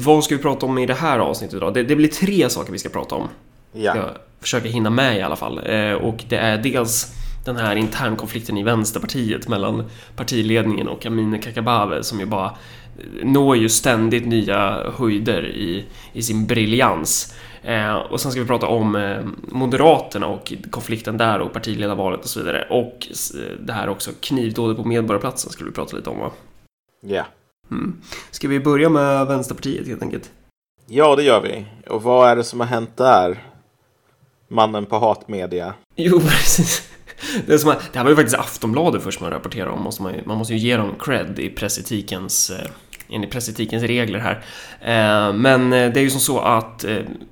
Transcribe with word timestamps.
Vad 0.00 0.24
ska 0.24 0.36
vi 0.36 0.42
prata 0.42 0.66
om 0.66 0.78
i 0.78 0.86
det 0.86 0.94
här 0.94 1.18
avsnittet 1.18 1.56
idag? 1.56 1.74
Det, 1.74 1.82
det 1.82 1.96
blir 1.96 2.08
tre 2.08 2.50
saker 2.50 2.72
vi 2.72 2.78
ska 2.78 2.88
prata 2.88 3.14
om. 3.14 3.28
Ja. 3.72 3.96
Jag 3.96 4.10
försöker 4.40 4.68
hinna 4.68 4.90
med 4.90 5.18
i 5.18 5.22
alla 5.22 5.36
fall. 5.36 5.60
Eh, 5.66 5.92
och 5.92 6.24
det 6.28 6.36
är 6.36 6.58
dels 6.58 7.12
den 7.44 7.56
här 7.56 7.76
internkonflikten 7.76 8.58
i 8.58 8.62
Vänsterpartiet 8.62 9.48
mellan 9.48 9.90
partiledningen 10.16 10.88
och 10.88 11.06
Amineh 11.06 11.40
Kakabaveh 11.40 12.00
som 12.00 12.20
ju 12.20 12.26
bara 12.26 12.56
når 13.22 13.56
ju 13.56 13.68
ständigt 13.68 14.26
nya 14.26 14.90
höjder 14.96 15.46
i, 15.46 15.84
i 16.12 16.22
sin 16.22 16.46
briljans. 16.46 17.34
Eh, 17.62 17.94
och 17.94 18.20
sen 18.20 18.30
ska 18.30 18.40
vi 18.40 18.46
prata 18.46 18.66
om 18.66 18.96
eh, 18.96 19.18
Moderaterna 19.48 20.26
och 20.26 20.52
konflikten 20.70 21.18
där 21.18 21.40
och 21.40 21.52
partiledarvalet 21.52 22.20
och 22.20 22.28
så 22.28 22.40
vidare. 22.40 22.66
Och 22.70 23.08
eh, 23.34 23.58
det 23.60 23.72
här 23.72 23.88
också 23.88 24.10
knivdådet 24.20 24.76
på 24.76 24.84
Medborgarplatsen 24.84 25.52
skulle 25.52 25.70
vi 25.70 25.74
prata 25.74 25.96
lite 25.96 26.10
om 26.10 26.18
va? 26.18 26.30
Ja. 27.00 27.24
Mm. 27.74 28.00
Ska 28.30 28.48
vi 28.48 28.60
börja 28.60 28.88
med 28.88 29.26
Vänsterpartiet 29.26 29.86
helt 29.86 30.02
enkelt? 30.02 30.30
Ja, 30.86 31.16
det 31.16 31.22
gör 31.22 31.40
vi. 31.40 31.66
Och 31.90 32.02
vad 32.02 32.30
är 32.30 32.36
det 32.36 32.44
som 32.44 32.60
har 32.60 32.66
hänt 32.66 32.96
där? 32.96 33.42
Mannen 34.48 34.86
på 34.86 34.98
hatmedia. 34.98 35.74
Jo, 35.96 36.20
precis. 36.28 36.88
Det, 37.46 37.58
som, 37.58 37.74
det 37.92 37.98
här 37.98 38.04
var 38.04 38.10
ju 38.10 38.16
faktiskt 38.16 38.38
Aftonbladet 38.38 39.02
först 39.02 39.20
man 39.20 39.30
rapporterade 39.30 39.70
om. 39.70 39.82
Måste 39.82 40.02
man, 40.02 40.12
man 40.24 40.38
måste 40.38 40.54
ju 40.54 40.58
ge 40.58 40.76
dem 40.76 40.94
cred 41.00 41.38
i 41.38 41.50
pressetikens, 41.50 42.50
eh, 42.50 42.70
enligt 43.08 43.30
pressetikens 43.30 43.82
regler 43.82 44.18
här. 44.18 44.44
Eh, 44.80 45.32
men 45.32 45.72
eh, 45.72 45.92
det 45.92 46.00
är 46.00 46.04
ju 46.04 46.10
som 46.10 46.20
så 46.20 46.40
att 46.40 46.84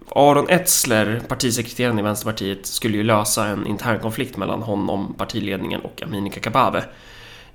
Aron 0.08 0.48
Etzler, 0.48 1.22
partisekreteraren 1.28 1.98
i 1.98 2.02
Vänsterpartiet, 2.02 2.66
skulle 2.66 2.96
ju 2.96 3.02
lösa 3.02 3.46
en 3.46 3.66
intern 3.66 4.00
konflikt 4.00 4.36
mellan 4.36 4.62
honom, 4.62 5.14
partiledningen 5.18 5.80
och 5.80 6.02
Amineh 6.02 6.32
Kakabaveh. 6.32 6.84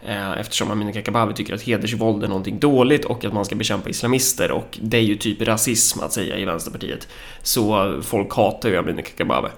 Eh, 0.07 0.39
eftersom 0.39 0.71
Amineh 0.71 0.93
Kakabaveh 0.93 1.33
tycker 1.33 1.53
att 1.53 1.61
hedersvåld 1.61 2.23
är 2.23 2.27
någonting 2.27 2.59
dåligt 2.59 3.05
och 3.05 3.25
att 3.25 3.33
man 3.33 3.45
ska 3.45 3.55
bekämpa 3.55 3.89
islamister 3.89 4.51
och 4.51 4.79
det 4.81 4.97
är 4.97 5.01
ju 5.01 5.15
typ 5.15 5.41
rasism 5.41 5.99
att 5.99 6.13
säga 6.13 6.37
i 6.37 6.45
Vänsterpartiet. 6.45 7.07
Så 7.41 7.93
folk 8.01 8.33
hatar 8.33 8.69
ju 8.69 8.77
Amineh 8.77 9.03
Kakabaveh. 9.03 9.51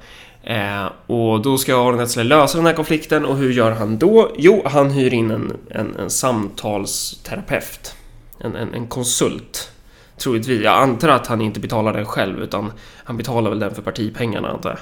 Eh, 0.43 0.85
och 1.07 1.41
då 1.41 1.57
ska 1.57 1.87
Aron 1.87 1.99
Etzler 1.99 2.23
lösa 2.23 2.57
den 2.57 2.67
här 2.67 2.73
konflikten 2.73 3.25
och 3.25 3.37
hur 3.37 3.51
gör 3.51 3.71
han 3.71 3.97
då? 3.97 4.31
Jo, 4.37 4.61
han 4.65 4.91
hyr 4.91 5.13
in 5.13 5.31
en, 5.31 5.57
en, 5.69 5.95
en 5.95 6.09
samtalsterapeut. 6.09 7.95
En, 8.39 8.55
en, 8.55 8.73
en 8.73 8.87
konsult. 8.87 9.71
Troligtvis. 10.17 10.61
Jag 10.61 10.73
antar 10.73 11.09
att 11.09 11.27
han 11.27 11.41
inte 11.41 11.59
betalar 11.59 11.93
den 11.93 12.05
själv 12.05 12.43
utan 12.43 12.71
han 13.03 13.17
betalar 13.17 13.49
väl 13.49 13.59
den 13.59 13.75
för 13.75 13.81
partipengarna 13.81 14.49
antar 14.49 14.69
jag. 14.69 14.79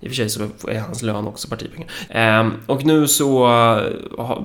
I 0.00 0.06
och 0.06 0.10
för 0.10 0.16
sig 0.16 0.30
så 0.30 0.68
är 0.68 0.80
hans 0.80 1.02
lön 1.02 1.26
också 1.26 1.48
partipengar. 1.48 1.90
Eh, 2.08 2.50
och 2.66 2.84
nu 2.84 3.08
så 3.08 3.44
eh, 3.46 4.36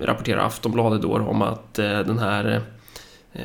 rapporterar 0.00 0.46
Aftonbladet 0.46 1.02
då 1.02 1.18
om 1.18 1.42
att 1.42 1.78
eh, 1.78 1.98
den 1.98 2.18
här 2.18 2.62
eh, 3.32 3.42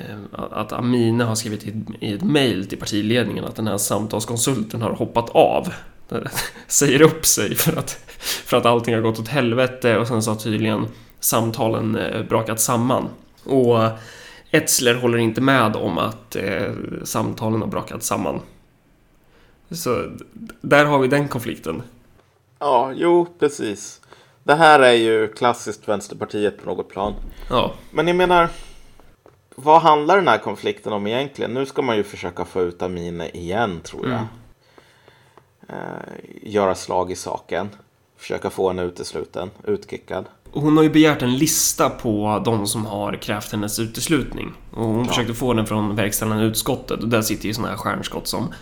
att 0.52 0.74
Amina 0.74 1.26
har 1.26 1.36
skrivit 1.36 1.64
i, 2.00 2.14
ett 2.14 2.24
mail 2.24 2.68
till 2.68 2.80
partiledningen 2.80 3.46
att 3.46 3.56
den 3.56 3.68
här 3.68 3.78
samtalskonsulten 3.78 4.82
har 4.82 4.92
hoppat 4.92 5.30
av 5.30 5.74
säger 6.68 7.02
upp 7.02 7.26
sig 7.26 7.56
för 7.56 7.80
att, 7.80 7.92
för 8.46 8.58
att 8.58 8.66
allting 8.66 8.94
har 8.94 9.02
gått 9.02 9.20
åt 9.20 9.28
helvete 9.28 9.98
och 9.98 10.08
sen 10.08 10.24
så 10.24 10.32
har 10.32 10.38
tydligen 10.38 10.86
samtalen 11.20 11.98
brakat 12.30 12.60
samman. 12.60 13.08
Och 13.44 13.78
Etzler 14.52 14.96
håller 14.96 15.18
inte 15.18 15.42
med 15.42 15.76
om 15.76 15.98
att 15.98 16.36
samtalen 17.04 17.62
har 17.62 17.68
brakat 17.68 18.04
samman. 18.04 18.40
Så 19.72 20.12
där 20.62 20.86
har 20.86 21.00
vi 21.00 21.08
den 21.08 21.28
konflikten. 21.28 21.82
Ja, 22.60 22.92
jo, 22.96 23.28
precis. 23.40 24.02
Det 24.44 24.56
här 24.56 24.80
är 24.80 24.94
ju 24.94 25.28
klassiskt 25.28 25.88
Vänsterpartiet 25.88 26.64
på 26.64 26.70
något 26.70 26.90
plan. 26.90 27.14
Ja. 27.50 27.74
Men 27.92 28.08
jag 28.08 28.16
menar, 28.16 28.50
vad 29.56 29.82
handlar 29.82 30.16
den 30.16 30.28
här 30.28 30.38
konflikten 30.38 30.94
om 30.94 31.08
egentligen? 31.08 31.54
Nu 31.54 31.66
ska 31.66 31.82
man 31.82 31.98
ju 31.98 32.04
försöka 32.04 32.46
få 32.46 32.62
ut 32.62 32.82
Amine 32.82 33.30
igen, 33.30 33.80
tror 33.84 34.04
jag. 34.08 34.18
Mm 34.18 34.28
eh, 35.70 36.52
göra 36.52 36.76
slag 36.76 37.12
i 37.12 37.16
saken. 37.16 37.70
Försöka 38.18 38.50
få 38.50 38.68
henne 38.68 38.84
utesluten, 38.84 39.50
utkickad. 39.64 40.26
Hon 40.52 40.78
har 40.78 40.84
ju 40.84 40.90
begärt 40.90 41.22
en 41.22 41.38
lista 41.38 41.90
på 41.90 42.42
de 42.46 42.68
som 42.68 42.86
har 42.86 43.14
krävt 43.14 43.52
hennes 43.52 43.80
uteslutning. 43.80 44.54
Och 44.72 44.86
hon 44.86 45.00
ja. 45.00 45.06
försökte 45.06 45.34
få 45.34 45.54
den 45.54 45.66
från 45.66 45.96
verkställande 45.96 46.44
utskottet 46.44 47.04
och 47.04 47.10
där 47.10 47.22
sitter 47.22 47.48
ju 47.48 47.54
såna 47.54 47.68
här 47.68 47.78
stjärnskott 47.78 48.28
som 48.28 48.54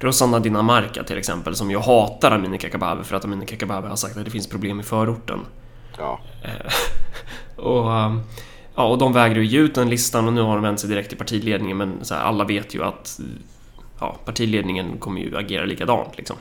Rosanna 0.00 0.38
Dinamarca 0.38 1.04
till 1.04 1.18
exempel, 1.18 1.56
som 1.56 1.70
ju 1.70 1.78
hatar 1.78 2.30
Amineh 2.30 2.58
Kakabaveh 2.58 3.02
för 3.02 3.16
att 3.16 3.24
Amineh 3.24 3.46
Kakabaveh 3.46 3.88
har 3.88 3.96
sagt 3.96 4.16
att 4.16 4.24
det 4.24 4.30
finns 4.30 4.48
problem 4.48 4.80
i 4.80 4.82
förorten. 4.82 5.40
Ja. 5.98 6.20
Eh, 6.44 6.72
och, 7.64 7.90
um, 7.90 8.22
ja, 8.74 8.86
och 8.86 8.98
de 8.98 9.12
vägrar 9.12 9.36
ju 9.36 9.46
ge 9.46 9.58
ut 9.58 9.74
den 9.74 9.90
listan 9.90 10.26
och 10.26 10.32
nu 10.32 10.40
har 10.40 10.54
de 10.54 10.62
vänt 10.62 10.80
sig 10.80 10.90
direkt 10.90 11.08
till 11.08 11.18
partiledningen 11.18 11.76
men 11.76 12.00
här, 12.10 12.20
alla 12.20 12.44
vet 12.44 12.74
ju 12.74 12.84
att 12.84 13.20
ja, 14.00 14.16
partiledningen 14.24 14.98
kommer 14.98 15.20
ju 15.20 15.36
agera 15.36 15.64
likadant 15.64 16.16
liksom. 16.16 16.36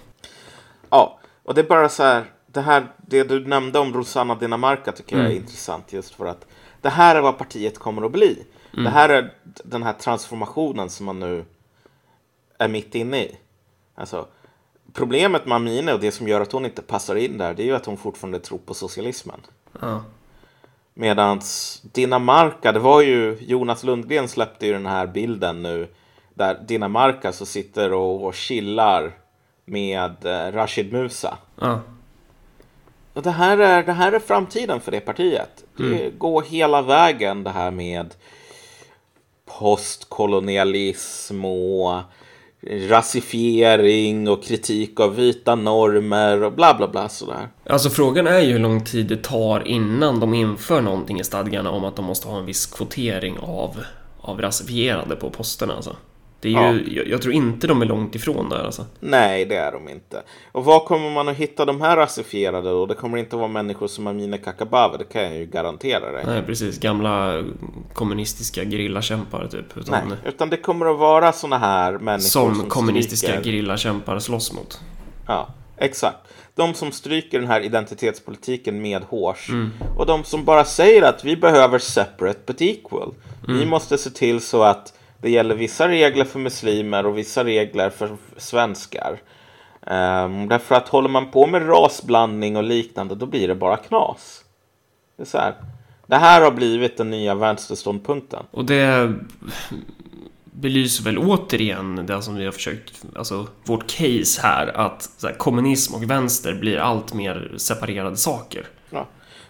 Ja, 0.89 1.19
och 1.43 1.53
det 1.53 1.61
är 1.61 1.65
bara 1.65 1.89
så 1.89 2.03
här, 2.03 2.23
det 2.47 2.61
här, 2.61 2.85
det 2.97 3.23
du 3.23 3.47
nämnde 3.47 3.79
om 3.79 3.93
Rosanna 3.93 4.35
Dinamarca 4.35 4.91
tycker 4.91 5.13
mm. 5.13 5.23
jag 5.23 5.31
är 5.31 5.35
mm. 5.35 5.43
intressant 5.43 5.93
just 5.93 6.15
för 6.15 6.25
att 6.25 6.45
det 6.81 6.89
här 6.89 7.15
är 7.15 7.21
vad 7.21 7.37
partiet 7.37 7.79
kommer 7.79 8.05
att 8.05 8.11
bli. 8.11 8.43
Mm. 8.73 8.83
Det 8.83 8.89
här 8.89 9.09
är 9.09 9.33
den 9.63 9.83
här 9.83 9.93
transformationen 9.93 10.89
som 10.89 11.05
man 11.05 11.19
nu 11.19 11.45
är 12.57 12.67
mitt 12.67 12.95
inne 12.95 13.23
i. 13.23 13.37
Alltså, 13.95 14.27
problemet 14.93 15.45
med 15.45 15.55
Amine 15.55 15.93
och 15.93 15.99
det 15.99 16.11
som 16.11 16.27
gör 16.27 16.41
att 16.41 16.51
hon 16.51 16.65
inte 16.65 16.81
passar 16.81 17.15
in 17.15 17.37
där, 17.37 17.53
det 17.53 17.63
är 17.63 17.65
ju 17.65 17.75
att 17.75 17.85
hon 17.85 17.97
fortfarande 17.97 18.39
tror 18.39 18.57
på 18.57 18.73
socialismen. 18.73 19.41
Ja. 19.81 20.03
Medans 20.93 21.81
Dinamarca, 21.91 22.71
det 22.71 22.79
var 22.79 23.01
ju, 23.01 23.37
Jonas 23.41 23.83
Lundgren 23.83 24.27
släppte 24.27 24.65
ju 24.65 24.73
den 24.73 24.85
här 24.85 25.07
bilden 25.07 25.63
nu 25.63 25.87
där 26.33 26.59
Dinamarca 26.67 27.31
så 27.31 27.45
sitter 27.45 27.93
och, 27.93 28.25
och 28.25 28.35
chillar 28.35 29.11
med 29.65 30.25
eh, 30.25 30.51
Rashid 30.51 30.93
Musa. 30.93 31.37
Ja. 31.59 31.79
Och 33.13 33.21
det 33.21 33.31
här, 33.31 33.57
är, 33.57 33.83
det 33.83 33.93
här 33.93 34.11
är 34.11 34.19
framtiden 34.19 34.79
för 34.79 34.91
det 34.91 34.99
partiet. 34.99 35.63
Mm. 35.79 35.91
Det 35.91 36.09
går 36.09 36.41
hela 36.41 36.81
vägen 36.81 37.43
det 37.43 37.49
här 37.49 37.71
med 37.71 38.13
postkolonialism 39.59 41.45
och 41.45 41.99
rasifiering 42.69 44.29
och 44.29 44.43
kritik 44.43 44.99
av 44.99 45.15
vita 45.15 45.55
normer 45.55 46.43
och 46.43 46.53
bla 46.53 46.73
bla 46.73 46.87
bla 46.87 47.09
sådär. 47.09 47.49
Alltså 47.69 47.89
frågan 47.89 48.27
är 48.27 48.39
ju 48.39 48.51
hur 48.51 48.59
lång 48.59 48.83
tid 48.83 49.07
det 49.07 49.23
tar 49.23 49.67
innan 49.67 50.19
de 50.19 50.33
inför 50.33 50.81
någonting 50.81 51.19
i 51.19 51.23
stadgarna 51.23 51.71
om 51.71 51.85
att 51.85 51.95
de 51.95 52.05
måste 52.05 52.27
ha 52.27 52.39
en 52.39 52.45
viss 52.45 52.65
kvotering 52.65 53.37
av, 53.39 53.77
av 54.21 54.41
rasifierade 54.41 55.15
på 55.15 55.29
posterna 55.29 55.73
alltså. 55.73 55.95
Det 56.39 56.47
är 56.47 56.51
ju, 56.51 56.57
ja. 56.57 56.91
jag, 56.91 57.07
jag, 57.07 57.21
tror 57.21 57.33
inte 57.33 57.67
de 57.67 57.81
är 57.81 57.85
långt 57.85 58.15
ifrån 58.15 58.49
där 58.49 58.63
alltså. 58.63 58.85
Nej, 58.99 59.45
det 59.45 59.55
är 59.55 59.71
de 59.71 59.89
inte. 59.89 60.23
Och 60.51 60.65
var 60.65 60.79
kommer 60.79 61.09
man 61.09 61.29
att 61.29 61.35
hitta 61.35 61.65
de 61.65 61.81
här 61.81 61.97
rasifierade 61.97 62.69
då? 62.69 62.85
Det 62.85 62.93
kommer 62.93 63.17
inte 63.17 63.35
vara 63.35 63.47
människor 63.47 63.87
som 63.87 64.07
Amineh 64.07 64.41
Kakabaveh, 64.41 64.97
det 64.97 65.03
kan 65.03 65.23
jag 65.23 65.35
ju 65.35 65.45
garantera 65.45 66.11
dig. 66.11 66.23
Nej, 66.25 66.43
precis. 66.43 66.79
Gamla 66.79 67.43
kommunistiska 67.93 68.63
gerillakämpar 68.63 69.47
typ. 69.47 69.77
Utan, 69.77 70.09
Nej, 70.09 70.17
utan 70.25 70.49
det 70.49 70.57
kommer 70.57 70.85
att 70.85 70.99
vara 70.99 71.31
såna 71.31 71.57
här 71.57 71.91
människor 71.91 72.29
som, 72.29 72.55
som 72.55 72.69
kommunistiska 72.69 73.43
gerillakämpar 73.43 74.19
slåss 74.19 74.53
mot. 74.53 74.79
Ja, 75.27 75.47
exakt. 75.77 76.17
De 76.55 76.73
som 76.73 76.91
stryker 76.91 77.39
den 77.39 77.47
här 77.47 77.61
identitetspolitiken 77.61 78.81
med 78.81 79.01
hårs. 79.03 79.49
Mm. 79.49 79.71
Och 79.97 80.05
de 80.05 80.23
som 80.23 80.45
bara 80.45 80.65
säger 80.65 81.01
att 81.01 81.25
vi 81.25 81.35
behöver 81.35 81.79
separate 81.79 82.39
but 82.45 82.61
equal. 82.61 83.13
Mm. 83.47 83.59
Vi 83.59 83.65
måste 83.65 83.97
se 83.97 84.09
till 84.09 84.41
så 84.41 84.63
att 84.63 84.93
det 85.21 85.29
gäller 85.29 85.55
vissa 85.55 85.87
regler 85.87 86.25
för 86.25 86.39
muslimer 86.39 87.05
och 87.05 87.17
vissa 87.17 87.43
regler 87.43 87.89
för 87.89 88.17
svenskar. 88.37 89.19
Um, 89.81 90.47
därför 90.47 90.75
att 90.75 90.89
håller 90.89 91.09
man 91.09 91.31
på 91.31 91.47
med 91.47 91.69
rasblandning 91.69 92.57
och 92.57 92.63
liknande 92.63 93.15
då 93.15 93.25
blir 93.25 93.47
det 93.47 93.55
bara 93.55 93.77
knas. 93.77 94.43
Det, 95.17 95.23
är 95.23 95.27
så 95.27 95.37
här. 95.37 95.53
det 96.07 96.15
här 96.15 96.41
har 96.41 96.51
blivit 96.51 96.97
den 96.97 97.09
nya 97.09 97.35
vänsterståndpunkten. 97.35 98.43
Och 98.51 98.65
det 98.65 99.13
belyser 100.43 101.03
väl 101.03 101.17
återigen 101.17 102.05
det 102.05 102.21
som 102.21 102.35
vi 102.35 102.45
har 102.45 102.51
försökt, 102.51 103.05
alltså 103.15 103.47
vårt 103.63 103.87
case 103.87 104.41
här, 104.41 104.67
att 104.67 105.09
här, 105.23 105.33
kommunism 105.33 105.95
och 105.95 106.09
vänster 106.09 106.53
blir 106.53 106.77
allt 106.77 107.13
mer 107.13 107.53
separerade 107.57 108.17
saker. 108.17 108.67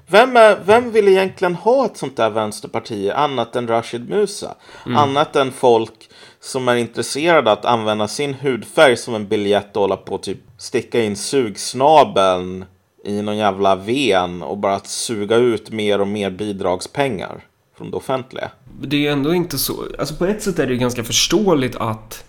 Vem, 0.08 0.38
är, 0.38 0.60
vem 0.66 0.92
vill 0.92 1.08
egentligen 1.08 1.56
ha 1.56 1.86
ett 1.86 1.98
sånt 1.98 2.18
där 2.18 2.30
vänsterparti 2.30 3.10
annat 3.10 3.56
än 3.56 3.68
Rashid 3.68 4.10
Musa? 4.10 4.56
Mm. 4.86 4.98
Annat 4.98 5.36
än 5.36 5.52
folk 5.52 6.10
som 6.40 6.68
är 6.68 6.76
intresserade 6.76 7.52
att 7.52 7.66
använda 7.66 8.08
sin 8.08 8.34
hudfärg 8.34 8.98
som 8.98 9.16
en 9.16 9.28
biljett 9.28 9.76
och 9.76 9.82
hålla 9.82 9.98
på 9.98 10.18
typ 10.18 10.40
sticka 10.58 11.04
in 11.04 11.16
sugsnabeln 11.16 12.66
i 13.06 13.22
någon 13.22 13.38
jävla 13.38 13.76
ven 13.76 14.42
och 14.42 14.58
bara 14.58 14.76
att 14.76 14.88
suga 14.88 15.36
ut 15.36 15.72
mer 15.72 16.02
och 16.02 16.08
mer 16.08 16.30
bidragspengar 16.30 17.46
från 17.78 17.92
det 17.92 17.98
offentliga. 17.98 18.52
Det 18.82 19.08
är 19.08 19.12
ändå 19.12 19.34
inte 19.34 19.58
så, 19.58 19.74
alltså 20.00 20.16
på 20.16 20.26
ett 20.26 20.44
sätt 20.44 20.60
är 20.60 20.68
det 20.68 20.74
ju 20.74 20.80
ganska 20.80 21.04
förståeligt 21.04 21.76
att 21.76 22.26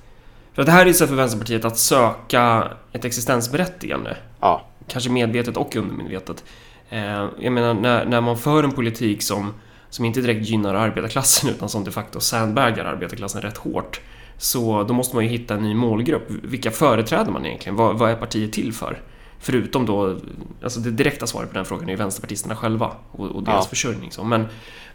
för 0.56 0.62
att 0.62 0.67
det 0.67 0.72
här 0.72 0.82
är 0.82 0.87
ju 0.87 0.94
så 0.94 1.06
för 1.06 1.14
Vänsterpartiet 1.14 1.64
att 1.64 1.79
söka 1.79 2.70
ett 2.93 3.05
existensberättigande. 3.05 4.17
Ja. 4.40 4.67
Kanske 4.88 5.11
medvetet 5.11 5.56
och 5.56 5.76
undermedvetet. 5.76 6.44
Eh, 6.88 7.29
jag 7.38 7.53
menar, 7.53 7.75
när, 7.75 8.05
när 8.05 8.21
man 8.21 8.38
för 8.38 8.65
en 8.65 8.73
politik 8.73 9.23
som, 9.23 9.55
som 9.91 10.05
inte 10.05 10.21
direkt 10.21 10.49
gynnar 10.49 10.75
arbetarklassen 10.75 11.50
utan 11.56 11.69
som 11.69 11.85
de 11.85 11.91
facto 11.91 12.21
sandbaggar 12.21 12.85
arbetarklassen 12.85 13.43
rätt 13.43 13.56
hårt. 13.56 14.00
Så 14.38 14.83
då 14.83 14.94
måste 14.94 15.17
man 15.17 15.25
ju 15.25 15.31
hitta 15.31 15.55
en 15.55 15.62
ny 15.62 15.75
målgrupp. 15.75 16.27
Vilka 16.29 16.71
företräder 16.71 17.33
man 17.33 17.47
egentligen? 17.47 17.77
Vad, 17.77 17.99
vad 17.99 18.11
är 18.11 18.17
partiet 18.17 18.53
till 18.53 18.73
för? 18.73 19.00
Förutom 19.38 19.87
då, 19.87 20.19
alltså 20.62 20.81
det 20.81 20.91
direkta 20.91 21.27
svaret 21.27 21.49
på 21.49 21.55
den 21.55 21.65
frågan 21.65 21.88
är 21.88 21.93
ju 21.93 21.97
vänsterpartisterna 21.97 22.56
själva 22.56 22.93
och, 23.12 23.27
och 23.27 23.43
deras 23.43 23.65
ja. 23.65 23.69
försörjning. 23.69 24.12
Så. 24.12 24.25
Men, 24.25 24.47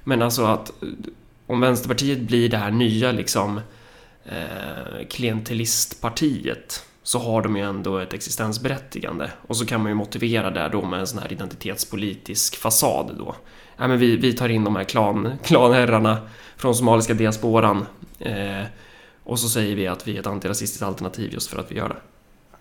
men 0.03 0.21
alltså 0.21 0.45
att 0.45 0.71
om 1.47 1.61
Vänsterpartiet 1.61 2.19
blir 2.19 2.49
det 2.49 2.57
här 2.57 2.71
nya 2.71 3.11
liksom 3.11 3.61
eh, 4.25 5.07
klientelistpartiet 5.09 6.85
så 7.03 7.19
har 7.19 7.41
de 7.41 7.57
ju 7.57 7.63
ändå 7.63 7.97
ett 7.97 8.13
existensberättigande. 8.13 9.31
Och 9.47 9.57
så 9.57 9.65
kan 9.65 9.81
man 9.81 9.91
ju 9.91 9.95
motivera 9.95 10.49
det 10.49 10.69
då 10.71 10.81
med 10.81 10.99
en 10.99 11.07
sån 11.07 11.19
här 11.19 11.33
identitetspolitisk 11.33 12.55
fasad 12.55 13.15
då. 13.17 13.35
Ja, 13.77 13.87
men 13.87 13.99
vi, 13.99 14.17
vi 14.17 14.33
tar 14.33 14.49
in 14.49 14.63
de 14.63 14.75
här 14.75 14.83
klan, 14.83 15.33
klanherrarna 15.43 16.17
från 16.57 16.75
somaliska 16.75 17.13
diasporan 17.13 17.85
eh, 18.19 18.63
och 19.23 19.39
så 19.39 19.49
säger 19.49 19.75
vi 19.75 19.87
att 19.87 20.07
vi 20.07 20.15
är 20.15 20.19
ett 20.19 20.27
antirasistiskt 20.27 20.83
alternativ 20.83 21.33
just 21.33 21.49
för 21.49 21.59
att 21.59 21.71
vi 21.71 21.75
gör 21.75 21.89
det. 21.89 21.95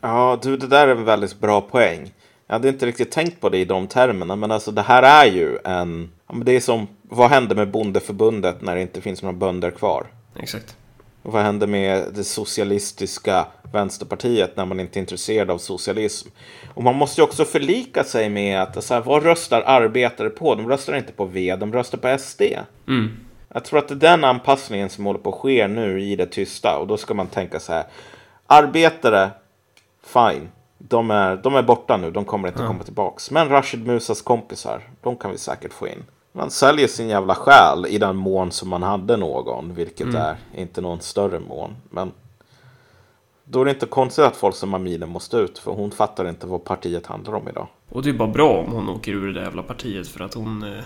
Ja, 0.01 0.39
du, 0.43 0.57
det 0.57 0.67
där 0.67 0.89
är 0.89 0.97
en 0.97 1.05
väldigt 1.05 1.41
bra 1.41 1.61
poäng. 1.61 2.13
Jag 2.47 2.55
hade 2.55 2.69
inte 2.69 2.87
riktigt 2.87 3.11
tänkt 3.11 3.41
på 3.41 3.49
det 3.49 3.59
i 3.59 3.65
de 3.65 3.87
termerna, 3.87 4.37
men 4.37 4.51
alltså 4.51 4.71
det 4.71 4.83
här 4.83 5.03
är 5.03 5.33
ju 5.33 5.59
en... 5.65 6.11
Det 6.45 6.57
är 6.57 6.61
som, 6.61 6.87
vad 7.03 7.31
händer 7.31 7.57
med 7.57 7.71
bondeförbundet 7.71 8.63
när 8.63 8.75
det 8.75 8.83
inte 8.83 9.01
finns 9.01 9.23
några 9.23 9.37
bönder 9.37 9.71
kvar? 9.71 10.07
Exakt. 10.37 10.77
Och 11.23 11.33
vad 11.33 11.43
händer 11.43 11.67
med 11.67 12.05
det 12.15 12.25
socialistiska 12.25 13.47
vänsterpartiet 13.73 14.57
när 14.57 14.65
man 14.65 14.81
inte 14.81 14.99
är 14.99 15.01
intresserad 15.01 15.51
av 15.51 15.59
socialism? 15.59 16.29
Och 16.75 16.83
man 16.83 16.95
måste 16.95 17.21
ju 17.21 17.25
också 17.25 17.45
förlika 17.45 18.05
sig 18.05 18.29
med 18.29 18.63
att, 18.63 18.85
så 18.85 18.95
här, 18.95 19.01
vad 19.01 19.23
röstar 19.23 19.63
arbetare 19.63 20.31
på? 20.31 20.55
De 20.55 20.69
röstar 20.69 20.97
inte 20.97 21.13
på 21.13 21.25
V, 21.25 21.57
de 21.57 21.73
röstar 21.73 21.99
på 21.99 22.19
SD. 22.19 22.43
Mm. 22.89 23.11
Jag 23.49 23.65
tror 23.65 23.79
att 23.79 23.89
det 23.89 23.95
är 23.95 23.97
den 23.97 24.25
anpassningen 24.25 24.91
som 24.91 25.07
håller 25.07 25.19
på 25.19 25.31
att 25.31 25.41
ske 25.41 25.69
nu 25.69 26.03
i 26.03 26.17
det 26.17 26.27
tysta. 26.27 26.79
Och 26.79 26.87
då 26.87 26.97
ska 26.97 27.15
man 27.15 27.27
tänka 27.27 27.61
så 27.61 27.73
här, 27.73 27.85
arbetare 28.47 29.31
fine. 30.03 30.49
De 30.79 31.11
är, 31.11 31.37
de 31.37 31.55
är 31.55 31.63
borta 31.63 31.97
nu, 31.97 32.11
de 32.11 32.25
kommer 32.25 32.49
inte 32.49 32.63
ja. 32.63 32.67
komma 32.67 32.83
tillbaks. 32.83 33.31
Men 33.31 33.49
Rashid 33.49 33.87
Musas 33.87 34.23
kompisar, 34.23 34.83
de 35.01 35.17
kan 35.17 35.31
vi 35.31 35.39
säkert 35.39 35.73
få 35.73 35.89
in. 35.89 36.05
Man 36.33 36.51
säljer 36.51 36.89
sin 36.89 37.09
jävla 37.09 37.35
själ 37.35 37.87
i 37.89 37.99
den 37.99 38.17
mån 38.17 38.51
som 38.51 38.69
man 38.69 38.83
hade 38.83 39.17
någon, 39.17 39.75
vilket 39.75 40.07
mm. 40.07 40.17
är 40.17 40.37
inte 40.55 40.81
någon 40.81 41.01
större 41.01 41.41
mån. 41.41 41.77
Men 41.91 42.13
då 43.45 43.61
är 43.61 43.65
det 43.65 43.71
inte 43.71 43.87
konstigt 43.87 44.25
att 44.25 44.37
folk 44.37 44.57
som 44.57 44.75
Amine 44.75 45.07
måste 45.07 45.37
ut, 45.37 45.59
för 45.59 45.73
hon 45.73 45.91
fattar 45.91 46.29
inte 46.29 46.47
vad 46.47 46.65
partiet 46.65 47.07
handlar 47.07 47.35
om 47.35 47.49
idag. 47.49 47.67
Och 47.89 48.03
det 48.03 48.11
är 48.11 48.15
bara 48.15 48.29
bra 48.29 48.49
om 48.49 48.73
hon 48.73 48.89
åker 48.89 49.13
ur 49.13 49.33
det 49.33 49.43
jävla 49.43 49.63
partiet, 49.63 50.09
för 50.09 50.25
att 50.25 50.35
hon... 50.35 50.63
Eh, 50.63 50.85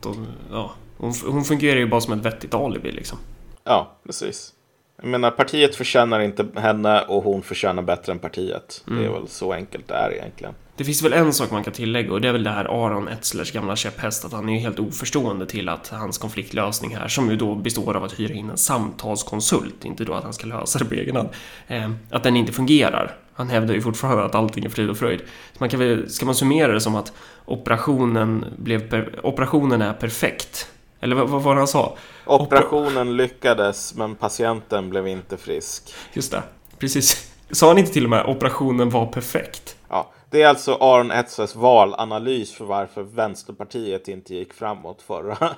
de, 0.00 0.26
ja, 0.50 0.70
hon, 0.98 1.12
hon 1.26 1.44
fungerar 1.44 1.78
ju 1.78 1.86
bara 1.86 2.00
som 2.00 2.12
ett 2.12 2.26
vettigt 2.26 2.54
alibi 2.54 2.92
liksom. 2.92 3.18
Ja, 3.64 3.90
precis. 4.04 4.52
Jag 4.96 5.06
menar, 5.06 5.30
partiet 5.30 5.74
förtjänar 5.74 6.20
inte 6.20 6.46
henne 6.54 7.00
och 7.00 7.24
hon 7.24 7.42
förtjänar 7.42 7.82
bättre 7.82 8.12
än 8.12 8.18
partiet. 8.18 8.84
Mm. 8.86 8.98
Det 8.98 9.04
är 9.04 9.08
mm. 9.08 9.20
väl 9.20 9.28
så 9.28 9.52
enkelt 9.52 9.88
det 9.88 9.94
är 9.94 10.12
egentligen. 10.12 10.54
Det 10.78 10.84
finns 10.84 11.02
väl 11.02 11.12
en 11.12 11.32
sak 11.32 11.50
man 11.50 11.64
kan 11.64 11.72
tillägga 11.72 12.12
och 12.12 12.20
det 12.20 12.28
är 12.28 12.32
väl 12.32 12.44
det 12.44 12.50
här 12.50 12.64
Aron 12.64 13.08
Etzlers 13.08 13.52
gamla 13.52 13.76
käpphäst 13.76 14.24
att 14.24 14.32
han 14.32 14.48
är 14.48 14.58
helt 14.58 14.78
oförstående 14.78 15.46
till 15.46 15.68
att 15.68 15.88
hans 15.88 16.18
konfliktlösning 16.18 16.96
här, 16.96 17.08
som 17.08 17.30
ju 17.30 17.36
då 17.36 17.54
består 17.54 17.96
av 17.96 18.04
att 18.04 18.20
hyra 18.20 18.34
in 18.34 18.50
en 18.50 18.56
samtalskonsult, 18.56 19.84
inte 19.84 20.04
då 20.04 20.14
att 20.14 20.24
han 20.24 20.32
ska 20.32 20.46
lösa 20.46 20.78
det 20.78 20.84
på 20.84 20.94
egen 20.94 21.16
hand, 21.16 21.28
eh, 21.66 21.90
att 22.10 22.22
den 22.22 22.36
inte 22.36 22.52
fungerar. 22.52 23.16
Han 23.34 23.48
hävdar 23.48 23.74
ju 23.74 23.82
fortfarande 23.82 24.24
att 24.24 24.34
allting 24.34 24.64
är 24.64 24.68
frid 24.68 24.90
och 24.90 24.98
fröjd. 24.98 25.20
Så 25.20 25.56
man 25.58 25.68
kan 25.68 25.80
väl, 25.80 26.10
ska 26.10 26.26
man 26.26 26.34
summera 26.34 26.72
det 26.72 26.80
som 26.80 26.94
att 26.94 27.12
operationen, 27.44 28.44
blev 28.56 29.08
operationen 29.22 29.82
är 29.82 29.92
perfekt 29.92 30.68
eller 31.00 31.16
vad, 31.16 31.28
vad 31.28 31.42
var 31.42 31.54
det 31.54 31.60
han 31.60 31.68
sa? 31.68 31.96
Operationen 32.26 33.16
lyckades 33.16 33.94
men 33.94 34.14
patienten 34.14 34.90
blev 34.90 35.08
inte 35.08 35.36
frisk. 35.36 35.94
Just 36.12 36.30
det, 36.30 36.42
precis. 36.78 37.32
Sa 37.50 37.68
han 37.68 37.78
inte 37.78 37.92
till 37.92 38.04
och 38.04 38.10
med 38.10 38.26
operationen 38.26 38.90
var 38.90 39.06
perfekt? 39.06 39.76
Ja, 39.88 40.10
det 40.30 40.42
är 40.42 40.48
alltså 40.48 40.74
Aron 40.74 41.10
Etzers 41.10 41.54
valanalys 41.54 42.52
för 42.52 42.64
varför 42.64 43.02
Vänsterpartiet 43.02 44.08
inte 44.08 44.34
gick 44.34 44.52
framåt 44.52 45.02
förra, 45.02 45.48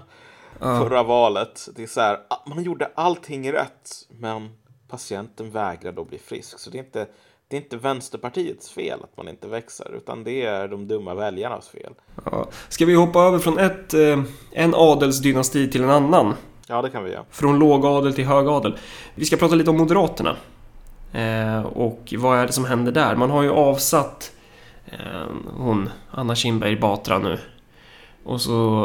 uh. 0.63 0.83
förra 0.83 1.03
valet. 1.03 1.69
Det 1.77 1.83
är 1.83 1.87
så 1.87 2.01
här, 2.01 2.19
man 2.47 2.63
gjorde 2.63 2.91
allting 2.95 3.53
rätt 3.53 3.91
men 4.09 4.49
patienten 4.89 5.51
vägrade 5.51 6.01
att 6.01 6.09
bli 6.09 6.19
frisk. 6.19 6.59
Så 6.59 6.71
det 6.71 6.79
är 6.79 6.83
inte 6.85 7.07
det 7.49 7.57
är 7.57 7.61
inte 7.61 7.77
Vänsterpartiets 7.77 8.71
fel 8.71 8.99
att 9.03 9.17
man 9.17 9.29
inte 9.29 9.49
växer, 9.49 9.95
utan 9.97 10.25
det 10.25 10.43
är 10.43 10.69
de 10.69 10.89
dumma 10.89 11.15
väljarnas 11.15 11.69
fel. 11.69 11.93
Ja. 12.25 12.49
Ska 12.69 12.87
vi 12.87 12.95
hoppa 12.95 13.21
över 13.21 13.39
från 13.39 13.59
ett, 13.59 13.95
eh, 13.95 14.23
en 14.53 14.75
adelsdynasti 14.75 15.71
till 15.71 15.83
en 15.83 15.91
annan? 15.91 16.35
Ja, 16.67 16.83
det 16.83 16.91
kan 16.91 17.05
vi 17.05 17.11
göra. 17.11 17.25
Från 17.31 17.59
lågadel 17.59 18.15
till 18.15 18.25
högadel. 18.25 18.79
Vi 19.15 19.25
ska 19.25 19.37
prata 19.37 19.55
lite 19.55 19.71
om 19.71 19.77
Moderaterna. 19.77 20.37
Eh, 21.13 21.63
och 21.63 22.15
vad 22.19 22.39
är 22.39 22.47
det 22.47 22.53
som 22.53 22.65
händer 22.65 22.93
där? 22.93 23.17
Man 23.17 23.31
har 23.31 23.43
ju 23.43 23.51
avsatt 23.51 24.33
hon, 25.57 25.91
Anna 26.11 26.35
Kinberg 26.35 26.77
Batra 26.77 27.19
nu. 27.19 27.39
Och 28.25 28.41
så 28.41 28.85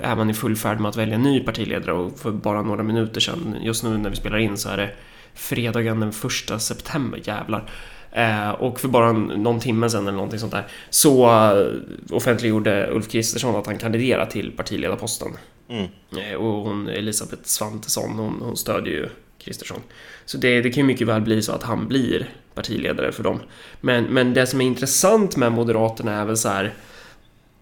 är 0.00 0.16
man 0.16 0.30
i 0.30 0.34
full 0.34 0.56
färd 0.56 0.80
med 0.80 0.88
att 0.88 0.96
välja 0.96 1.14
en 1.14 1.22
ny 1.22 1.40
partiledare 1.40 1.92
och 1.92 2.18
för 2.18 2.32
bara 2.32 2.62
några 2.62 2.82
minuter 2.82 3.20
sedan, 3.20 3.56
just 3.60 3.84
nu 3.84 3.98
när 3.98 4.10
vi 4.10 4.16
spelar 4.16 4.38
in 4.38 4.58
så 4.58 4.68
är 4.68 4.76
det 4.76 4.90
fredagen 5.34 6.00
den 6.00 6.12
första 6.12 6.58
september, 6.58 7.20
jävlar. 7.24 7.70
Eh, 8.12 8.50
och 8.50 8.80
för 8.80 8.88
bara 8.88 9.12
någon 9.12 9.60
timme 9.60 9.90
sedan 9.90 10.02
eller 10.02 10.16
någonting 10.16 10.38
sånt 10.38 10.52
där 10.52 10.66
så 10.90 11.26
eh, 11.26 11.66
offentliggjorde 12.10 12.88
Ulf 12.92 13.08
Kristersson 13.08 13.56
att 13.56 13.66
han 13.66 13.78
kandiderar 13.78 14.26
till 14.26 14.52
partiledarposten. 14.52 15.28
Mm. 15.68 15.86
Eh, 16.18 16.34
och 16.34 16.52
hon, 16.52 16.88
Elisabeth 16.88 17.42
Svantesson, 17.42 18.10
hon, 18.10 18.40
hon 18.42 18.56
stödjer 18.56 18.94
ju 18.94 19.08
Kristersson. 19.38 19.80
Så 20.24 20.38
det, 20.38 20.60
det 20.60 20.70
kan 20.70 20.80
ju 20.80 20.86
mycket 20.86 21.08
väl 21.08 21.22
bli 21.22 21.42
så 21.42 21.52
att 21.52 21.62
han 21.62 21.88
blir 21.88 22.30
partiledare 22.54 23.12
för 23.12 23.22
dem. 23.22 23.40
Men, 23.80 24.04
men 24.04 24.34
det 24.34 24.46
som 24.46 24.60
är 24.60 24.64
intressant 24.64 25.36
med 25.36 25.52
Moderaterna 25.52 26.12
är 26.12 26.24
väl 26.24 26.36
så 26.36 26.48
här 26.48 26.74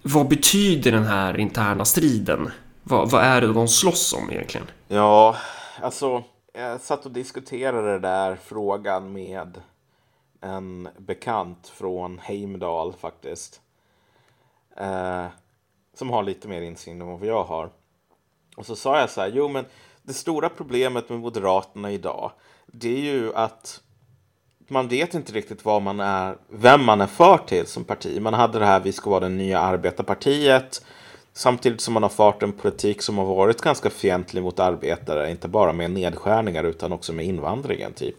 vad 0.02 0.28
betyder 0.28 0.92
den 0.92 1.04
här 1.04 1.40
interna 1.40 1.84
striden? 1.84 2.50
Vad, 2.82 3.10
vad 3.10 3.24
är 3.24 3.40
det 3.40 3.52
de 3.52 3.68
slåss 3.68 4.12
om 4.12 4.30
egentligen? 4.30 4.66
Ja, 4.88 5.36
alltså 5.80 6.22
jag 6.52 6.80
satt 6.80 7.06
och 7.06 7.12
diskuterade 7.12 7.92
den 7.92 8.02
där 8.02 8.36
frågan 8.44 9.12
med 9.12 9.60
en 10.40 10.88
bekant 10.98 11.68
från 11.68 12.18
Heimdal 12.18 12.92
faktiskt. 12.92 13.60
Eh, 14.76 15.26
som 15.94 16.10
har 16.10 16.22
lite 16.22 16.48
mer 16.48 16.62
insyn 16.62 17.00
än 17.00 17.06
vad 17.06 17.24
jag 17.24 17.44
har. 17.44 17.70
Och 18.56 18.66
så 18.66 18.76
sa 18.76 19.00
jag 19.00 19.10
så 19.10 19.20
här, 19.20 19.32
jo 19.34 19.48
men 19.48 19.64
det 20.02 20.12
stora 20.12 20.48
problemet 20.48 21.08
med 21.08 21.18
Moderaterna 21.18 21.92
idag, 21.92 22.32
det 22.66 22.88
är 22.88 23.12
ju 23.12 23.34
att 23.34 23.82
man 24.68 24.88
vet 24.88 25.14
inte 25.14 25.32
riktigt 25.32 25.64
vad 25.64 25.82
man 25.82 26.00
är, 26.00 26.36
vem 26.50 26.84
man 26.84 27.00
är 27.00 27.06
för 27.06 27.38
till 27.38 27.66
som 27.66 27.84
parti. 27.84 28.20
Man 28.20 28.34
hade 28.34 28.58
det 28.58 28.66
här, 28.66 28.80
vi 28.80 28.92
ska 28.92 29.10
vara 29.10 29.20
det 29.20 29.28
nya 29.28 29.60
arbetarpartiet. 29.60 30.84
Samtidigt 31.32 31.80
som 31.80 31.94
man 31.94 32.02
har 32.02 32.10
fört 32.10 32.42
en 32.42 32.52
politik 32.52 33.02
som 33.02 33.18
har 33.18 33.24
varit 33.24 33.60
ganska 33.60 33.90
fientlig 33.90 34.42
mot 34.42 34.58
arbetare, 34.58 35.30
inte 35.30 35.48
bara 35.48 35.72
med 35.72 35.90
nedskärningar 35.90 36.64
utan 36.64 36.92
också 36.92 37.12
med 37.12 37.26
invandringen 37.26 37.92
typ. 37.92 38.16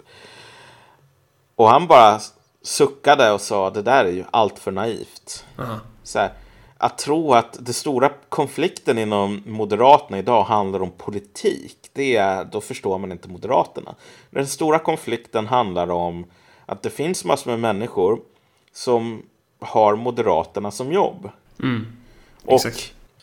Och 1.55 1.69
han 1.69 1.87
bara 1.87 2.19
suckade 2.61 3.31
och 3.31 3.41
sa 3.41 3.69
det 3.69 3.81
där 3.81 4.05
är 4.05 4.11
ju 4.11 4.23
allt 4.31 4.59
för 4.59 4.71
naivt. 4.71 5.45
Uh-huh. 5.57 5.79
Så 6.03 6.19
här, 6.19 6.31
att 6.83 6.97
tro 6.97 7.33
att 7.33 7.65
den 7.65 7.73
stora 7.73 8.09
konflikten 8.29 8.97
inom 8.97 9.41
Moderaterna 9.45 10.19
idag 10.19 10.43
handlar 10.43 10.81
om 10.81 10.91
politik, 10.91 11.77
det 11.93 12.15
är, 12.15 12.45
då 12.45 12.61
förstår 12.61 12.97
man 12.97 13.11
inte 13.11 13.29
Moderaterna. 13.29 13.95
Den 14.29 14.47
stora 14.47 14.79
konflikten 14.79 15.47
handlar 15.47 15.91
om 15.91 16.25
att 16.65 16.81
det 16.81 16.89
finns 16.89 17.25
massor 17.25 17.51
med 17.51 17.59
människor 17.59 18.19
som 18.73 19.23
har 19.59 19.95
Moderaterna 19.95 20.71
som 20.71 20.91
jobb. 20.91 21.29
Mm. 21.59 21.85
Och 22.45 22.61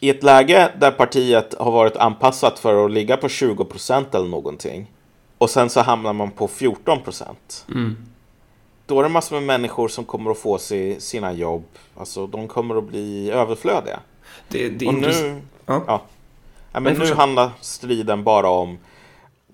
i 0.01 0.11
ett 0.11 0.23
läge 0.23 0.73
där 0.81 0.91
partiet 0.91 1.55
har 1.59 1.71
varit 1.71 1.97
anpassat 1.97 2.59
för 2.59 2.85
att 2.85 2.91
ligga 2.91 3.17
på 3.17 3.29
20 3.29 3.65
procent 3.65 4.15
eller 4.15 4.29
någonting 4.29 4.91
och 5.39 5.51
sen 5.51 5.71
så 5.71 5.81
hamnar 5.81 6.13
man 6.13 6.31
på 6.31 6.49
14 6.49 7.03
procent. 7.03 7.67
Mm 7.75 7.97
då 8.91 8.99
är 8.99 9.03
det 9.03 9.09
massor 9.09 9.37
med 9.37 9.43
människor 9.43 9.89
som 9.89 10.05
kommer 10.05 10.31
att 10.31 10.39
få 10.39 10.59
sig 10.59 11.01
sina 11.01 11.33
jobb. 11.33 11.65
Alltså 11.97 12.27
de 12.27 12.49
kommer 12.49 12.77
att 12.77 12.85
bli 12.85 13.31
överflödiga. 13.31 14.01
Det, 14.49 14.69
det 14.69 14.87
och 14.87 14.95
nu, 14.95 15.41
ja. 15.67 15.83
Ja. 15.87 16.03
ja 16.73 16.81
men 16.81 16.95
nu 16.95 17.15
handlar 17.15 17.51
striden 17.61 18.25
bara 18.25 18.49
om 18.49 18.79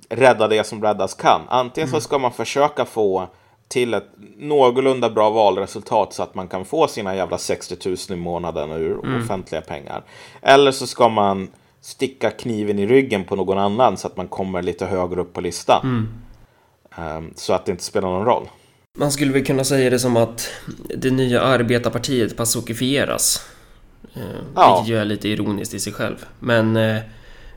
rädda 0.09 0.49
det 0.49 0.65
som 0.65 0.83
räddas 0.83 1.15
kan. 1.15 1.41
Antingen 1.49 1.89
mm. 1.89 2.01
så 2.01 2.05
ska 2.05 2.19
man 2.19 2.33
försöka 2.33 2.85
få 2.85 3.27
till 3.69 3.95
ett 3.95 4.09
någorlunda 4.37 5.11
bra 5.11 5.31
valresultat 5.31 6.13
så 6.13 6.23
att 6.23 6.35
man 6.35 6.49
kan 6.49 6.65
få 6.65 6.89
sina 6.89 7.17
jävla 7.17 7.39
60 7.39 7.89
000 7.89 7.97
i 8.09 8.17
månaden 8.17 8.71
ur 8.71 9.05
mm. 9.05 9.23
offentliga 9.23 9.61
pengar. 9.61 10.03
Eller 10.43 10.73
så 10.73 10.87
ska 10.87 11.09
man 11.09 11.49
sticka 11.81 12.31
kniven 12.31 12.79
i 12.79 12.87
ryggen 12.87 13.25
på 13.25 13.37
någon 13.37 13.59
annan 13.59 13.97
så 13.97 14.07
att 14.07 14.17
man 14.17 14.29
kommer 14.29 14.63
lite 14.63 14.87
högre 14.87 15.21
upp 15.21 15.33
på 15.33 15.41
listan. 15.41 15.81
Mm. 15.85 17.17
Um, 17.17 17.33
så 17.37 17.53
att 17.53 17.65
det 17.65 17.73
inte 17.73 17.85
spelar 17.85 18.09
någon 18.09 18.25
roll. 18.25 18.49
Man 18.97 19.13
skulle 19.13 19.33
väl 19.33 19.45
kunna 19.45 19.65
säga 19.65 19.91
det 19.91 19.99
som 19.99 20.17
att 20.17 20.51
det 20.97 21.11
nya 21.11 21.41
arbetarpartiet 21.41 22.37
pasokifieras. 22.37 23.47
Eh, 24.15 24.23
ja. 24.55 24.77
Vilket 24.77 24.95
ju 24.95 25.01
är 25.01 25.05
lite 25.05 25.29
ironiskt 25.29 25.75
i 25.75 25.81
sig 25.81 25.93
själv. 25.93 26.27
Men 26.41 26.77
eh, 26.77 26.97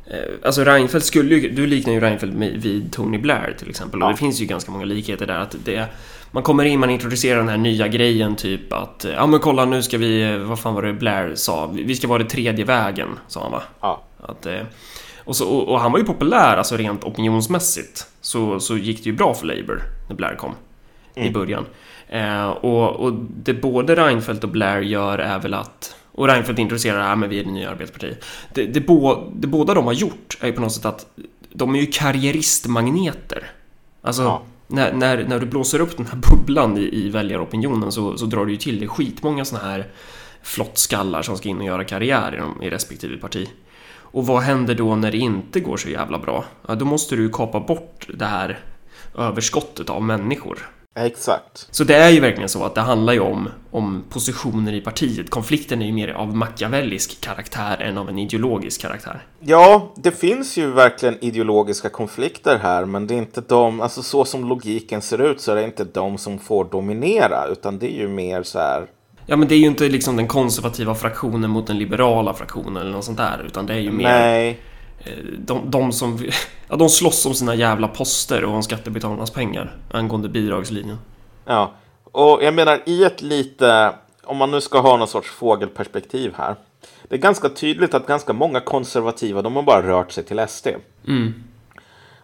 Eh, 0.10 0.34
alltså 0.44 0.64
Reinfeldt 0.64 1.06
skulle 1.06 1.36
ju, 1.36 1.50
du 1.50 1.68
liknar 1.68 1.94
ju 1.94 2.00
Reinfeldt 2.00 2.36
vid 2.66 2.94
Tony 2.94 3.18
Blair 3.18 3.56
till 3.60 3.70
exempel. 3.70 4.04
Och 4.04 4.10
det 4.10 4.18
finns 4.18 4.42
ju 4.42 4.46
ganska 4.46 4.72
många 4.72 4.86
likheter 4.86 5.28
där. 5.28 5.40
Att 5.40 5.56
det, 5.66 5.86
man 6.32 6.44
kommer 6.44 6.66
in, 6.66 6.80
man 6.80 6.90
introducerar 6.90 7.38
den 7.40 7.50
här 7.50 7.58
nya 7.58 7.88
grejen 7.88 8.36
typ 8.36 8.74
att 8.74 9.06
ja 9.16 9.28
men 9.28 9.40
kolla 9.40 9.66
nu 9.66 9.84
ska 9.84 9.98
vi, 9.98 10.38
vad 10.38 10.60
fan 10.60 10.74
var 10.74 10.82
det 10.82 10.94
Blair 10.94 11.36
sa? 11.36 11.68
Vi 11.68 11.96
ska 11.96 12.08
vara 12.08 12.24
det 12.24 12.30
tredje 12.30 12.66
vägen, 12.66 13.08
sa 13.28 13.42
han 13.42 13.52
va? 13.52 13.62
Ja. 13.82 14.04
Att, 14.20 14.48
och, 15.18 15.36
så, 15.36 15.48
och, 15.48 15.68
och, 15.68 15.80
han 15.80 15.92
var 15.92 16.00
ju 16.00 16.06
populär, 16.06 16.58
alltså 16.58 16.78
rent 16.78 17.04
opinionsmässigt. 17.04 18.06
Så, 18.22 18.60
så 18.60 18.78
gick 18.78 19.04
det 19.04 19.10
ju 19.10 19.16
bra 19.16 19.34
för 19.34 19.46
Labour 19.48 19.82
när 20.08 20.16
Blair 20.16 20.36
kom 20.36 20.56
mm. 21.20 21.32
i 21.32 21.34
början. 21.34 21.66
Eh, 22.08 22.50
och, 22.50 22.96
och 22.96 23.14
det 23.14 23.54
både 23.54 23.96
Reinfeldt 23.96 24.44
och 24.44 24.50
Blair 24.50 24.82
gör 24.82 25.20
är 25.20 25.40
väl 25.40 25.54
att 25.54 25.96
och 26.12 26.28
Reinfeldt 26.28 26.60
introducerar 26.60 26.98
det 26.98 27.04
här 27.04 27.16
med 27.16 27.30
vi 27.30 27.40
är 27.40 27.44
det 27.44 27.52
nya 27.52 27.70
arbetarpartiet. 27.70 28.26
Det, 28.54 28.66
det, 28.66 28.82
bo, 28.82 29.30
det 29.36 29.48
båda 29.48 29.74
de 29.74 29.86
har 29.86 29.94
gjort 29.94 30.38
är 30.42 30.48
ju 30.48 30.54
på 30.54 30.62
något 30.62 30.74
sätt 30.74 30.86
att 30.86 31.06
de 31.54 31.76
är 31.76 31.80
ju 31.80 31.86
karriäristmagneter. 31.86 33.52
Alltså, 34.02 34.22
ja. 34.22 34.42
när, 34.68 34.94
när, 34.94 35.24
när 35.24 35.40
du 35.40 35.46
blåser 35.46 35.82
upp 35.82 35.98
den 35.98 36.06
här 36.06 36.20
bubblan 36.30 36.78
i, 36.78 37.06
i 37.06 37.10
väljaropinionen 37.10 37.92
så, 37.92 38.18
så 38.18 38.26
drar 38.26 38.46
du 38.46 38.52
ju 38.52 38.58
till 38.58 38.80
dig 38.80 38.88
skitmånga 38.88 39.46
såna 39.46 39.62
här 39.62 39.88
flottskallar 40.44 41.22
som 41.22 41.38
ska 41.38 41.50
in 41.50 41.58
och 41.58 41.66
göra 41.66 41.84
karriär 41.84 42.36
i, 42.36 42.38
de, 42.38 42.64
i 42.64 42.70
respektive 42.70 43.18
parti. 43.18 43.50
Och 44.12 44.28
vad 44.28 44.42
händer 44.42 44.76
då 44.76 44.96
när 44.96 45.12
det 45.12 45.18
inte 45.18 45.60
går 45.60 45.78
så 45.78 45.90
jävla 45.90 46.20
bra? 46.20 46.46
Ja, 46.68 46.76
då 46.76 46.86
måste 46.86 47.16
du 47.16 47.30
kapa 47.30 47.60
bort 47.60 48.08
det 48.14 48.26
här 48.26 48.60
överskottet 49.18 49.90
av 49.90 50.04
människor. 50.04 50.70
Exakt. 51.06 51.68
Så 51.72 51.84
det 51.84 51.96
är 51.96 52.10
ju 52.10 52.20
verkligen 52.20 52.50
så 52.50 52.64
att 52.64 52.76
det 52.76 52.82
handlar 52.82 53.14
ju 53.14 53.20
om, 53.20 53.50
om 53.72 54.04
positioner 54.10 54.74
i 54.74 54.82
partiet. 54.82 55.30
Konflikten 55.30 55.82
är 55.82 55.86
ju 55.86 55.94
mer 55.94 56.10
av 56.10 56.36
machiavellisk 56.36 57.22
karaktär 57.22 57.78
än 57.82 57.98
av 57.98 58.10
en 58.10 58.20
ideologisk 58.20 58.82
karaktär. 58.82 59.24
Ja, 59.40 59.94
det 59.96 60.12
finns 60.12 60.58
ju 60.58 60.72
verkligen 60.72 61.24
ideologiska 61.24 61.90
konflikter 61.90 62.60
här, 62.62 62.86
men 62.86 63.08
det 63.08 63.14
är 63.14 63.18
inte 63.18 63.42
de, 63.42 63.82
alltså 63.82 64.04
så 64.04 64.26
som 64.26 64.46
logiken 64.46 65.02
ser 65.02 65.22
ut 65.22 65.42
så 65.42 65.52
är 65.52 65.56
det 65.56 65.64
inte 65.64 65.84
de 65.84 66.18
som 66.18 66.40
får 66.40 66.66
dominera, 66.66 67.46
utan 67.52 67.80
det 67.80 67.94
är 67.94 67.98
ju 67.98 68.08
mer 68.08 68.44
så 68.44 68.60
här 68.60 68.88
Ja 69.26 69.36
men 69.36 69.48
det 69.48 69.56
är 69.56 69.60
ju 69.60 69.66
inte 69.66 69.90
liksom 69.90 70.16
den 70.16 70.28
konservativa 70.28 70.96
fraktionen 70.96 71.50
mot 71.50 71.68
den 71.68 71.78
liberala 71.78 72.34
fraktionen 72.34 72.78
eller 72.78 72.92
något 72.92 73.06
sånt 73.06 73.18
där 73.18 73.44
utan 73.46 73.66
det 73.66 73.74
är 73.74 73.80
ju 73.80 73.92
mer 73.92 74.04
Nej. 74.04 74.60
Eh, 75.04 75.14
de, 75.38 75.72
de 75.72 75.92
som 75.92 76.20
ja, 76.68 76.76
de 76.76 76.90
slåss 76.90 77.26
om 77.26 77.34
sina 77.34 77.56
jävla 77.56 77.88
poster 77.88 78.44
och 78.44 78.54
om 78.54 78.64
skattebetalarnas 78.64 79.32
pengar 79.32 79.78
angående 79.92 80.30
bidragslinjen. 80.30 80.98
Ja, 81.46 81.72
och 82.04 82.44
jag 82.44 82.54
menar 82.54 82.82
i 82.86 83.04
ett 83.04 83.22
lite, 83.22 83.94
om 84.24 84.38
man 84.38 84.52
nu 84.52 84.62
ska 84.62 84.80
ha 84.80 84.98
någon 84.98 85.08
sorts 85.08 85.30
fågelperspektiv 85.30 86.34
här. 86.38 86.56
Det 87.08 87.16
är 87.16 87.20
ganska 87.20 87.50
tydligt 87.50 87.94
att 87.94 88.08
ganska 88.08 88.34
många 88.34 88.60
konservativa, 88.60 89.42
de 89.42 89.56
har 89.56 89.64
bara 89.64 89.88
rört 89.88 90.12
sig 90.12 90.24
till 90.24 90.46
SD. 90.48 90.68
Mm. 91.08 91.44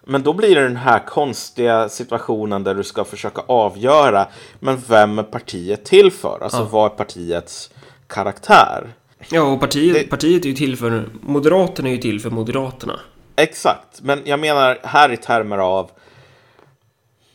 Men 0.08 0.24
då 0.24 0.34
blir 0.34 0.56
det 0.56 0.64
den 0.64 0.76
här 0.76 1.00
konstiga 1.00 1.90
situationen 1.90 2.64
där 2.64 2.76
du 2.76 2.84
ska 2.84 3.04
försöka 3.04 3.42
avgöra 3.48 4.28
men 4.60 4.82
vem 4.88 5.20
är 5.20 5.24
partiet 5.24 5.86
till 5.86 6.12
för? 6.12 6.40
Alltså 6.44 6.60
ja. 6.60 6.68
vad 6.72 6.92
är 6.92 6.96
partiets 6.96 7.70
karaktär? 8.08 8.94
Ja, 9.32 9.42
och 9.42 9.60
partiet, 9.60 9.94
det... 9.94 10.10
partiet 10.10 10.46
är 10.46 10.50
ju 10.50 10.56
till 10.56 10.78
för... 10.78 11.10
Moderaterna 11.22 11.90
är 11.90 11.94
ju 11.94 11.98
till 11.98 12.20
för 12.20 12.30
Moderaterna. 12.30 13.00
Exakt, 13.36 14.02
men 14.02 14.22
jag 14.26 14.40
menar 14.40 14.78
här 14.84 15.12
i 15.12 15.18
termer 15.18 15.58
av 15.58 15.92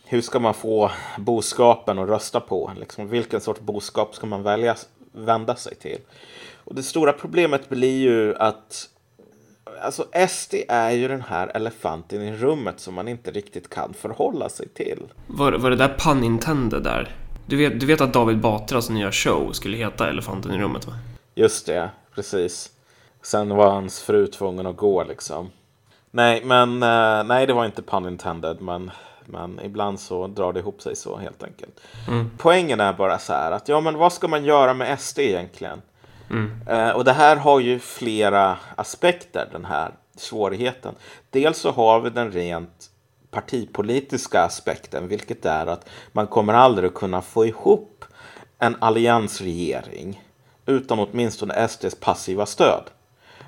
hur 0.04 0.20
ska 0.20 0.38
man 0.38 0.54
få 0.54 0.90
boskapen 1.18 1.98
att 1.98 2.08
rösta 2.08 2.40
på? 2.40 2.72
Liksom, 2.80 3.08
vilken 3.08 3.40
sorts 3.40 3.60
boskap 3.60 4.14
ska 4.14 4.26
man 4.26 4.42
välja, 4.42 4.76
vända 5.12 5.56
sig 5.56 5.74
till? 5.74 5.98
Och 6.64 6.74
det 6.74 6.82
stora 6.82 7.12
problemet 7.12 7.68
blir 7.68 7.98
ju 7.98 8.36
att 8.36 8.88
alltså 9.82 10.06
SD 10.28 10.54
är 10.68 10.90
ju 10.90 11.08
den 11.08 11.22
här 11.22 11.50
elefanten 11.54 12.22
i 12.22 12.32
rummet 12.32 12.80
som 12.80 12.94
man 12.94 13.08
inte 13.08 13.30
riktigt 13.30 13.70
kan 13.70 13.94
förhålla 13.94 14.48
sig 14.48 14.68
till. 14.68 15.02
Var, 15.26 15.52
var 15.52 15.70
det 15.70 15.76
där 15.76 15.94
pun 15.98 16.24
intended 16.24 16.82
där? 16.82 17.16
Du 17.46 17.56
vet, 17.56 17.80
du 17.80 17.86
vet 17.86 18.00
att 18.00 18.12
David 18.12 18.40
Batras 18.40 18.90
nya 18.90 19.12
show 19.12 19.52
skulle 19.52 19.76
heta 19.76 20.08
Elefanten 20.08 20.54
i 20.54 20.58
rummet 20.58 20.86
va? 20.86 20.92
Just 21.40 21.66
det, 21.66 21.90
precis. 22.14 22.70
Sen 23.22 23.48
var 23.56 23.70
hans 23.70 24.02
fru 24.02 24.26
tvungen 24.26 24.66
att 24.66 24.76
gå 24.76 25.04
liksom. 25.04 25.50
Nej, 26.10 26.44
men 26.44 26.82
uh, 26.82 27.24
nej, 27.24 27.46
det 27.46 27.52
var 27.52 27.64
inte 27.64 27.82
pun 27.82 28.06
intended, 28.06 28.60
men, 28.60 28.90
men 29.26 29.60
ibland 29.64 30.00
så 30.00 30.26
drar 30.26 30.52
det 30.52 30.60
ihop 30.60 30.82
sig 30.82 30.96
så 30.96 31.16
helt 31.16 31.42
enkelt. 31.42 31.80
Mm. 32.08 32.30
Poängen 32.38 32.80
är 32.80 32.92
bara 32.92 33.18
så 33.18 33.32
här 33.32 33.52
att 33.52 33.68
ja, 33.68 33.80
men 33.80 33.98
vad 33.98 34.12
ska 34.12 34.28
man 34.28 34.44
göra 34.44 34.74
med 34.74 35.00
SD 35.00 35.18
egentligen? 35.18 35.82
Mm. 36.30 36.50
Uh, 36.70 36.90
och 36.90 37.04
det 37.04 37.12
här 37.12 37.36
har 37.36 37.60
ju 37.60 37.78
flera 37.78 38.58
aspekter, 38.76 39.48
den 39.52 39.64
här 39.64 39.90
svårigheten. 40.16 40.94
Dels 41.30 41.58
så 41.58 41.70
har 41.70 42.00
vi 42.00 42.10
den 42.10 42.32
rent 42.32 42.90
partipolitiska 43.30 44.42
aspekten, 44.42 45.08
vilket 45.08 45.46
är 45.46 45.66
att 45.66 45.88
man 46.12 46.26
kommer 46.26 46.54
aldrig 46.54 46.94
kunna 46.94 47.22
få 47.22 47.46
ihop 47.46 48.04
en 48.58 48.76
alliansregering 48.80 50.20
utan 50.70 50.98
åtminstone 50.98 51.68
SDs 51.68 51.94
passiva 51.94 52.46
stöd. 52.46 52.82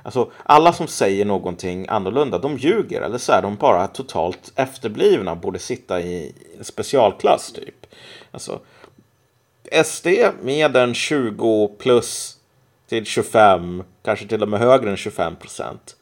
Alltså, 0.03 0.31
alla 0.45 0.73
som 0.73 0.87
säger 0.87 1.25
någonting 1.25 1.87
annorlunda, 1.89 2.39
de 2.39 2.57
ljuger 2.57 3.03
eller 3.03 3.19
så 3.19 3.33
är 3.33 3.43
de 3.43 3.57
bara 3.57 3.87
totalt 3.87 4.53
efterblivna, 4.57 5.35
borde 5.35 5.59
sitta 5.59 6.01
i 6.01 6.35
specialklass 6.61 7.53
typ. 7.53 7.87
Alltså, 8.31 8.61
SD 9.85 10.07
med 10.43 10.77
en 10.77 10.95
20 10.95 11.69
plus 11.79 12.37
till 12.89 13.05
25, 13.05 13.83
kanske 14.03 14.27
till 14.27 14.43
och 14.43 14.49
med 14.49 14.61
högre 14.61 14.91
än 14.91 14.97
25 14.97 15.37
procent, 15.37 15.97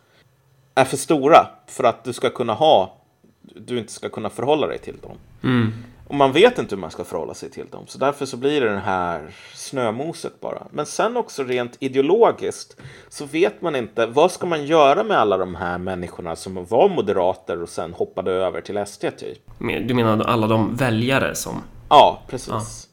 är 0.74 0.84
för 0.84 0.96
stora 0.96 1.46
för 1.66 1.84
att 1.84 2.04
du 2.04 2.12
ska 2.12 2.30
kunna 2.30 2.54
ha, 2.54 2.96
du 3.42 3.78
inte 3.78 3.92
ska 3.92 4.08
kunna 4.08 4.30
förhålla 4.30 4.66
dig 4.66 4.78
till 4.78 4.96
dem. 5.00 5.16
Mm. 5.42 5.72
Och 6.10 6.16
man 6.16 6.32
vet 6.32 6.58
inte 6.58 6.74
hur 6.74 6.80
man 6.80 6.90
ska 6.90 7.04
förhålla 7.04 7.34
sig 7.34 7.50
till 7.50 7.66
dem. 7.68 7.86
Så 7.86 7.98
därför 7.98 8.26
så 8.26 8.36
blir 8.36 8.60
det 8.60 8.68
den 8.68 8.82
här 8.82 9.30
snömoset 9.54 10.40
bara. 10.40 10.66
Men 10.70 10.86
sen 10.86 11.16
också 11.16 11.44
rent 11.44 11.76
ideologiskt 11.78 12.76
så 13.08 13.24
vet 13.24 13.62
man 13.62 13.76
inte 13.76 14.06
vad 14.06 14.32
ska 14.32 14.46
man 14.46 14.66
göra 14.66 15.04
med 15.04 15.18
alla 15.18 15.36
de 15.36 15.54
här 15.54 15.78
människorna 15.78 16.36
som 16.36 16.64
var 16.64 16.88
moderater 16.88 17.62
och 17.62 17.68
sen 17.68 17.92
hoppade 17.94 18.32
över 18.32 18.60
till 18.60 18.86
SD 18.86 19.04
typ. 19.18 19.38
Du 19.58 19.94
menar 19.94 20.24
alla 20.24 20.46
de 20.46 20.76
väljare 20.76 21.34
som... 21.34 21.62
Ja, 21.88 22.22
precis. 22.28 22.88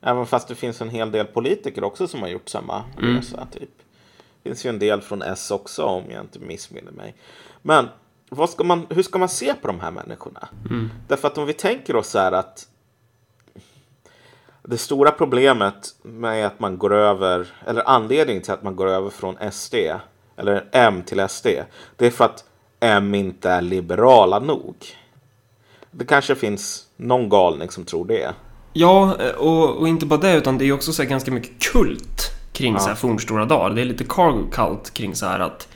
Ja. 0.00 0.10
Även 0.10 0.26
fast 0.26 0.48
det 0.48 0.54
finns 0.54 0.80
en 0.80 0.90
hel 0.90 1.10
del 1.10 1.26
politiker 1.26 1.84
också 1.84 2.08
som 2.08 2.20
har 2.20 2.28
gjort 2.28 2.48
samma 2.48 2.84
mm. 2.98 3.16
resa 3.16 3.46
typ. 3.52 3.70
Det 4.42 4.48
finns 4.48 4.66
ju 4.66 4.70
en 4.70 4.78
del 4.78 5.00
från 5.00 5.22
S 5.22 5.50
också 5.50 5.82
om 5.82 6.04
jag 6.10 6.20
inte 6.20 6.38
missminner 6.38 6.92
mig. 6.92 7.14
Men 7.62 7.88
vad 8.32 8.50
ska 8.50 8.64
man, 8.64 8.86
hur 8.90 9.02
ska 9.02 9.18
man 9.18 9.28
se 9.28 9.54
på 9.54 9.66
de 9.66 9.80
här 9.80 9.90
människorna? 9.90 10.48
Mm. 10.70 10.90
Därför 11.08 11.28
att 11.28 11.38
om 11.38 11.46
vi 11.46 11.52
tänker 11.52 11.96
oss 11.96 12.08
så 12.08 12.18
här 12.18 12.32
att 12.32 12.66
det 14.62 14.78
stora 14.78 15.10
problemet 15.10 15.94
med 16.02 16.46
att 16.46 16.60
man 16.60 16.78
går 16.78 16.94
över, 16.94 17.46
eller 17.66 17.88
anledningen 17.88 18.42
till 18.42 18.52
att 18.52 18.62
man 18.62 18.76
går 18.76 18.86
över 18.86 19.10
från 19.10 19.52
SD, 19.52 19.74
eller 20.36 20.68
M 20.72 21.02
till 21.06 21.28
SD, 21.28 21.46
det 21.96 22.06
är 22.06 22.10
för 22.10 22.24
att 22.24 22.44
M 22.80 23.14
inte 23.14 23.50
är 23.50 23.62
liberala 23.62 24.38
nog. 24.38 24.74
Det 25.90 26.04
kanske 26.04 26.34
finns 26.34 26.86
någon 26.96 27.28
galning 27.28 27.70
som 27.70 27.84
tror 27.84 28.04
det. 28.04 28.34
Ja, 28.72 29.16
och, 29.38 29.76
och 29.76 29.88
inte 29.88 30.06
bara 30.06 30.20
det, 30.20 30.36
utan 30.36 30.58
det 30.58 30.64
är 30.64 30.72
också 30.72 30.92
så 30.92 31.04
ganska 31.04 31.30
mycket 31.30 31.72
kult 31.72 32.30
kring 32.52 32.72
ja. 32.72 32.78
så 32.78 32.88
här 32.88 32.94
fornstora 32.94 33.44
dagar. 33.44 33.74
Det 33.74 33.80
är 33.80 33.84
lite 33.84 34.04
cargo 34.04 34.50
cult 34.52 34.94
kring 34.94 35.14
så 35.14 35.26
här 35.26 35.40
att 35.40 35.68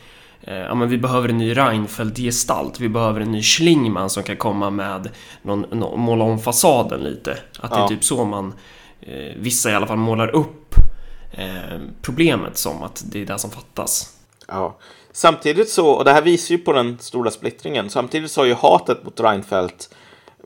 ja, 0.46 0.74
men 0.74 0.88
vi 0.88 0.98
behöver 0.98 1.28
en 1.28 1.38
ny 1.38 1.54
Reinfeldt-gestalt, 1.54 2.80
vi 2.80 2.88
behöver 2.88 3.20
en 3.20 3.32
ny 3.32 3.42
Schlingman 3.42 4.10
som 4.10 4.22
kan 4.22 4.36
komma 4.36 4.70
med 4.70 5.10
någon, 5.42 5.60
någon, 5.60 6.00
måla 6.00 6.24
om 6.24 6.38
fasaden 6.38 7.00
lite. 7.00 7.38
Att 7.60 7.70
det 7.70 7.76
är 7.76 7.88
typ 7.88 8.04
så 8.04 8.24
man, 8.24 8.54
eh, 9.00 9.32
vissa 9.36 9.70
i 9.70 9.74
alla 9.74 9.86
fall, 9.86 9.96
målar 9.96 10.28
upp 10.28 10.74
eh, 11.32 11.78
problemet 12.02 12.56
som 12.56 12.82
att 12.82 13.04
det 13.06 13.22
är 13.22 13.26
det 13.26 13.38
som 13.38 13.50
fattas. 13.50 14.16
Ja, 14.48 14.78
samtidigt 15.12 15.70
så, 15.70 15.88
och 15.88 16.04
det 16.04 16.12
här 16.12 16.22
visar 16.22 16.54
ju 16.54 16.58
på 16.58 16.72
den 16.72 16.98
stora 16.98 17.30
splittringen, 17.30 17.90
samtidigt 17.90 18.30
så 18.30 18.40
har 18.40 18.46
ju 18.46 18.54
hatet 18.54 19.04
mot 19.04 19.20
Reinfeldt 19.20 19.94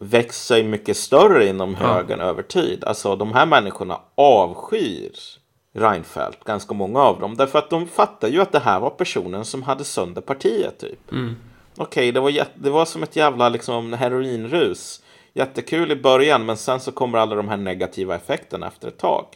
växt 0.00 0.46
sig 0.46 0.62
mycket 0.62 0.96
större 0.96 1.46
inom 1.46 1.74
högern 1.74 2.18
ja. 2.20 2.26
över 2.26 2.42
tid. 2.42 2.84
Alltså 2.84 3.16
de 3.16 3.32
här 3.32 3.46
människorna 3.46 4.00
avskyr 4.14 5.37
Reinfeldt, 5.78 6.44
ganska 6.44 6.74
många 6.74 7.00
av 7.00 7.20
dem. 7.20 7.36
Därför 7.36 7.58
att 7.58 7.70
de 7.70 7.86
fattar 7.86 8.28
ju 8.28 8.40
att 8.40 8.52
det 8.52 8.58
här 8.58 8.80
var 8.80 8.90
personen 8.90 9.44
som 9.44 9.62
hade 9.62 9.84
sönder 9.84 10.20
partiet 10.20 10.78
typ. 10.78 11.12
Mm. 11.12 11.36
Okej, 11.76 11.84
okay, 11.84 12.12
det, 12.12 12.20
var 12.20 12.46
det 12.54 12.70
var 12.70 12.84
som 12.84 13.02
ett 13.02 13.16
jävla 13.16 13.48
liksom, 13.48 13.92
heroinrus. 13.92 15.02
Jättekul 15.32 15.92
i 15.92 15.96
början, 15.96 16.46
men 16.46 16.56
sen 16.56 16.80
så 16.80 16.92
kommer 16.92 17.18
alla 17.18 17.34
de 17.34 17.48
här 17.48 17.56
negativa 17.56 18.14
effekterna 18.14 18.66
efter 18.66 18.88
ett 18.88 18.98
tag. 18.98 19.26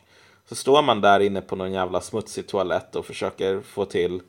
Så 0.48 0.54
står 0.54 0.82
man 0.82 1.00
där 1.00 1.20
inne 1.20 1.40
på 1.40 1.56
någon 1.56 1.72
jävla 1.72 2.00
smutsig 2.00 2.46
toalett 2.46 2.96
och 2.96 3.06
försöker 3.06 3.60
få 3.60 3.84
till 3.84 4.20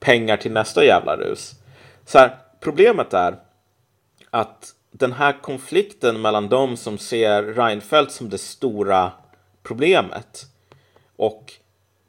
pengar 0.00 0.36
till 0.36 0.52
nästa 0.52 0.84
jävla 0.84 1.16
rus. 1.16 1.52
Så 2.04 2.18
här, 2.18 2.36
problemet 2.60 3.14
är 3.14 3.36
att 4.30 4.74
den 4.90 5.12
här 5.12 5.42
konflikten 5.42 6.20
mellan 6.20 6.48
de 6.48 6.76
som 6.76 6.98
ser 6.98 7.42
Reinfeldt 7.42 8.12
som 8.12 8.30
det 8.30 8.38
stora 8.38 9.12
problemet 9.62 10.46
och 11.16 11.52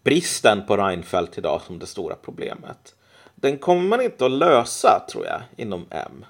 bristen 0.04 0.66
på 0.66 0.78
Reinfeldt 0.78 1.38
idag 1.38 1.62
som 1.62 1.80
det 1.80 1.86
stora 1.86 2.16
problemet. 2.16 2.96
den 3.36 3.58
kommer 3.58 3.82
man 3.82 4.02
inte 4.02 4.26
att 4.26 4.32
lösa, 4.32 5.06
tror 5.12 5.26
jag, 5.26 5.42
inom 5.56 5.86
M. 5.90 6.26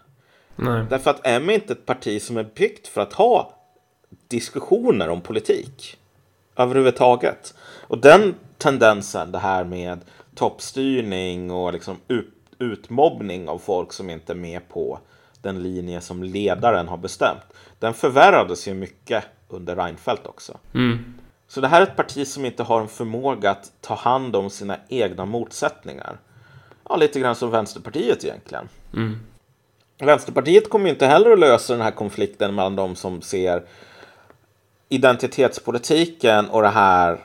Nej. 0.55 0.85
Därför 0.89 1.09
att 1.11 1.21
M 1.23 1.49
är 1.49 1.53
inte 1.53 1.73
ett 1.73 1.85
parti 1.85 2.21
som 2.21 2.37
är 2.37 2.43
byggt 2.43 2.87
för 2.87 3.01
att 3.01 3.13
ha 3.13 3.53
diskussioner 4.27 5.09
om 5.09 5.21
politik 5.21 5.97
överhuvudtaget. 6.55 7.53
Och 7.87 7.97
den 7.97 8.35
tendensen, 8.57 9.31
det 9.31 9.39
här 9.39 9.63
med 9.63 9.99
toppstyrning 10.35 11.51
och 11.51 11.73
liksom 11.73 11.97
ut, 12.07 12.33
utmobbning 12.59 13.49
av 13.49 13.59
folk 13.59 13.93
som 13.93 14.09
inte 14.09 14.33
är 14.33 14.37
med 14.37 14.69
på 14.69 14.99
den 15.41 15.63
linje 15.63 16.01
som 16.01 16.23
ledaren 16.23 16.87
har 16.87 16.97
bestämt, 16.97 17.53
den 17.79 17.93
förvärrades 17.93 18.67
ju 18.67 18.73
mycket 18.73 19.23
under 19.47 19.75
Reinfeldt 19.75 20.27
också. 20.27 20.57
Mm. 20.73 21.13
Så 21.47 21.61
det 21.61 21.67
här 21.67 21.81
är 21.81 21.83
ett 21.83 21.95
parti 21.95 22.27
som 22.27 22.45
inte 22.45 22.63
har 22.63 22.81
en 22.81 22.87
förmåga 22.87 23.51
att 23.51 23.71
ta 23.81 23.95
hand 23.95 24.35
om 24.35 24.49
sina 24.49 24.77
egna 24.87 25.25
motsättningar. 25.25 26.17
Ja, 26.89 26.95
lite 26.95 27.19
grann 27.19 27.35
som 27.35 27.51
Vänsterpartiet 27.51 28.23
egentligen. 28.23 28.69
Mm. 28.93 29.19
Vänsterpartiet 29.97 30.69
kommer 30.69 30.89
inte 30.89 31.07
heller 31.07 31.31
att 31.31 31.39
lösa 31.39 31.73
den 31.73 31.81
här 31.81 31.91
konflikten 31.91 32.55
mellan 32.55 32.75
de 32.75 32.95
som 32.95 33.21
ser 33.21 33.63
identitetspolitiken 34.89 36.49
och 36.49 36.61
det 36.61 36.69
här 36.69 37.19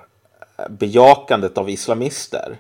bejakandet 0.69 1.59
av 1.59 1.71
islamister 1.71 2.57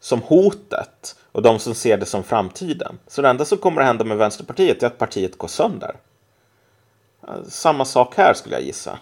som 0.00 0.22
hotet 0.22 1.16
och 1.32 1.42
de 1.42 1.58
som 1.58 1.74
ser 1.74 1.96
det 1.96 2.06
som 2.06 2.24
framtiden. 2.24 2.98
Så 3.06 3.22
det 3.22 3.28
enda 3.28 3.44
som 3.44 3.58
kommer 3.58 3.80
att 3.80 3.86
hända 3.86 4.04
med 4.04 4.16
Vänsterpartiet 4.16 4.82
är 4.82 4.86
att 4.86 4.98
partiet 4.98 5.38
går 5.38 5.48
sönder. 5.48 5.96
Samma 7.48 7.84
sak 7.84 8.16
här 8.16 8.34
skulle 8.34 8.54
jag 8.54 8.64
gissa. 8.64 8.98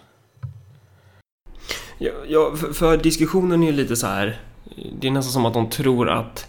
Ja, 1.99 2.57
för, 2.57 2.73
för 2.73 2.97
diskussionen 2.97 3.62
är 3.62 3.67
ju 3.67 3.73
lite 3.73 3.97
så 3.97 4.07
här. 4.07 4.40
Det 5.00 5.07
är 5.07 5.11
nästan 5.11 5.33
som 5.33 5.47
att 5.47 5.55
de 5.55 5.71
tror 5.71 6.11
att 6.11 6.47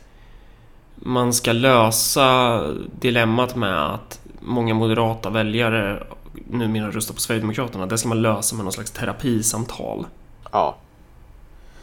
man 0.95 1.33
ska 1.33 1.51
lösa 1.51 2.61
dilemmat 2.99 3.55
med 3.55 3.93
att 3.93 4.19
många 4.39 4.73
moderata 4.73 5.29
väljare 5.29 6.03
numera 6.47 6.91
röstar 6.91 7.13
på 7.13 7.19
Sverigedemokraterna. 7.19 7.85
Det 7.85 7.97
ska 7.97 8.09
man 8.09 8.21
lösa 8.21 8.55
med 8.55 8.65
någon 8.65 8.71
slags 8.73 8.91
terapisamtal. 8.91 10.05
Ja. 10.51 10.77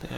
Det, 0.01 0.09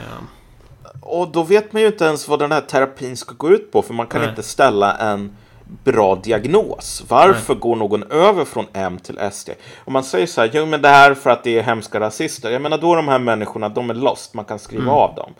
Och 1.01 1.31
då 1.31 1.43
vet 1.43 1.73
man 1.73 1.81
ju 1.81 1.87
inte 1.87 2.05
ens 2.05 2.27
vad 2.27 2.39
den 2.39 2.51
här 2.51 2.61
terapin 2.61 3.17
ska 3.17 3.33
gå 3.33 3.49
ut 3.49 3.71
på, 3.71 3.81
för 3.81 3.93
man 3.93 4.07
kan 4.07 4.21
Nej. 4.21 4.29
inte 4.29 4.43
ställa 4.43 4.97
en 4.97 5.37
bra 5.83 6.15
diagnos. 6.15 7.03
Varför 7.07 7.55
går 7.55 7.75
någon 7.75 8.03
över 8.11 8.45
från 8.45 8.65
M 8.73 8.97
till 9.03 9.19
SD? 9.31 9.49
Om 9.85 9.93
man 9.93 10.03
säger 10.03 10.27
så 10.27 10.41
här, 10.41 10.49
jo 10.53 10.65
men 10.65 10.81
det 10.81 10.87
här 10.87 11.11
är 11.11 11.15
för 11.15 11.29
att 11.29 11.43
det 11.43 11.59
är 11.59 11.63
hemska 11.63 11.99
rasister. 11.99 12.51
Jag 12.51 12.61
menar 12.61 12.77
då 12.77 12.95
de 12.95 13.07
här 13.07 13.19
människorna, 13.19 13.69
de 13.69 13.89
är 13.89 13.93
lost, 13.93 14.33
man 14.33 14.45
kan 14.45 14.59
skriva 14.59 14.91
av 14.91 15.15
dem. 15.15 15.33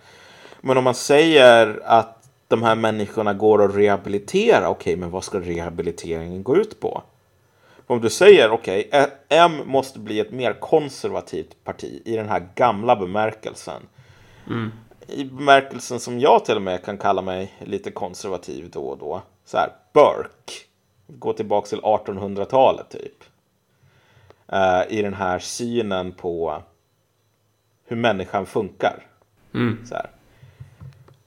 Men 0.62 0.78
om 0.78 0.84
man 0.84 0.96
säger 0.96 1.82
att 1.86 2.16
de 2.48 2.64
här 2.64 2.76
människorna 2.76 3.34
går 3.34 3.64
att 3.64 3.76
rehabilitera, 3.76 4.70
okej, 4.70 4.96
men 4.96 5.12
vad 5.12 5.24
ska 5.24 5.40
rehabiliteringen 5.40 6.44
gå 6.44 6.58
ut 6.58 6.80
på? 6.80 7.04
Om 7.88 8.02
du 8.02 8.10
säger 8.10 8.52
okej, 8.52 8.88
okay, 8.88 9.06
M 9.30 9.62
måste 9.66 10.00
bli 10.00 10.20
ett 10.20 10.32
mer 10.32 10.54
konservativt 10.54 11.64
parti 11.64 12.02
i 12.06 12.16
den 12.16 12.30
här 12.30 12.48
gamla 12.56 12.96
bemärkelsen. 12.96 13.82
I 15.08 15.24
bemärkelsen 15.24 16.00
som 16.00 16.20
jag 16.20 16.46
till 16.46 16.56
och 16.56 16.62
med 16.62 16.86
kan 16.86 16.98
kalla 16.98 17.22
mig 17.22 17.54
lite 17.60 17.92
konservativ 17.92 18.70
då 18.70 18.82
och 18.82 18.98
då. 18.98 19.22
Så 19.50 19.58
här, 19.58 19.72
Burke. 19.94 20.54
Gå 21.08 21.34
tillbaka 21.34 21.68
till 21.68 21.82
1800-talet 21.82 22.90
typ. 22.90 23.24
Eh, 24.48 24.82
I 24.90 25.02
den 25.02 25.14
här 25.14 25.40
synen 25.40 26.12
på 26.12 26.64
hur 27.86 27.96
människan 27.96 28.46
funkar. 28.46 29.06
mm, 29.54 29.86
Så 29.86 29.96
här. 29.96 30.10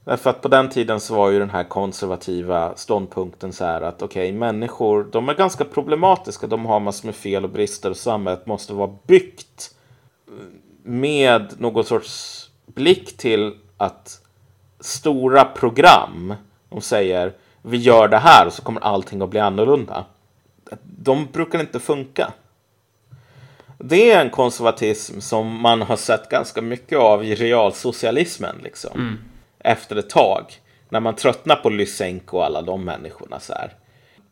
Därför 0.03 0.29
att 0.29 0.41
på 0.41 0.47
den 0.47 0.69
tiden 0.69 0.99
så 0.99 1.15
var 1.15 1.29
ju 1.29 1.39
den 1.39 1.49
här 1.49 1.63
konservativa 1.63 2.75
ståndpunkten 2.75 3.53
så 3.53 3.65
här 3.65 3.81
att 3.81 4.01
okej, 4.01 4.31
människor, 4.31 5.03
de 5.03 5.29
är 5.29 5.33
ganska 5.33 5.65
problematiska. 5.65 6.47
De 6.47 6.65
har 6.65 6.79
massor 6.79 7.05
med 7.05 7.15
fel 7.15 7.43
och 7.43 7.49
brister 7.49 7.89
och 7.89 7.97
samhället 7.97 8.45
måste 8.45 8.73
vara 8.73 8.95
byggt 9.07 9.75
med 10.83 11.53
någon 11.57 11.83
sorts 11.83 12.49
blick 12.65 13.17
till 13.17 13.57
att 13.77 14.21
stora 14.79 15.45
program, 15.45 16.33
de 16.69 16.81
säger 16.81 17.33
vi 17.63 17.77
gör 17.77 18.07
det 18.07 18.17
här 18.17 18.45
och 18.45 18.53
så 18.53 18.61
kommer 18.61 18.81
allting 18.81 19.21
att 19.21 19.29
bli 19.29 19.39
annorlunda. 19.39 20.05
De 20.81 21.27
brukar 21.31 21.59
inte 21.59 21.79
funka. 21.79 22.33
Det 23.77 24.11
är 24.11 24.21
en 24.21 24.29
konservatism 24.29 25.19
som 25.19 25.61
man 25.61 25.81
har 25.81 25.95
sett 25.95 26.29
ganska 26.29 26.61
mycket 26.61 26.99
av 26.99 27.25
i 27.25 27.35
realsocialismen 27.35 28.55
liksom. 28.63 29.17
Efter 29.59 29.95
ett 29.95 30.09
tag. 30.09 30.43
När 30.89 30.99
man 30.99 31.15
tröttnar 31.15 31.55
på 31.55 31.69
Lysenko 31.69 32.37
och 32.37 32.45
alla 32.45 32.61
de 32.61 32.85
människorna 32.85 33.39
så 33.39 33.53
här. 33.53 33.73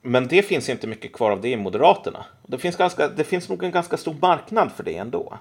Men 0.02 0.28
det 0.28 0.44
finns 0.44 0.70
inte 0.70 0.88
mycket 0.88 1.14
kvar 1.14 1.32
av 1.32 1.42
det 1.42 1.50
i 1.50 1.58
Moderaterna. 1.58 2.26
Det 2.48 2.58
finns, 2.58 2.76
ganska, 2.76 3.08
det 3.08 3.24
finns 3.24 3.50
nog 3.50 3.64
en 3.64 3.72
ganska 3.72 3.98
stor 3.98 4.16
marknad 4.22 4.72
för 4.72 4.84
det 4.84 4.98
ändå. 4.98 5.34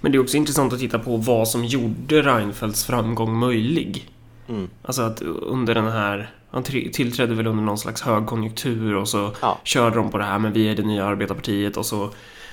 Men 0.00 0.12
det 0.12 0.18
är 0.18 0.22
också 0.22 0.36
intressant 0.36 0.72
att 0.72 0.78
titta 0.78 0.98
på 0.98 1.16
vad 1.16 1.48
som 1.48 1.64
gjorde 1.64 2.22
Reinfeldts 2.22 2.84
framgång 2.84 3.38
möjlig. 3.38 4.10
Mm. 4.48 4.68
Alltså 4.82 5.02
att 5.02 5.22
under 5.22 5.74
den 5.74 5.86
här... 5.92 6.30
Han 6.50 6.62
tillträdde 6.62 7.34
väl 7.34 7.46
under 7.46 7.64
någon 7.64 7.78
slags 7.78 8.02
högkonjunktur 8.02 8.94
och 8.96 9.08
så 9.08 9.30
Ja. 9.42 9.58
körde 9.64 9.96
de 9.96 10.10
på 10.10 10.18
det 10.18 10.24
här 10.24 10.38
men 10.38 10.52
vi 10.52 10.68
är 10.68 10.76
det 10.76 10.82
nya 10.82 11.04
arbetarpartiet 11.04 11.76
och 11.76 11.86
så 11.86 12.10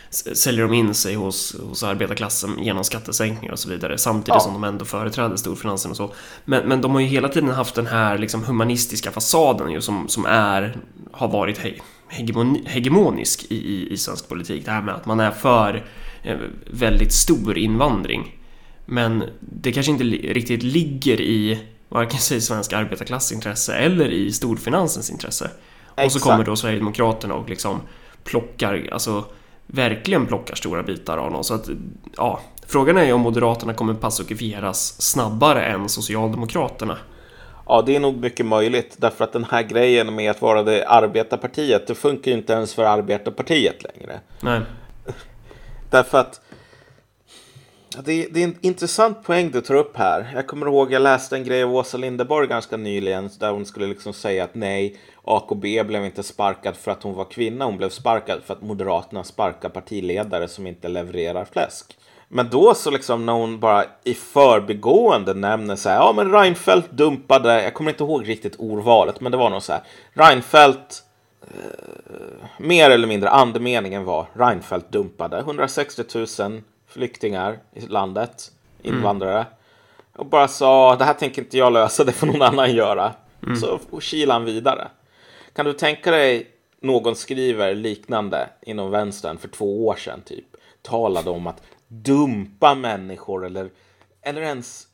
säljer 0.10 0.68
de 0.68 0.74
in 0.74 0.94
sig 0.94 1.16
hos, 1.16 1.56
hos 1.70 1.84
arbetarklassen 1.84 2.64
genom 2.64 2.84
skattesänkningar 2.84 3.52
och 3.54 3.60
så 3.60 3.70
vidare 3.70 3.98
samtidigt 3.98 4.28
Ja. 4.28 4.40
som 4.40 4.54
de 4.54 4.64
ändå 4.64 4.86
företräder 4.86 5.36
storfinansen 5.36 5.92
och 5.92 5.98
så. 5.98 6.14
Men, 6.46 6.68
men 6.68 6.82
de 6.82 6.92
har 6.92 7.00
ju 7.00 7.08
hela 7.08 7.28
tiden 7.30 7.50
haft 7.50 7.76
den 7.76 7.88
här 7.88 8.18
liksom 8.18 8.44
humanistiska 8.44 9.12
fasaden 9.12 9.72
ju 9.72 9.82
som, 9.82 10.08
som 10.08 10.26
är, 10.26 10.78
har 11.12 11.28
varit 11.28 11.58
he, 11.58 11.74
hegemoni, 12.08 12.64
hegemonisk 12.66 13.46
i, 13.50 13.56
i, 13.56 13.94
i 13.94 13.98
svensk 13.98 14.30
politik. 14.30 14.66
Det 14.66 14.72
här 14.72 14.82
med 14.82 14.96
att 14.96 15.06
man 15.06 15.20
är 15.20 15.32
för 15.32 15.86
eh, 16.24 16.38
väldigt 16.72 17.14
stor 17.14 17.58
invandring. 17.58 18.40
Men 18.86 19.24
det 19.40 19.72
kanske 19.72 19.92
inte 19.92 20.04
li- 20.04 20.34
riktigt 20.34 20.64
ligger 20.64 21.22
i 21.22 21.60
varken 21.94 22.20
sig 22.20 22.42
svensk 22.42 22.74
arbetarklass 22.74 23.32
intresse 23.32 23.76
eller 23.76 24.10
i 24.12 24.32
storfinansens 24.32 25.10
intresse. 25.10 25.46
Och 25.90 26.00
så 26.00 26.06
Exakt. 26.06 26.24
kommer 26.24 26.44
då 26.44 26.56
Sverigedemokraterna 26.56 27.34
och 27.34 27.50
liksom 27.50 27.82
plockar, 28.24 28.90
alltså 28.92 29.26
verkligen 29.68 30.26
plockar 30.26 30.56
stora 30.56 30.84
bitar 30.84 31.18
av 31.18 31.32
dem. 31.32 31.44
Så 31.44 31.54
att, 31.54 31.70
ja, 32.18 32.40
frågan 32.68 32.98
är 32.98 33.06
ju 33.06 33.14
om 33.14 33.22
Moderaterna 33.22 33.74
kommer 33.74 33.94
passifieras 33.94 35.02
snabbare 35.02 35.66
än 35.66 35.90
Socialdemokraterna. 35.90 36.98
Ja, 37.68 37.84
det 37.86 37.96
är 37.96 38.00
nog 38.00 38.18
mycket 38.18 38.46
möjligt. 38.46 38.96
Därför 38.98 39.24
att 39.24 39.34
den 39.34 39.46
här 39.52 39.64
grejen 39.64 40.16
med 40.16 40.32
att 40.32 40.42
vara 40.42 40.64
det 40.64 40.88
arbetarpartiet, 40.88 41.88
det 41.88 41.96
funkar 41.96 42.32
ju 42.32 42.38
inte 42.38 42.54
ens 42.54 42.74
för 42.74 42.84
arbetarpartiet 42.84 43.84
längre. 43.84 44.20
Nej. 44.42 44.62
Därför 45.90 46.18
att 46.18 46.42
det, 48.02 48.28
det 48.32 48.40
är 48.40 48.44
en 48.44 48.58
intressant 48.62 49.24
poäng 49.24 49.52
du 49.52 49.62
tar 49.62 49.76
upp 49.76 49.98
här. 49.98 50.32
Jag 50.36 50.48
kommer 50.48 50.66
ihåg, 50.66 50.92
jag 50.92 51.02
läste 51.02 51.36
en 51.36 51.44
grej 51.44 51.64
av 51.64 51.76
Åsa 51.76 51.98
Linderborg 51.98 52.48
ganska 52.48 52.78
nyligen 52.78 53.30
där 53.40 53.52
hon 53.52 53.66
skulle 53.66 53.88
liksom 53.88 54.14
säga 54.14 54.44
att 54.44 54.56
nej, 54.56 54.98
AKB 55.24 55.84
blev 55.84 56.06
inte 56.06 56.24
sparkad 56.24 56.76
för 56.76 56.92
att 56.92 57.04
hon 57.04 57.14
var 57.14 57.26
kvinna. 57.26 57.66
Hon 57.66 57.78
blev 57.78 57.90
sparkad 57.90 58.42
för 58.46 58.54
att 58.54 58.62
Moderaterna 58.62 59.24
sparkar 59.24 59.70
partiledare 59.70 60.48
som 60.48 60.68
inte 60.68 60.88
levererar 60.88 61.46
fläsk. 61.46 61.98
Men 62.28 62.50
då 62.50 62.74
så 62.74 62.92
liksom 62.92 63.26
när 63.26 63.34
hon 63.34 63.60
bara 63.60 63.86
i 64.04 64.14
förbigående 64.14 65.34
nämner 65.34 65.76
så 65.76 65.90
här, 65.90 65.96
ja 65.96 66.14
men 66.16 66.32
Reinfeldt 66.32 66.92
dumpade, 66.92 67.64
jag 67.64 67.74
kommer 67.74 67.92
inte 67.92 68.04
ihåg 68.04 68.30
riktigt 68.30 68.56
ordvalet, 68.56 69.22
men 69.22 69.32
det 69.32 69.38
var 69.38 69.50
nog 69.50 69.64
så 69.64 69.74
här, 69.74 69.82
Reinfeldt 70.14 71.04
eh, 71.42 71.48
mer 72.58 72.90
eller 72.90 73.08
mindre 73.08 73.30
andemeningen 73.30 74.04
var 74.04 74.28
Reinfeldt 74.34 74.92
dumpade 74.92 75.40
160 75.40 76.04
000 76.40 76.62
flyktingar 76.94 77.60
i 77.74 77.82
landet, 77.82 78.52
invandrare. 78.82 79.46
Och 80.16 80.26
bara 80.26 80.48
sa, 80.48 80.96
det 80.96 81.06
här 81.06 81.14
tänker 81.14 81.42
inte 81.42 81.58
jag 81.58 81.74
lösa, 81.74 82.04
det 82.04 82.12
får 82.12 82.28
någon 82.28 82.42
annan 82.42 82.76
göra. 82.76 83.14
Så 83.62 84.00
kilar 84.00 84.34
han 84.34 84.46
vidare. 84.46 84.88
Kan 85.54 85.66
du 85.66 85.74
tänka 85.74 86.12
dig 86.12 86.48
någon 86.82 87.16
skriver 87.16 87.76
liknande 87.76 88.50
inom 88.62 88.92
vänstern 88.92 89.38
för 89.38 89.48
två 89.48 89.88
år 89.88 89.96
sedan 89.96 90.22
typ. 90.22 90.46
Talade 90.82 91.30
om 91.30 91.48
att 91.48 91.62
dumpa 91.88 92.76
människor 92.76 93.46
eller, 93.46 93.70
eller 94.22 94.42
ens 94.42 94.88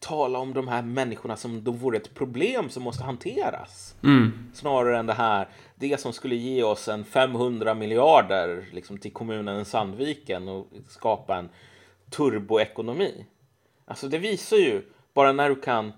tala 0.00 0.38
om 0.38 0.54
de 0.54 0.68
här 0.68 0.82
människorna 0.82 1.36
som 1.36 1.64
de 1.64 1.76
vore 1.76 1.96
ett 1.96 2.14
problem 2.14 2.70
som 2.70 2.82
måste 2.82 3.04
hanteras. 3.04 3.94
Snarare 4.54 4.98
än 4.98 5.06
det 5.06 5.12
här, 5.12 5.48
det 5.74 6.00
som 6.00 6.12
skulle 6.12 6.34
ge 6.34 6.62
oss 6.62 6.88
en 6.88 7.04
500 7.04 7.74
miljarder 7.74 8.64
liksom, 8.72 8.98
till 8.98 9.12
kommunen 9.12 9.64
Sandviken 9.64 10.48
och 10.48 10.66
skapa 10.88 11.36
en 11.36 11.48
turboekonomi. 12.10 13.26
Alltså 13.84 14.08
det 14.08 14.18
visar 14.18 14.56
ju, 14.56 14.82
bara 15.14 15.32
när 15.32 15.48
du 15.48 15.56
kan 15.56 15.92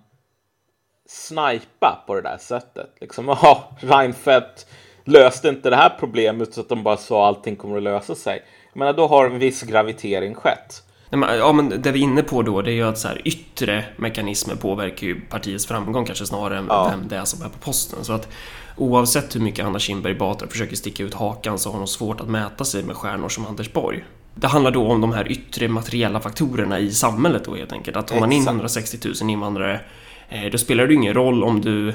snipa 1.06 2.04
på 2.06 2.14
det 2.14 2.22
där 2.22 2.38
sättet. 2.38 2.94
Liksom, 3.00 3.28
ja, 3.42 3.76
Reinfeldt 3.80 4.66
löste 5.04 5.48
inte 5.48 5.70
det 5.70 5.76
här 5.76 5.96
problemet 5.98 6.54
så 6.54 6.60
att 6.60 6.68
de 6.68 6.82
bara 6.82 6.96
sa 6.96 7.26
allting 7.26 7.56
kommer 7.56 7.76
att 7.76 7.82
lösa 7.82 8.14
sig. 8.14 8.42
Jag 8.72 8.78
menar, 8.78 8.92
då 8.92 9.06
har 9.06 9.26
en 9.26 9.38
viss 9.38 9.62
gravitering 9.62 10.34
skett. 10.34 10.82
Ja, 11.10 11.52
men 11.52 11.68
det 11.82 11.92
vi 11.92 11.98
är 12.00 12.04
inne 12.04 12.22
på 12.22 12.42
då, 12.42 12.62
det 12.62 12.70
är 12.70 12.74
ju 12.74 12.82
att 12.88 12.98
så 12.98 13.08
här, 13.08 13.20
yttre 13.24 13.84
mekanismer 13.96 14.54
påverkar 14.54 15.06
ju 15.06 15.20
partiets 15.20 15.66
framgång 15.66 16.04
kanske 16.04 16.26
snarare 16.26 16.58
än 16.58 16.66
Ja. 16.68 16.88
vem 16.90 17.08
det 17.08 17.16
är 17.16 17.24
som 17.24 17.42
är 17.42 17.48
på 17.48 17.58
posten. 17.58 18.04
Så 18.04 18.12
att 18.12 18.28
oavsett 18.76 19.36
hur 19.36 19.40
mycket 19.40 19.66
Anna 19.66 19.78
Kinberg 19.78 20.14
Batra 20.14 20.48
försöker 20.48 20.76
sticka 20.76 21.02
ut 21.02 21.14
hakan 21.14 21.58
så 21.58 21.70
har 21.70 21.78
hon 21.78 21.88
svårt 21.88 22.20
att 22.20 22.28
mäta 22.28 22.64
sig 22.64 22.82
med 22.82 22.96
stjärnor 22.96 23.28
som 23.28 23.46
Anders 23.46 23.72
Borg. 23.72 24.04
Det 24.34 24.46
handlar 24.46 24.70
då 24.70 24.86
om 24.88 25.00
de 25.00 25.12
här 25.12 25.32
yttre 25.32 25.68
materiella 25.68 26.20
faktorerna 26.20 26.78
i 26.78 26.90
samhället 26.92 27.44
då 27.44 27.54
helt 27.56 27.72
enkelt. 27.72 27.96
Att 27.96 28.06
tar 28.06 28.20
man 28.20 28.32
in 28.32 28.38
Exakt. 28.38 28.52
160 28.54 28.98
000 29.22 29.30
invandrare, 29.30 29.80
eh, 30.28 30.50
då 30.52 30.58
spelar 30.58 30.86
det 30.86 30.94
ingen 30.94 31.14
roll 31.14 31.44
om 31.44 31.60
du 31.60 31.88
eh, 31.88 31.94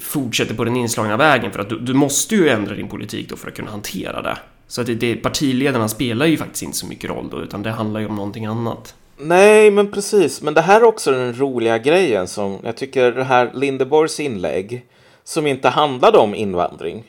fortsätter 0.00 0.54
på 0.54 0.64
den 0.64 0.76
inslagna 0.76 1.16
vägen 1.16 1.52
för 1.52 1.60
att 1.60 1.68
du, 1.68 1.78
du 1.78 1.94
måste 1.94 2.34
ju 2.34 2.48
ändra 2.48 2.74
din 2.74 2.88
politik 2.88 3.28
då 3.28 3.36
för 3.36 3.48
att 3.48 3.54
kunna 3.56 3.70
hantera 3.70 4.22
det. 4.22 4.38
Så 4.68 4.80
att 4.80 4.86
det, 4.86 4.94
det, 4.94 5.16
partiledarna 5.16 5.88
spelar 5.88 6.26
ju 6.26 6.36
faktiskt 6.36 6.62
inte 6.62 6.76
så 6.76 6.86
mycket 6.86 7.10
roll 7.10 7.28
då, 7.30 7.40
utan 7.40 7.62
det 7.62 7.70
handlar 7.70 8.00
ju 8.00 8.06
om 8.06 8.16
någonting 8.16 8.46
annat. 8.46 8.94
Nej, 9.16 9.70
men 9.70 9.92
precis. 9.92 10.42
Men 10.42 10.54
det 10.54 10.60
här 10.60 10.80
är 10.80 10.84
också 10.84 11.10
den 11.10 11.38
roliga 11.38 11.78
grejen 11.78 12.28
som 12.28 12.58
jag 12.64 12.76
tycker 12.76 13.12
det 13.12 13.24
här 13.24 13.50
Lindeborgs 13.54 14.20
inlägg 14.20 14.86
som 15.24 15.46
inte 15.46 15.68
handlade 15.68 16.18
om 16.18 16.34
invandring, 16.34 17.04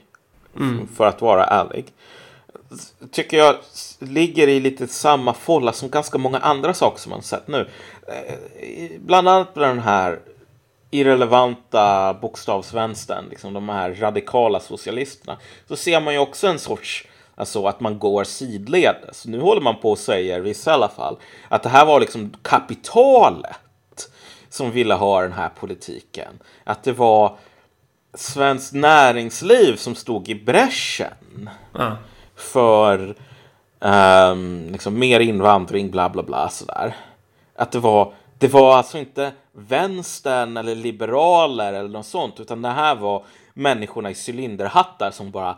för 0.95 1.05
att 1.05 1.21
vara 1.21 1.45
ärlig, 1.45 1.85
tycker 3.11 3.37
jag 3.37 3.55
ligger 3.99 4.47
i 4.47 4.59
lite 4.59 4.87
samma 4.87 5.33
folla 5.33 5.73
som 5.73 5.89
ganska 5.89 6.17
många 6.17 6.39
andra 6.39 6.73
saker 6.73 6.99
som 6.99 7.09
man 7.09 7.21
sett 7.21 7.47
nu. 7.47 7.69
Eh, 8.07 8.35
Bland 8.99 9.27
annat 9.27 9.55
med 9.55 9.69
den 9.69 9.79
här 9.79 10.19
irrelevanta 10.91 12.13
bokstavsvänstern, 12.13 13.25
liksom 13.29 13.53
de 13.53 13.69
här 13.69 13.93
radikala 13.93 14.59
socialisterna, 14.59 15.37
så 15.67 15.75
ser 15.75 16.01
man 16.01 16.13
ju 16.13 16.19
också 16.19 16.47
en 16.47 16.59
sorts, 16.59 17.07
alltså 17.39 17.65
att 17.65 17.79
man 17.79 17.99
går 17.99 18.23
sidledes. 18.23 19.25
Nu 19.25 19.39
håller 19.41 19.61
man 19.61 19.75
på 19.79 19.91
och 19.91 19.97
säger, 19.97 20.39
vissa 20.39 20.71
i 20.71 20.73
alla 20.73 20.89
fall, 20.89 21.17
att 21.47 21.63
det 21.63 21.69
här 21.69 21.85
var 21.85 21.99
liksom 21.99 22.33
kapitalet 22.41 24.11
som 24.49 24.71
ville 24.71 24.93
ha 24.93 25.21
den 25.21 25.31
här 25.33 25.49
politiken. 25.49 26.39
Att 26.63 26.83
det 26.83 26.91
var 26.93 27.37
svenskt 28.13 28.73
näringsliv 28.73 29.75
som 29.75 29.95
stod 29.95 30.29
i 30.29 30.35
bräschen 30.35 31.49
Ja. 31.73 31.97
för 32.35 33.15
ehm, 33.81 34.67
liksom 34.71 34.99
mer 34.99 35.19
invandring, 35.19 35.91
bla 35.91 36.09
bla 36.09 36.23
bla 36.23 36.49
sådär. 36.49 36.95
Att 37.55 37.71
det 37.71 37.79
var, 37.79 38.13
det 38.37 38.47
var 38.47 38.77
alltså 38.77 38.97
inte 38.97 39.31
vänstern 39.51 40.57
eller 40.57 40.75
liberaler 40.75 41.73
eller 41.73 41.89
något 41.89 42.05
sånt, 42.05 42.39
utan 42.39 42.61
det 42.61 42.69
här 42.69 42.95
var 42.95 43.23
människorna 43.53 44.11
i 44.11 44.15
cylinderhattar 44.27 45.11
som 45.11 45.31
bara 45.31 45.55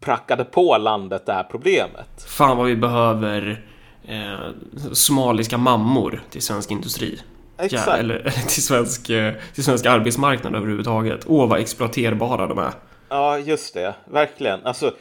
prackade 0.00 0.44
på 0.44 0.76
landet 0.76 1.26
det 1.26 1.32
här 1.32 1.42
problemet. 1.42 2.24
Fan 2.26 2.56
vad 2.56 2.66
vi 2.66 2.76
behöver 2.76 3.64
eh, 4.08 4.50
somaliska 4.92 5.58
mammor 5.58 6.22
till 6.30 6.42
svensk 6.42 6.70
industri. 6.70 7.20
Exakt. 7.58 7.86
Ja, 7.86 7.96
eller 7.98 8.30
till 8.48 8.62
svensk, 8.62 9.10
eh, 9.10 9.34
till 9.54 9.64
svensk 9.64 9.86
arbetsmarknad 9.86 10.54
överhuvudtaget. 10.54 11.20
Åh, 11.26 11.48
vad 11.48 11.60
exploaterbara 11.60 12.46
de 12.46 12.58
är. 12.58 12.72
Ja, 13.08 13.38
just 13.38 13.74
det. 13.74 13.94
Verkligen. 14.04 14.66
Alltså, 14.66 14.94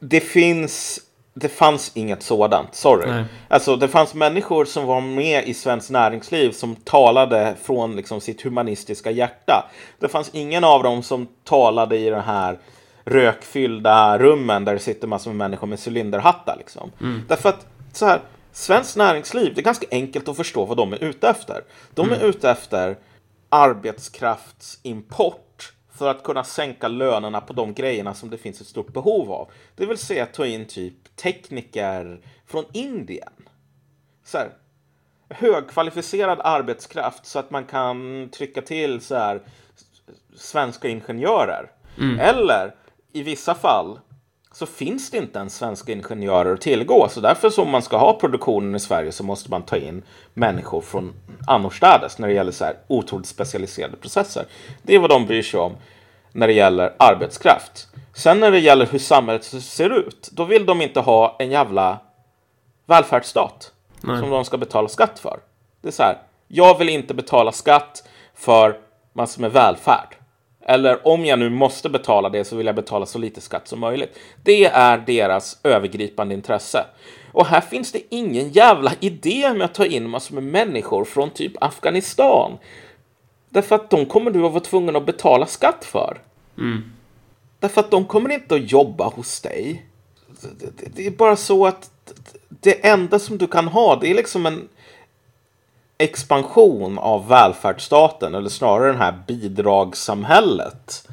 det 0.00 0.20
finns... 0.20 1.00
Det 1.34 1.48
fanns 1.48 1.92
inget 1.94 2.22
sådant, 2.22 2.74
sorry. 2.74 3.10
Nej. 3.10 3.24
Alltså, 3.48 3.76
det 3.76 3.88
fanns 3.88 4.14
människor 4.14 4.64
som 4.64 4.86
var 4.86 5.00
med 5.00 5.48
i 5.48 5.54
svenskt 5.54 5.90
näringsliv 5.90 6.50
som 6.50 6.76
talade 6.76 7.54
från 7.62 7.96
liksom, 7.96 8.20
sitt 8.20 8.42
humanistiska 8.42 9.10
hjärta. 9.10 9.70
Det 9.98 10.08
fanns 10.08 10.30
ingen 10.32 10.64
av 10.64 10.82
dem 10.82 11.02
som 11.02 11.28
talade 11.44 11.96
i 11.98 12.10
den 12.10 12.20
här 12.20 12.58
rökfyllda 13.08 14.18
rummen 14.18 14.64
där 14.64 14.72
det 14.72 14.78
sitter 14.78 15.08
massor 15.08 15.30
med 15.30 15.36
människor 15.36 15.66
med 15.66 15.78
cylinderhattar. 15.86 16.56
Liksom. 16.58 16.92
Därför 17.28 17.48
att 17.48 17.66
så 17.92 18.06
här, 18.06 18.20
svenskt 18.52 18.96
näringsliv, 18.96 19.54
det 19.54 19.60
är 19.60 19.64
ganska 19.64 19.86
enkelt 19.90 20.28
att 20.28 20.36
förstå 20.36 20.64
vad 20.64 20.76
de 20.76 20.92
är 20.92 21.04
ute 21.04 21.28
efter. 21.28 21.64
De 21.94 22.12
är 22.12 22.24
ute 22.24 22.50
efter 22.50 22.96
arbetskraftsimport 23.48 25.72
för 25.92 26.10
att 26.10 26.22
kunna 26.22 26.44
sänka 26.44 26.88
lönerna 26.88 27.40
på 27.40 27.52
de 27.52 27.74
grejerna 27.74 28.14
som 28.14 28.30
det 28.30 28.38
finns 28.38 28.60
ett 28.60 28.66
stort 28.66 28.92
behov 28.92 29.32
av. 29.32 29.50
Det 29.76 29.86
vill 29.86 29.98
säga 29.98 30.26
ta 30.26 30.46
in 30.46 30.66
typ 30.66 31.16
tekniker 31.16 32.20
från 32.46 32.64
Indien. 32.72 33.32
Så 34.24 34.38
här, 34.38 34.50
högkvalificerad 35.30 36.40
arbetskraft 36.44 37.26
så 37.26 37.38
att 37.38 37.50
man 37.50 37.64
kan 37.64 38.28
trycka 38.32 38.62
till 38.62 39.00
så 39.00 39.14
här 39.14 39.40
svenska 40.36 40.88
ingenjörer. 40.88 41.70
Eller 42.20 42.74
i 43.12 43.22
vissa 43.22 43.54
fall 43.54 43.98
så 44.52 44.66
finns 44.66 45.10
det 45.10 45.18
inte 45.18 45.38
ens 45.38 45.56
svenska 45.56 45.92
ingenjörer 45.92 46.54
att 46.54 46.60
tillgå. 46.60 47.08
Så 47.10 47.20
därför 47.20 47.50
så 47.50 47.62
om 47.62 47.70
man 47.70 47.82
ska 47.82 47.96
ha 47.96 48.12
produktionen 48.12 48.74
i 48.74 48.80
Sverige 48.80 49.12
så 49.12 49.24
måste 49.24 49.50
man 49.50 49.62
ta 49.62 49.76
in 49.76 50.02
människor 50.34 50.80
från 50.80 51.14
annorstädes 51.46 52.18
när 52.18 52.28
det 52.28 52.34
gäller 52.34 52.52
så 52.52 52.64
här 52.64 52.76
otroligt 52.86 53.26
specialiserade 53.26 53.96
processer. 53.96 54.44
Det 54.82 54.94
är 54.94 54.98
vad 54.98 55.10
de 55.10 55.26
bryr 55.26 55.42
sig 55.42 55.60
om 55.60 55.76
när 56.32 56.46
det 56.46 56.52
gäller 56.52 56.94
arbetskraft. 56.98 57.88
Sen 58.14 58.40
när 58.40 58.50
det 58.50 58.58
gäller 58.58 58.86
hur 58.86 58.98
samhället 58.98 59.44
ser 59.44 59.90
ut, 59.90 60.28
då 60.32 60.44
vill 60.44 60.66
de 60.66 60.82
inte 60.82 61.00
ha 61.00 61.36
en 61.38 61.50
jävla 61.50 61.98
välfärdsstat 62.86 63.72
Nej. 64.00 64.20
som 64.20 64.30
de 64.30 64.44
ska 64.44 64.56
betala 64.56 64.88
skatt 64.88 65.18
för. 65.18 65.40
Det 65.80 65.88
är 65.88 65.92
så 65.92 66.02
här, 66.02 66.18
jag 66.48 66.78
vill 66.78 66.88
inte 66.88 67.14
betala 67.14 67.52
skatt 67.52 68.08
för 68.34 68.80
massor 69.12 69.40
med 69.42 69.52
välfärd. 69.52 70.17
Eller 70.68 71.08
om 71.08 71.24
jag 71.24 71.38
nu 71.38 71.50
måste 71.50 71.88
betala 71.88 72.28
det 72.28 72.44
så 72.44 72.56
vill 72.56 72.66
jag 72.66 72.74
betala 72.74 73.06
så 73.06 73.18
lite 73.18 73.40
skatt 73.40 73.68
som 73.68 73.80
möjligt. 73.80 74.18
Det 74.42 74.64
är 74.64 74.98
deras 74.98 75.58
övergripande 75.64 76.34
intresse. 76.34 76.84
Och 77.32 77.46
här 77.46 77.60
finns 77.60 77.92
det 77.92 78.02
ingen 78.08 78.50
jävla 78.50 78.92
idé 79.00 79.54
med 79.54 79.64
att 79.64 79.74
ta 79.74 79.86
in 79.86 80.08
massor 80.08 80.34
med 80.34 80.44
människor 80.44 81.04
från 81.04 81.30
typ 81.30 81.52
Afghanistan. 81.60 82.58
Därför 83.48 83.76
att 83.76 83.90
de 83.90 84.06
kommer 84.06 84.30
du 84.30 84.46
att 84.46 84.52
vara 84.52 84.64
tvungen 84.64 84.96
att 84.96 85.06
betala 85.06 85.46
skatt 85.46 85.84
för. 85.84 86.20
Därför 87.60 87.80
att 87.80 87.90
de 87.90 88.04
kommer 88.04 88.30
inte 88.30 88.54
att 88.54 88.72
jobba 88.72 89.08
hos 89.08 89.40
dig. 89.40 89.86
Det 90.94 91.06
är 91.06 91.10
bara 91.10 91.36
så 91.36 91.66
att 91.66 91.90
det 92.48 92.86
enda 92.86 93.18
som 93.18 93.38
du 93.38 93.46
kan 93.46 93.68
ha, 93.68 93.96
det 93.96 94.10
är 94.10 94.14
liksom 94.14 94.46
en 94.46 94.68
expansion 95.98 96.98
av 96.98 97.28
välfärdsstaten, 97.28 98.34
eller 98.34 98.48
snarare 98.48 98.92
det 98.92 98.98
här 98.98 99.22
bidragssamhället. 99.26 101.08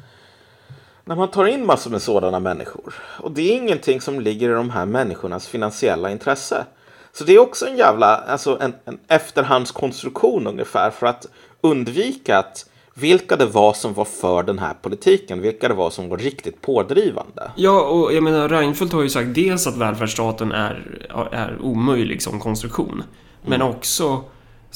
När 1.04 1.16
man 1.16 1.30
tar 1.30 1.46
in 1.46 1.66
massor 1.66 1.90
med 1.90 2.02
sådana 2.02 2.40
människor. 2.40 2.94
Och 3.20 3.32
det 3.32 3.42
är 3.42 3.56
ingenting 3.56 4.00
som 4.00 4.20
ligger 4.20 4.50
i 4.50 4.52
de 4.52 4.70
här 4.70 4.86
människornas 4.86 5.48
finansiella 5.48 6.10
intresse. 6.10 6.64
Så 7.12 7.24
det 7.24 7.34
är 7.34 7.38
också 7.38 7.66
en 7.66 7.76
jävla, 7.76 8.16
alltså 8.16 8.58
en, 8.60 8.74
en 8.84 8.98
efterhandskonstruktion 9.08 10.46
ungefär 10.46 10.90
för 10.90 11.06
att 11.06 11.26
undvika 11.60 12.38
att 12.38 12.66
vilka 12.94 13.36
det 13.36 13.46
var 13.46 13.72
som 13.72 13.94
var 13.94 14.04
för 14.04 14.42
den 14.42 14.58
här 14.58 14.74
politiken, 14.82 15.40
vilka 15.40 15.68
det 15.68 15.74
var 15.74 15.90
som 15.90 16.08
var 16.08 16.16
riktigt 16.16 16.60
pådrivande. 16.62 17.50
Ja, 17.56 17.80
och 17.80 18.14
jag 18.14 18.22
menar 18.22 18.48
Reinfeldt 18.48 18.92
har 18.92 19.02
ju 19.02 19.08
sagt 19.08 19.34
dels 19.34 19.66
att 19.66 19.76
välfärdsstaten 19.76 20.52
är, 20.52 21.06
är 21.32 21.58
omöjlig 21.60 22.22
som 22.22 22.40
konstruktion. 22.40 23.02
Men 23.42 23.62
också 23.62 24.24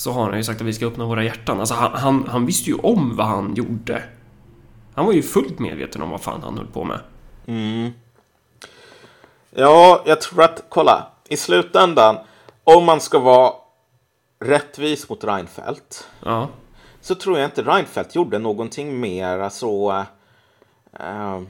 så 0.01 0.13
har 0.13 0.29
han 0.29 0.37
ju 0.37 0.45
sagt 0.45 0.61
att 0.61 0.67
vi 0.67 0.73
ska 0.73 0.87
öppna 0.87 1.05
våra 1.05 1.25
hjärtan. 1.25 1.61
Alltså 1.61 1.75
han, 1.75 1.93
han, 1.95 2.27
han 2.29 2.47
visste 2.47 2.71
ju 2.71 2.77
om 2.77 3.17
vad 3.17 3.27
han 3.27 3.55
gjorde. 3.55 4.03
Han 4.95 5.07
var 5.07 5.13
ju 5.13 5.23
fullt 5.23 5.59
medveten 5.59 6.03
om 6.03 6.11
vad 6.11 6.21
fan 6.21 6.43
han 6.43 6.59
höll 6.59 6.67
på 6.67 6.85
med. 6.85 7.01
Ja, 9.51 10.03
jag 10.07 10.21
tror 10.21 10.43
att, 10.43 10.65
kolla, 10.69 11.07
i 11.29 11.37
slutändan, 11.37 12.17
om 12.65 12.85
man 12.85 13.01
ska 13.01 13.19
vara 13.19 13.53
rättvis 14.45 15.09
mot 15.09 15.25
Reinfeldt, 15.25 16.09
Ja. 16.25 16.49
så 17.01 17.15
tror 17.15 17.39
jag 17.39 17.47
inte 17.47 17.63
Reinfeldt 17.63 18.15
gjorde 18.15 18.39
någonting 18.39 19.01
mer 19.01 19.49
så 19.49 20.05
eh, 21.01 21.41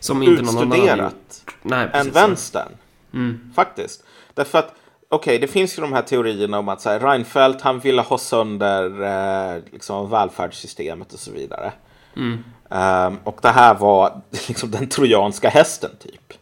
Som 0.00 0.22
inte 0.22 0.42
någon 0.42 0.56
annan 0.56 0.72
utstuderat 0.72 1.44
Nej, 1.62 1.84
än 1.84 1.90
precis. 1.90 2.14
vänstern. 2.16 2.68
Mm. 3.14 3.52
Faktiskt. 3.56 4.04
Därför 4.34 4.58
att, 4.58 4.74
okej, 5.10 5.38
det 5.38 5.46
finns 5.46 5.78
ju 5.78 5.82
de 5.82 5.92
här 5.92 6.02
teorierna 6.02 6.58
om 6.58 6.68
att 6.68 6.80
så 6.80 6.90
här, 6.90 7.00
Reinfeldt, 7.00 7.62
han 7.62 7.78
ville 7.78 8.02
ha 8.02 8.18
sönder 8.18 9.02
eh, 9.02 9.62
liksom, 9.72 10.10
välfärdssystemet 10.10 11.12
och 11.12 11.18
så 11.18 11.32
vidare. 11.32 11.72
Mm. 12.16 12.44
Ehm, 12.70 13.18
och 13.24 13.38
det 13.42 13.48
här 13.48 13.74
var 13.74 14.20
liksom 14.48 14.70
den 14.70 14.88
trojanska 14.88 15.48
hästen, 15.48 15.90
typ. 16.02 16.32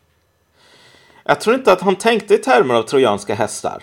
Jag 1.24 1.40
tror 1.40 1.56
inte 1.56 1.72
att 1.72 1.80
han 1.80 1.96
tänkte 1.96 2.34
i 2.34 2.38
termer 2.38 2.74
av 2.74 2.82
trojanska 2.82 3.34
hästar. 3.34 3.82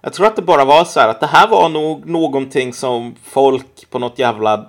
Jag 0.00 0.12
tror 0.12 0.26
att 0.26 0.36
det 0.36 0.42
bara 0.42 0.64
var 0.64 0.84
så 0.84 1.00
här 1.00 1.08
att 1.08 1.20
det 1.20 1.26
här 1.26 1.48
var 1.48 1.68
nog 1.68 2.06
någonting 2.06 2.72
som 2.72 3.14
folk 3.24 3.90
på 3.90 3.98
något 3.98 4.18
jävla 4.18 4.66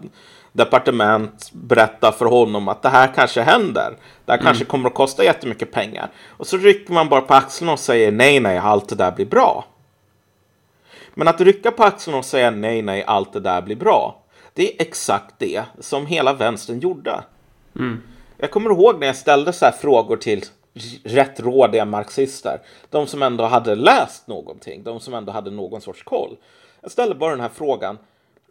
departement 0.51 1.51
berättar 1.53 2.12
för 2.12 2.25
honom 2.25 2.67
att 2.67 2.81
det 2.81 2.89
här 2.89 3.13
kanske 3.15 3.41
händer. 3.41 3.97
Det 4.25 4.31
här 4.31 4.39
kanske 4.39 4.65
kommer 4.65 4.89
att 4.89 4.95
kosta 4.95 5.23
jättemycket 5.23 5.71
pengar. 5.71 6.10
Och 6.27 6.47
så 6.47 6.57
rycker 6.57 6.93
man 6.93 7.10
bara 7.10 7.21
på 7.21 7.33
axlarna 7.33 7.73
och 7.73 7.79
säger 7.79 8.12
nej, 8.12 8.39
nej, 8.39 8.57
allt 8.57 8.89
det 8.89 8.95
där 8.95 9.12
blir 9.12 9.25
bra. 9.25 9.65
Men 11.13 11.27
att 11.27 11.41
rycka 11.41 11.71
på 11.71 11.83
axlarna 11.83 12.17
och 12.17 12.25
säga 12.25 12.51
nej, 12.51 12.81
nej, 12.81 13.03
allt 13.07 13.33
det 13.33 13.39
där 13.39 13.62
blir 13.62 13.75
bra. 13.75 14.23
Det 14.53 14.73
är 14.73 14.81
exakt 14.81 15.36
det 15.38 15.63
som 15.79 16.05
hela 16.05 16.33
vänstern 16.33 16.79
gjorde. 16.79 17.23
Jag 18.38 18.51
kommer 18.51 18.69
ihåg 18.69 18.99
när 18.99 19.07
jag 19.07 19.15
ställde 19.15 19.53
så 19.53 19.65
här 19.65 19.71
frågor 19.71 20.17
till 20.17 20.45
rätt 21.03 21.39
rådiga 21.39 21.86
marxister. 21.86 22.62
De 22.89 23.07
som 23.07 23.23
ändå 23.23 23.43
hade 23.45 23.75
läst 23.75 24.27
någonting, 24.27 24.83
de 24.83 24.99
som 24.99 25.13
ändå 25.13 25.31
hade 25.31 25.51
någon 25.51 25.81
sorts 25.81 26.03
koll. 26.03 26.38
Jag 26.81 26.91
ställde 26.91 27.15
bara 27.15 27.31
den 27.31 27.39
här 27.39 27.51
frågan 27.53 27.97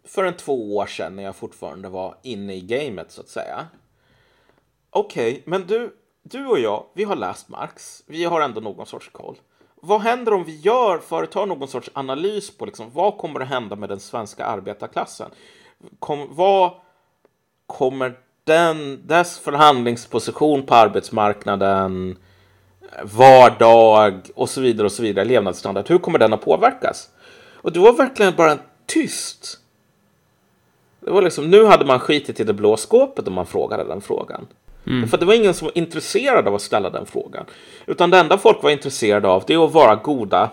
för 0.07 0.23
en 0.23 0.33
två 0.33 0.75
år 0.75 0.85
sedan 0.85 1.15
när 1.15 1.23
jag 1.23 1.35
fortfarande 1.35 1.89
var 1.89 2.15
inne 2.21 2.55
i 2.55 2.61
gamet 2.61 3.11
så 3.11 3.21
att 3.21 3.29
säga. 3.29 3.67
Okej, 4.89 5.31
okay, 5.31 5.43
men 5.45 5.67
du, 5.67 5.95
du 6.23 6.45
och 6.45 6.59
jag, 6.59 6.85
vi 6.93 7.03
har 7.03 7.15
läst 7.15 7.49
Marx. 7.49 8.03
Vi 8.05 8.23
har 8.23 8.41
ändå 8.41 8.61
någon 8.61 8.85
sorts 8.85 9.09
koll. 9.11 9.35
Vad 9.75 10.01
händer 10.01 10.33
om 10.33 10.43
vi 10.43 10.59
gör, 10.59 10.99
företar 10.99 11.45
någon 11.45 11.67
sorts 11.67 11.89
analys 11.93 12.57
på 12.57 12.65
liksom, 12.65 12.91
vad 12.93 13.17
kommer 13.17 13.39
att 13.39 13.47
hända 13.47 13.75
med 13.75 13.89
den 13.89 13.99
svenska 13.99 14.45
arbetarklassen? 14.45 15.31
Kom, 15.99 16.27
vad 16.35 16.71
kommer 17.65 18.19
den, 18.43 19.07
dess 19.07 19.39
förhandlingsposition 19.39 20.65
på 20.65 20.75
arbetsmarknaden, 20.75 22.17
vardag 23.03 24.29
och 24.35 24.49
så 24.49 24.61
vidare 24.61 24.85
och 24.85 24.91
så 24.91 25.03
vidare, 25.03 25.25
levnadsstandard, 25.25 25.89
hur 25.89 25.97
kommer 25.97 26.19
den 26.19 26.33
att 26.33 26.41
påverkas? 26.41 27.09
Och 27.55 27.71
det 27.71 27.79
var 27.79 27.93
verkligen 27.93 28.35
bara 28.35 28.57
tyst. 28.85 29.59
Det 31.07 31.13
var 31.13 31.21
liksom, 31.21 31.49
nu 31.49 31.65
hade 31.65 31.85
man 31.85 31.99
skitit 31.99 32.39
i 32.39 32.43
det 32.43 32.53
blå 32.53 32.77
skåpet 32.77 33.27
om 33.27 33.33
man 33.33 33.45
frågade 33.45 33.83
den 33.83 34.01
frågan. 34.01 34.47
Mm. 34.87 35.07
För 35.07 35.17
det 35.17 35.25
var 35.25 35.33
ingen 35.33 35.53
som 35.53 35.65
var 35.65 35.77
intresserad 35.77 36.47
av 36.47 36.55
att 36.55 36.61
ställa 36.61 36.89
den 36.89 37.05
frågan. 37.05 37.45
Utan 37.85 38.09
det 38.09 38.19
enda 38.19 38.37
folk 38.37 38.63
var 38.63 38.69
intresserade 38.69 39.27
av 39.27 39.43
det 39.47 39.53
är 39.53 39.65
att 39.65 39.73
vara 39.73 39.95
goda, 39.95 40.49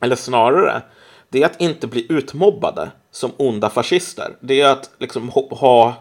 eller 0.00 0.16
snarare, 0.16 0.82
det 1.28 1.42
är 1.42 1.46
att 1.46 1.60
inte 1.60 1.86
bli 1.86 2.06
utmobbade 2.08 2.90
som 3.10 3.30
onda 3.36 3.70
fascister. 3.70 4.36
Det 4.40 4.60
är 4.60 4.72
att 4.72 4.90
liksom 4.98 5.28
ha 5.50 5.94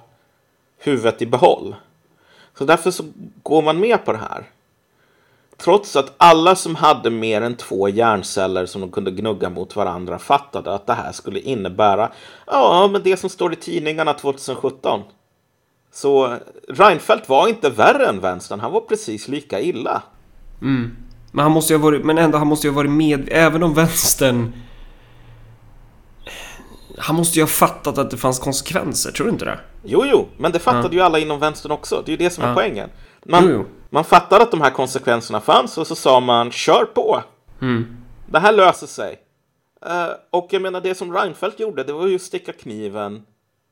huvudet 0.78 1.22
i 1.22 1.26
behåll. 1.26 1.76
Så 2.58 2.66
därför 2.66 2.92
så 2.92 3.04
går 3.44 3.62
man 3.62 3.80
med 3.80 4.06
på 4.06 4.12
det 4.12 4.18
här. 4.30 4.44
Trots 5.58 5.96
att 5.96 6.14
alla 6.18 6.56
som 6.56 6.76
hade 6.76 7.10
mer 7.10 7.42
än 7.42 7.56
två 7.56 7.90
hjärnceller 7.90 8.66
som 8.66 8.82
de 8.82 8.92
kunde 8.92 9.12
gnugga 9.12 9.50
mot 9.50 9.76
varandra 9.76 10.20
fattade 10.20 10.74
att 10.74 10.88
det 10.88 10.94
här 10.94 11.12
skulle 11.12 11.40
innebära 11.40 12.12
ja, 12.48 12.90
men 12.92 13.04
det 13.04 13.18
som 13.18 13.30
står 13.30 13.54
i 13.54 13.56
tidningarna 13.56 14.14
2017. 14.14 15.02
Så 15.92 16.38
Reinfeldt 16.70 17.30
var 17.30 17.48
inte 17.48 17.70
värre 17.70 18.06
än 18.06 18.20
vänstern, 18.20 18.60
han 18.60 18.72
var 18.72 18.82
precis 18.82 19.28
lika 19.28 19.60
illa. 19.62 20.02
Mm. 20.62 20.98
Men 21.32 21.44
han 21.44 21.52
måste 21.52 21.74
ju 21.74 21.80
ha 21.80 21.86
varit, 21.86 22.06
men 22.06 22.18
ändå 22.18 22.38
han 22.38 22.48
måste 22.48 22.68
ju 22.68 22.72
ha 22.72 22.76
varit 22.76 22.92
med, 22.92 23.30
även 23.32 23.64
om 23.64 23.74
vänstern 23.74 24.54
han 26.98 27.16
måste 27.16 27.40
ju 27.40 27.44
ha 27.44 27.48
fattat 27.48 27.98
att 27.98 28.12
det 28.12 28.18
fanns 28.18 28.40
konsekvenser, 28.40 29.12
tror 29.12 29.28
du 29.28 29.34
inte 29.34 29.46
det? 29.46 29.60
Jo, 29.84 30.04
jo, 30.06 30.28
men 30.38 30.52
det 30.52 30.60
fattade 30.60 30.88
ja. 30.88 30.94
ju 30.94 31.02
alla 31.02 31.20
inom 31.20 31.40
vänstern 31.40 31.72
också. 31.72 32.04
Det 32.06 32.10
är 32.10 32.12
ju 32.12 32.18
det 32.18 32.30
som 32.30 32.44
är 32.44 32.48
ja. 32.48 32.54
poängen. 32.54 32.90
Man, 33.26 33.44
jo, 33.44 33.52
jo. 33.52 33.66
Man 33.96 34.04
fattade 34.04 34.44
att 34.44 34.52
de 34.52 34.62
här 34.62 34.70
konsekvenserna 34.70 35.42
fanns 35.42 35.78
och 35.78 35.88
så 35.88 35.96
sa 35.96 36.20
man 36.20 36.52
kör 36.52 36.86
på. 36.86 37.24
Mm. 37.62 37.98
Det 38.26 38.40
här 38.40 38.52
löser 38.52 38.88
sig. 38.88 39.20
Uh, 39.86 40.16
och 40.30 40.48
jag 40.50 40.62
menar, 40.62 40.82
det 40.82 40.96
som 40.96 41.14
Reinfeldt 41.14 41.60
gjorde, 41.60 41.84
det 41.84 41.94
var 41.94 42.08
ju 42.08 42.16
att 42.16 42.22
sticka 42.22 42.54
kniven 42.54 43.26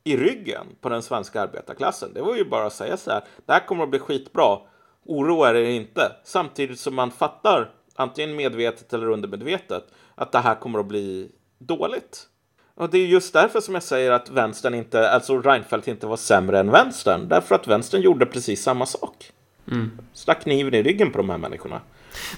i 0.04 0.18
ryggen 0.18 0.66
på 0.82 0.90
den 0.90 1.02
svenska 1.02 1.42
arbetarklassen. 1.42 2.14
Det 2.14 2.22
var 2.22 2.36
ju 2.36 2.46
bara 2.50 2.66
att 2.66 2.74
säga 2.74 2.98
så 2.98 3.12
här, 3.12 3.24
det 3.46 3.54
här 3.54 3.68
kommer 3.68 3.84
att 3.84 3.90
bli 3.90 4.00
skitbra, 4.00 4.58
oroa 5.06 5.50
er 5.50 5.56
inte. 5.56 6.12
Samtidigt 6.24 6.80
som 6.80 6.96
man 6.96 7.12
fattar, 7.12 7.70
antingen 7.96 8.36
medvetet 8.36 8.94
eller 8.94 9.10
undermedvetet, 9.10 9.84
att 10.16 10.32
det 10.32 10.40
här 10.40 10.56
kommer 10.56 10.80
att 10.80 10.88
bli 10.88 11.32
dåligt. 11.60 12.28
Och 12.76 12.90
det 12.90 12.98
är 12.98 13.06
just 13.06 13.34
därför 13.34 13.62
som 13.62 13.74
jag 13.74 13.84
säger 13.84 14.12
att 14.12 14.30
vänstern 14.30 14.74
inte, 14.74 15.10
alltså 15.10 15.42
Reinfeldt 15.42 15.88
inte 15.88 16.08
var 16.08 16.18
sämre 16.18 16.60
än 16.60 16.72
vänstern. 16.72 17.28
Därför 17.30 17.56
att 17.56 17.68
vänstern 17.68 18.02
gjorde 18.02 18.26
precis 18.26 18.64
samma 18.64 18.86
sak. 18.86 19.33
Mm. 19.71 19.91
Stack 20.13 20.43
kniven 20.43 20.73
i 20.73 20.84
ryggen 20.84 21.12
på 21.12 21.17
de 21.17 21.30
här 21.30 21.38
människorna. 21.38 21.82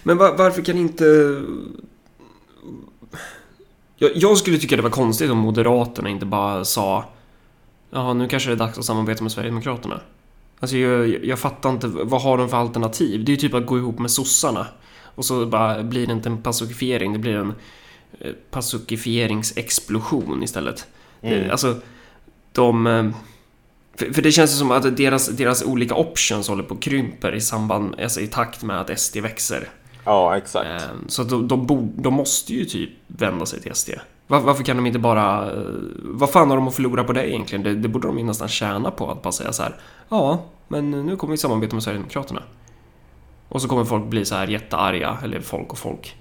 Men 0.03 0.17
var, 0.17 0.37
varför 0.37 0.61
kan 0.61 0.77
inte... 0.77 1.05
Jag, 3.97 4.11
jag, 4.15 4.37
skulle 4.37 4.57
tycka 4.57 4.75
det 4.75 4.81
var 4.81 4.89
konstigt 4.89 5.31
om 5.31 5.37
Moderaterna 5.37 6.09
inte 6.09 6.25
bara 6.25 6.65
sa 6.65 7.05
Ja, 7.89 8.13
nu 8.13 8.27
kanske 8.27 8.49
det 8.49 8.53
är 8.53 8.57
dags 8.57 8.77
att 8.77 8.85
samarbeta 8.85 9.23
med 9.23 9.31
Sverigedemokraterna. 9.31 9.99
Alltså 10.59 10.77
jag, 10.77 11.25
jag 11.25 11.39
fattar 11.39 11.69
inte, 11.69 11.87
vad 11.87 12.21
har 12.21 12.37
de 12.37 12.49
för 12.49 12.57
alternativ? 12.57 13.25
Det 13.25 13.29
är 13.29 13.35
ju 13.35 13.37
typ 13.37 13.53
att 13.53 13.65
gå 13.65 13.77
ihop 13.77 13.99
med 13.99 14.11
sossarna. 14.11 14.67
Och 15.03 15.25
så 15.25 15.45
bara 15.45 15.83
blir 15.83 16.07
det 16.07 16.13
inte 16.13 16.29
en 16.29 16.43
pacifiering, 16.43 17.13
det 17.13 17.19
blir 17.19 17.35
en 17.35 17.53
Eh, 18.19 18.33
pacifieringsexplosion 18.51 20.43
istället. 20.43 20.87
Mm. 21.21 21.51
Alltså, 21.51 21.75
de... 22.51 23.13
Eh, 23.95 24.05
för, 24.05 24.13
för, 24.13 24.21
det 24.21 24.31
känns 24.31 24.57
som 24.57 24.71
att 24.71 24.97
deras, 24.97 25.27
deras 25.27 25.63
olika 25.63 25.95
options 25.95 26.47
håller 26.47 26.63
på 26.63 26.73
att 26.73 26.79
krymper 26.79 27.35
i 27.35 27.41
samband, 27.41 27.95
alltså 28.01 28.21
i 28.21 28.27
takt 28.27 28.63
med 28.63 28.81
att 28.81 28.99
SD 28.99 29.17
växer. 29.17 29.69
Ja, 30.05 30.37
exakt. 30.37 30.65
Eh, 30.65 30.87
så 31.07 31.23
de, 31.23 31.47
de, 31.47 31.67
de, 31.67 31.91
de 31.95 32.13
måste 32.13 32.53
ju 32.53 32.65
typ 32.65 32.89
vända 33.07 33.45
sig 33.45 33.61
till 33.61 33.75
SD. 33.75 33.89
Var, 34.27 34.39
varför 34.39 34.63
kan 34.63 34.77
de 34.77 34.85
inte 34.85 34.99
bara... 34.99 35.51
Vad 36.03 36.29
fan 36.29 36.49
har 36.49 36.57
de 36.57 36.67
att 36.67 36.75
förlora 36.75 37.03
på 37.03 37.13
det 37.13 37.29
egentligen? 37.29 37.63
Det, 37.63 37.75
det 37.75 37.87
borde 37.87 38.07
de 38.07 38.17
ju 38.17 38.23
nästan 38.23 38.47
tjäna 38.47 38.91
på 38.91 39.11
att 39.11 39.21
bara 39.21 39.31
säga 39.31 39.53
så 39.53 39.63
här. 39.63 39.75
Ja, 40.09 40.43
men 40.67 40.91
nu 40.91 41.15
kommer 41.15 41.31
vi 41.31 41.37
samarbeta 41.37 41.75
med 41.75 41.83
Sverigedemokraterna. 41.83 42.43
Och 43.49 43.61
så 43.61 43.67
kommer 43.67 43.85
folk 43.85 44.05
bli 44.05 44.25
så 44.25 44.35
här 44.35 44.47
jättearga, 44.47 45.17
eller 45.23 45.39
folk 45.39 45.71
och 45.71 45.77
folk 45.77 46.15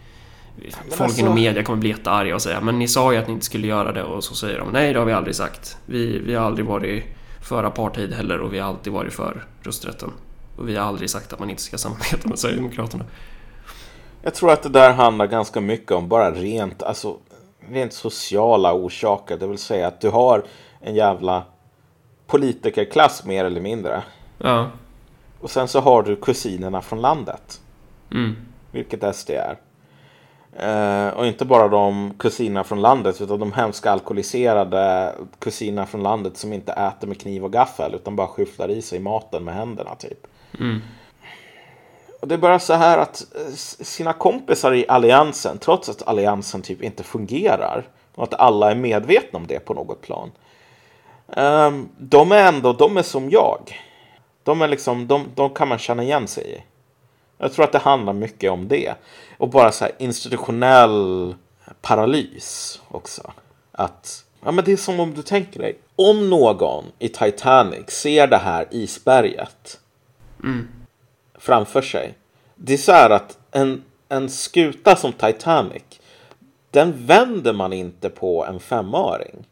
folk 0.91 1.01
alltså... 1.01 1.21
inom 1.21 1.35
media 1.35 1.63
kommer 1.63 1.79
bli 1.79 1.89
jättearga 1.89 2.35
och 2.35 2.43
säga 2.43 2.61
men 2.61 2.79
ni 2.79 2.89
sa 2.89 3.13
ju 3.13 3.19
att 3.19 3.27
ni 3.27 3.33
inte 3.33 3.47
skulle 3.47 3.67
göra 3.67 3.93
det 3.93 4.03
och 4.03 4.25
så 4.25 4.35
säger 4.35 4.59
de 4.59 4.69
nej 4.73 4.93
det 4.93 4.99
har 4.99 5.07
vi 5.07 5.13
aldrig 5.13 5.37
sagt. 5.37 5.77
Vi, 5.87 6.19
vi 6.19 6.35
har 6.35 6.47
aldrig 6.47 6.67
varit 6.67 7.05
för 7.45 7.65
apartheid 7.65 8.13
heller 8.13 8.41
och 8.41 8.55
vi 8.55 8.59
har 8.59 8.69
alltid 8.69 8.93
varit 8.93 9.13
för 9.13 9.47
rösträtten. 9.63 10.13
Och 10.57 10.69
vi 10.69 10.77
har 10.77 10.87
aldrig 10.87 11.11
sagt 11.11 11.33
att 11.33 11.39
man 11.39 11.51
inte 11.51 11.63
ska 11.63 11.79
samarbeta 11.79 12.29
med 12.29 12.39
Sverigedemokraterna. 12.39 13.05
Jag 14.23 14.35
tror 14.35 14.53
att 14.53 14.63
det 14.63 14.69
där 14.69 14.93
handlar 14.93 15.27
ganska 15.27 15.61
mycket 15.61 15.91
om 15.93 16.09
bara 16.09 16.31
rent, 16.31 16.83
alltså, 16.83 17.17
rent 17.69 17.93
sociala 17.93 18.73
orsaker. 18.75 19.39
Det 19.39 19.47
vill 19.47 19.59
säga 19.59 19.87
att 19.87 20.01
du 20.01 20.11
har 20.11 20.45
en 20.81 20.95
jävla 20.95 21.43
politikerklass 22.27 23.25
mer 23.25 23.45
eller 23.45 23.61
mindre. 23.61 24.03
Ja. 24.39 24.71
Och 25.41 25.51
sen 25.51 25.69
så 25.69 25.81
har 25.81 26.03
du 26.03 26.17
kusinerna 26.17 26.83
från 26.83 27.01
landet. 27.01 27.61
Mm. 28.11 28.37
Vilket 28.71 29.17
SD 29.17 29.31
är. 29.31 29.59
Eh, 30.59 31.09
och 31.09 31.27
inte 31.27 31.45
bara 31.45 31.69
de 31.69 32.15
kusinerna 32.19 32.65
från 32.65 32.83
landet 32.83 33.21
utan 33.21 33.39
de 33.39 33.53
hemska 33.53 33.91
alkoholiserade 33.91 35.13
kusinerna 35.39 35.87
från 35.87 36.03
landet 36.03 36.37
som 36.37 36.53
inte 36.53 36.73
äter 36.73 37.09
med 37.09 37.21
kniv 37.21 37.45
och 37.45 37.53
gaffel 37.53 37.95
utan 37.95 38.17
bara 38.17 38.27
skyfflar 38.27 38.71
i 38.71 38.83
sig 38.83 38.99
maten 38.99 39.45
med 39.45 39.55
händerna 39.55 39.95
typ. 39.95 40.27
Mm. 40.61 40.81
Och 42.21 42.29
det 42.29 42.35
är 42.35 42.39
bara 42.39 42.59
så 42.59 42.75
här 42.75 42.99
att 42.99 43.27
sina 43.81 44.13
kompisar 44.13 44.75
i 44.75 44.89
alliansen, 44.89 45.59
trots 45.59 45.89
att 45.89 46.09
alliansen 46.09 46.63
typ 46.63 46.83
inte 46.83 47.03
fungerar 47.03 47.89
och 48.15 48.25
att 48.25 48.35
alla 48.35 48.71
är 48.71 48.75
medvetna 48.75 49.37
om 49.39 49.47
det 49.47 49.59
på 49.59 49.75
något 49.75 50.01
plan. 50.01 50.33
Um, 51.27 51.89
de 51.99 52.33
är 52.33 52.49
ändå, 52.49 52.73
de 52.73 52.97
är 52.97 53.03
som 53.03 53.31
jag. 53.31 53.81
De 54.43 54.63
är 54.63 54.69
liksom, 54.69 55.07
de, 55.07 55.27
de 55.35 55.51
kan 55.51 55.69
man 55.69 55.79
känna 55.79 56.03
igen 56.03 56.29
sig 56.29 56.51
i. 56.51 56.74
Jag 57.39 57.53
tror 57.53 57.65
att 57.65 57.73
det 57.73 57.79
handlar 57.79 58.13
mycket 58.13 58.51
om 58.51 58.69
det. 58.69 58.95
Och 59.39 59.49
bara 59.49 59.73
så 59.73 59.85
här 59.85 59.95
institutionell 59.99 61.35
paralys 61.81 62.81
också. 62.89 63.33
Att, 63.73 64.25
ja 64.45 64.51
men 64.51 64.65
det 64.65 64.73
är 64.73 64.77
som 64.77 65.01
om 65.01 65.15
du 65.15 65.23
tänker 65.23 65.61
dig. 65.61 65.79
Om 65.97 66.31
någon 66.31 66.85
i 66.99 67.09
Titanic 67.09 67.91
ser 67.91 68.27
det 68.27 68.37
här 68.37 68.67
isberget 68.71 69.81
mm. 70.43 70.69
framför 71.39 71.83
sig. 71.83 72.15
Det 72.55 72.73
är 72.73 72.79
så 72.79 72.93
här 72.93 73.11
att 73.11 73.39
en, 73.51 73.85
en 74.09 74.29
skuta 74.29 74.97
som 74.97 75.13
Titanic, 75.13 75.83
den 76.71 77.07
vänder 77.07 77.53
man 77.53 77.73
inte 77.73 78.11
på 78.11 78.45
en 78.45 78.61
femöring. 78.61 79.45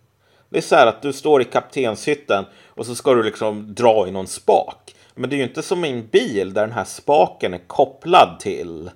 Det 0.49 0.59
är 0.59 0.63
så 0.63 0.77
här 0.77 0.87
att 0.87 1.03
du 1.03 1.13
står 1.13 1.43
i 1.43 1.45
kaptenshytten 1.45 2.45
och 2.69 2.87
så 2.87 2.95
ska 2.95 3.15
du 3.15 3.23
liksom 3.23 3.75
dra 3.75 4.09
i 4.09 4.11
någon 4.11 4.27
spak. 4.27 4.95
Men 5.15 5.31
det 5.31 5.37
är 5.37 5.39
ju 5.39 5.45
inte 5.45 5.63
som 5.63 5.85
en 5.85 6.07
bil 6.07 6.55
där 6.55 6.63
den 6.63 6.73
här 6.73 6.85
spaken 6.85 7.55
är 7.55 7.61
kopplad 7.67 8.41
till 8.41 8.91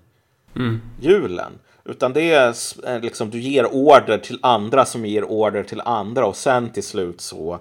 mm. 0.56 0.80
hjulen. 1.00 1.52
Utan 1.84 2.12
det 2.12 2.32
är 2.32 2.54
eh, 2.86 3.00
liksom 3.00 3.30
du 3.30 3.40
ger 3.40 3.74
order 3.74 4.18
till 4.18 4.38
andra 4.42 4.84
som 4.84 5.06
ger 5.06 5.24
order 5.24 5.62
till 5.62 5.80
andra 5.84 6.26
och 6.26 6.36
sen 6.36 6.70
till 6.70 6.82
slut 6.82 7.20
så 7.20 7.58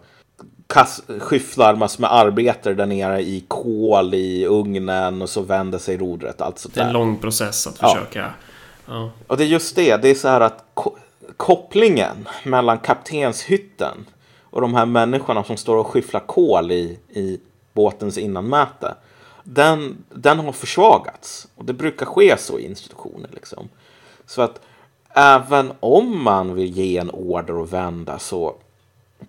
skyfflar 1.20 1.76
massor 1.76 2.02
med 2.02 2.14
arbetare 2.14 2.74
där 2.74 2.86
nere 2.86 3.22
i 3.22 3.46
kol 3.48 4.14
i 4.14 4.46
ugnen 4.46 5.22
och 5.22 5.30
så 5.30 5.42
vänder 5.42 5.78
sig 5.78 5.98
rodret. 5.98 6.42
Alltså 6.42 6.70
det 6.74 6.82
är 6.82 6.86
en 6.86 6.94
lång 6.94 7.18
process 7.18 7.68
att 7.68 7.78
försöka. 7.78 8.20
Ja. 8.20 8.94
ja. 8.94 9.12
Och 9.28 9.38
det 9.38 9.44
är 9.44 9.48
just 9.48 9.76
det, 9.76 9.98
det 9.98 10.10
är 10.10 10.16
så 10.16 10.28
här 10.28 10.42
att 10.42 10.66
ko 10.74 10.98
kopplingen 11.38 12.28
mellan 12.44 12.78
kaptenshytten 12.78 14.06
och 14.42 14.62
de 14.62 14.74
här 14.74 14.86
människorna 14.86 15.44
som 15.44 15.58
står 15.58 15.78
och 15.78 15.88
skyfflar 15.88 16.20
kol 16.20 16.72
i, 16.72 17.00
i 17.10 17.40
båtens 17.76 18.18
innanmäte. 18.18 18.96
Den, 19.44 20.06
den 20.10 20.40
har 20.40 20.52
försvagats. 20.52 21.48
Och 21.56 21.66
det 21.66 21.74
brukar 21.74 22.06
ske 22.06 22.38
så 22.38 22.60
i 22.60 22.66
institutioner. 22.66 23.30
Liksom. 23.34 23.70
Så 24.26 24.42
att 24.42 24.62
även 25.10 25.72
om 25.80 26.24
man 26.24 26.56
vill 26.56 26.78
ge 26.78 26.98
en 26.98 27.10
order 27.10 27.58
och 27.58 27.74
vända 27.74 28.20
så 28.20 28.56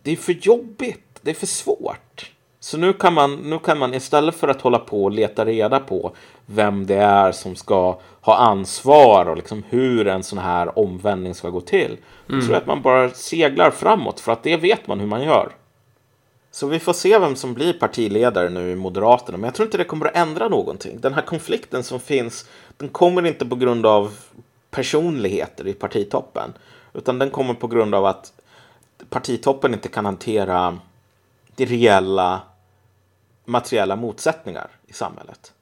det 0.02 0.12
är 0.12 0.16
för 0.16 0.32
jobbigt. 0.32 1.20
Det 1.22 1.30
är 1.30 1.34
för 1.34 1.46
svårt. 1.46 2.30
Så 2.60 2.78
nu 2.78 2.92
kan, 2.92 3.14
man, 3.14 3.34
nu 3.36 3.58
kan 3.58 3.78
man 3.78 3.94
istället 3.94 4.34
för 4.34 4.48
att 4.48 4.60
hålla 4.60 4.78
på 4.78 5.04
och 5.04 5.10
leta 5.10 5.44
reda 5.44 5.80
på 5.80 6.12
vem 6.46 6.86
det 6.86 6.96
är 6.96 7.32
som 7.32 7.56
ska 7.56 7.98
ha 8.20 8.36
ansvar 8.36 9.28
och 9.28 9.36
liksom 9.36 9.62
hur 9.68 10.06
en 10.06 10.22
sån 10.22 10.38
här 10.38 10.78
omvändning 10.78 11.34
ska 11.34 11.50
gå 11.50 11.60
till. 11.60 11.96
Mm. 12.28 12.42
Så 12.42 12.54
att 12.54 12.66
man 12.66 12.82
bara 12.82 13.10
seglar 13.10 13.70
framåt 13.70 14.20
för 14.20 14.32
att 14.32 14.42
det 14.42 14.56
vet 14.56 14.86
man 14.86 15.00
hur 15.00 15.06
man 15.06 15.22
gör. 15.22 15.52
Så 16.56 16.66
vi 16.66 16.78
får 16.78 16.92
se 16.92 17.18
vem 17.18 17.36
som 17.36 17.54
blir 17.54 17.72
partiledare 17.72 18.48
nu 18.48 18.70
i 18.70 18.76
Moderaterna. 18.76 19.38
Men 19.38 19.44
jag 19.44 19.54
tror 19.54 19.66
inte 19.66 19.78
det 19.78 19.84
kommer 19.84 20.06
att 20.06 20.16
ändra 20.16 20.48
någonting. 20.48 21.00
Den 21.00 21.14
här 21.14 21.22
konflikten 21.22 21.84
som 21.84 22.00
finns, 22.00 22.48
den 22.76 22.88
kommer 22.88 23.26
inte 23.26 23.46
på 23.46 23.56
grund 23.56 23.86
av 23.86 24.14
personligheter 24.70 25.66
i 25.66 25.72
partitoppen. 25.72 26.52
Utan 26.94 27.18
den 27.18 27.30
kommer 27.30 27.54
på 27.54 27.66
grund 27.66 27.94
av 27.94 28.04
att 28.04 28.32
partitoppen 29.10 29.74
inte 29.74 29.88
kan 29.88 30.04
hantera 30.04 30.78
de 31.56 31.66
reella 31.66 32.40
materiella 33.44 33.96
motsättningar 33.96 34.68
i 34.86 34.92
samhället. 34.92 35.52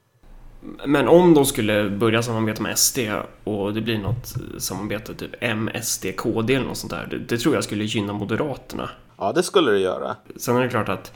Men 0.85 1.07
om 1.07 1.33
de 1.33 1.45
skulle 1.45 1.89
börja 1.89 2.23
samarbeta 2.23 2.63
med 2.63 2.79
SD 2.79 2.99
och 3.43 3.73
det 3.73 3.81
blir 3.81 3.97
något 3.97 4.35
samarbete 4.57 5.15
typ 5.15 5.31
M, 5.39 5.69
SD, 5.83 6.05
KD 6.17 6.55
eller 6.55 6.67
något 6.67 6.77
sånt 6.77 6.91
där. 6.91 7.07
Det, 7.11 7.17
det, 7.17 7.37
tror 7.37 7.55
jag 7.55 7.63
skulle 7.63 7.83
gynna 7.83 8.13
Moderaterna. 8.13 8.89
Ja, 9.17 9.31
det 9.31 9.43
skulle 9.43 9.71
det 9.71 9.79
göra. 9.79 10.15
Sen 10.35 10.57
är 10.57 10.61
det 10.61 10.69
klart 10.69 10.89
att 10.89 11.13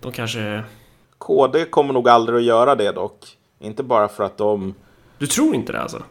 de 0.00 0.12
kanske... 0.12 0.62
KD 1.18 1.64
kommer 1.64 1.94
nog 1.94 2.08
aldrig 2.08 2.38
att 2.38 2.44
göra 2.44 2.74
det 2.74 2.92
dock. 2.92 3.26
Inte 3.58 3.82
bara 3.82 4.08
för 4.08 4.24
att 4.24 4.38
de... 4.38 4.74
Du 5.18 5.26
tror 5.26 5.54
inte 5.54 5.72
det 5.72 5.80
alltså? 5.80 6.02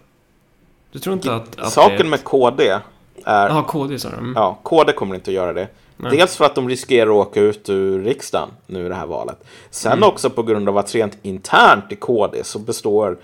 Du 0.92 1.00
tror 1.00 1.14
inte 1.14 1.36
att... 1.36 1.60
att 1.60 1.72
Saken 1.72 1.98
det... 1.98 2.04
med 2.04 2.24
KD 2.24 2.80
är... 3.26 3.50
Ja, 3.50 3.64
KD 3.64 4.00
sa. 4.00 4.10
Mm. 4.10 4.34
Ja, 4.36 4.60
KD 4.64 4.94
kommer 4.94 5.16
inte 5.16 5.32
att 5.32 5.36
göra 5.36 5.54
det. 5.54 5.68
Nej. 5.98 6.18
Dels 6.18 6.38
för 6.38 6.46
att 6.46 6.56
de 6.56 6.70
riskerar 6.70 7.10
att 7.10 7.28
åka 7.28 7.42
ut 7.42 7.70
ur 7.70 8.04
riksdagen 8.04 8.50
nu 8.66 8.86
i 8.86 8.90
det 8.90 8.96
här 8.96 9.06
valet. 9.06 9.46
Sen 9.70 9.92
mm. 9.92 10.10
också 10.10 10.30
på 10.30 10.44
grund 10.44 10.70
av 10.70 10.78
att 10.78 10.96
rent 10.96 11.18
internt 11.22 11.92
i 11.92 11.96
KD 11.96 12.44
så 12.44 12.60
består 12.60 13.18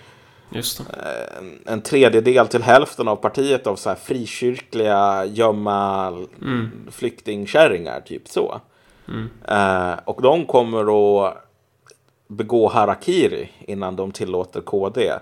en, 1.38 1.60
en 1.66 1.82
tredjedel 1.82 2.48
till 2.48 2.64
hälften 2.64 3.08
av 3.08 3.16
partiet 3.16 3.68
av 3.68 3.76
så 3.76 3.90
här 3.90 3.96
frikyrkliga, 3.96 5.26
gömma 5.26 6.08
mm. 6.42 6.72
flyktingkärringar, 6.92 8.02
typ 8.02 8.28
så. 8.28 8.62
Mm. 9.08 9.30
Eh, 9.48 10.00
och 10.06 10.22
de 10.22 10.46
kommer 10.46 10.82
att 11.26 11.38
begå 12.28 12.68
harakiri 12.68 13.50
innan 13.60 13.96
de 13.96 14.12
tillåter 14.12 14.62
KD 14.62 15.14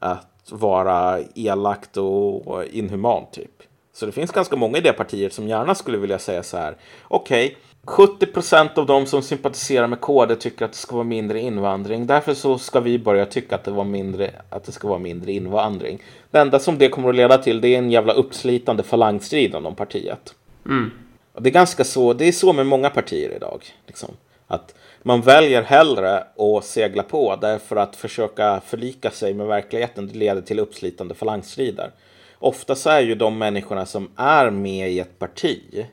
att 0.00 0.48
vara 0.50 1.20
elakt 1.34 1.96
och 1.96 2.64
inhumant, 2.64 3.32
typ. 3.32 3.62
Så 3.92 4.06
det 4.06 4.12
finns 4.12 4.30
ganska 4.30 4.56
många 4.56 4.78
i 4.78 4.80
det 4.80 4.92
partiet 4.92 5.32
som 5.32 5.48
gärna 5.48 5.74
skulle 5.74 5.98
vilja 5.98 6.18
säga 6.18 6.42
så 6.42 6.56
här. 6.56 6.76
Okej, 7.08 7.46
okay, 7.46 7.56
70 7.88 8.26
procent 8.26 8.78
av 8.78 8.86
de 8.86 9.06
som 9.06 9.22
sympatiserar 9.22 9.86
med 9.86 10.00
KD 10.00 10.36
tycker 10.36 10.64
att 10.64 10.72
det 10.72 10.78
ska 10.78 10.94
vara 10.94 11.04
mindre 11.04 11.40
invandring. 11.40 12.06
Därför 12.06 12.34
så 12.34 12.58
ska 12.58 12.80
vi 12.80 12.98
börja 12.98 13.26
tycka 13.26 13.54
att 13.54 13.64
det, 13.64 13.70
var 13.70 13.84
mindre, 13.84 14.30
att 14.50 14.64
det 14.64 14.72
ska 14.72 14.88
vara 14.88 14.98
mindre 14.98 15.32
invandring. 15.32 16.02
Det 16.30 16.38
enda 16.38 16.58
som 16.58 16.78
det 16.78 16.88
kommer 16.88 17.08
att 17.08 17.14
leda 17.14 17.38
till 17.38 17.60
det 17.60 17.74
är 17.74 17.78
en 17.78 17.90
jävla 17.90 18.12
uppslitande 18.12 18.82
falangstrid 18.82 19.54
om 19.54 19.74
partiet. 19.74 20.34
Mm. 20.66 20.90
Och 21.32 21.42
det 21.42 21.48
är 21.48 21.52
ganska 21.52 21.84
så, 21.84 22.12
det 22.12 22.28
är 22.28 22.32
så 22.32 22.52
med 22.52 22.66
många 22.66 22.90
partier 22.90 23.36
idag. 23.36 23.64
Liksom. 23.86 24.10
Att 24.46 24.74
man 25.02 25.20
väljer 25.20 25.62
hellre 25.62 26.18
att 26.18 26.64
segla 26.64 27.02
på 27.02 27.36
därför 27.36 27.76
att 27.76 27.96
försöka 27.96 28.60
förlika 28.66 29.10
sig 29.10 29.34
med 29.34 29.46
verkligheten 29.46 30.08
det 30.08 30.18
leder 30.18 30.42
till 30.42 30.58
uppslitande 30.58 31.14
falangstrider. 31.14 31.90
Ofta 32.38 32.74
så 32.74 32.90
är 32.90 33.00
ju 33.00 33.14
de 33.14 33.38
människorna 33.38 33.86
som 33.86 34.08
är 34.16 34.50
med 34.50 34.90
i 34.90 34.98
ett 34.98 35.18
parti, 35.18 35.86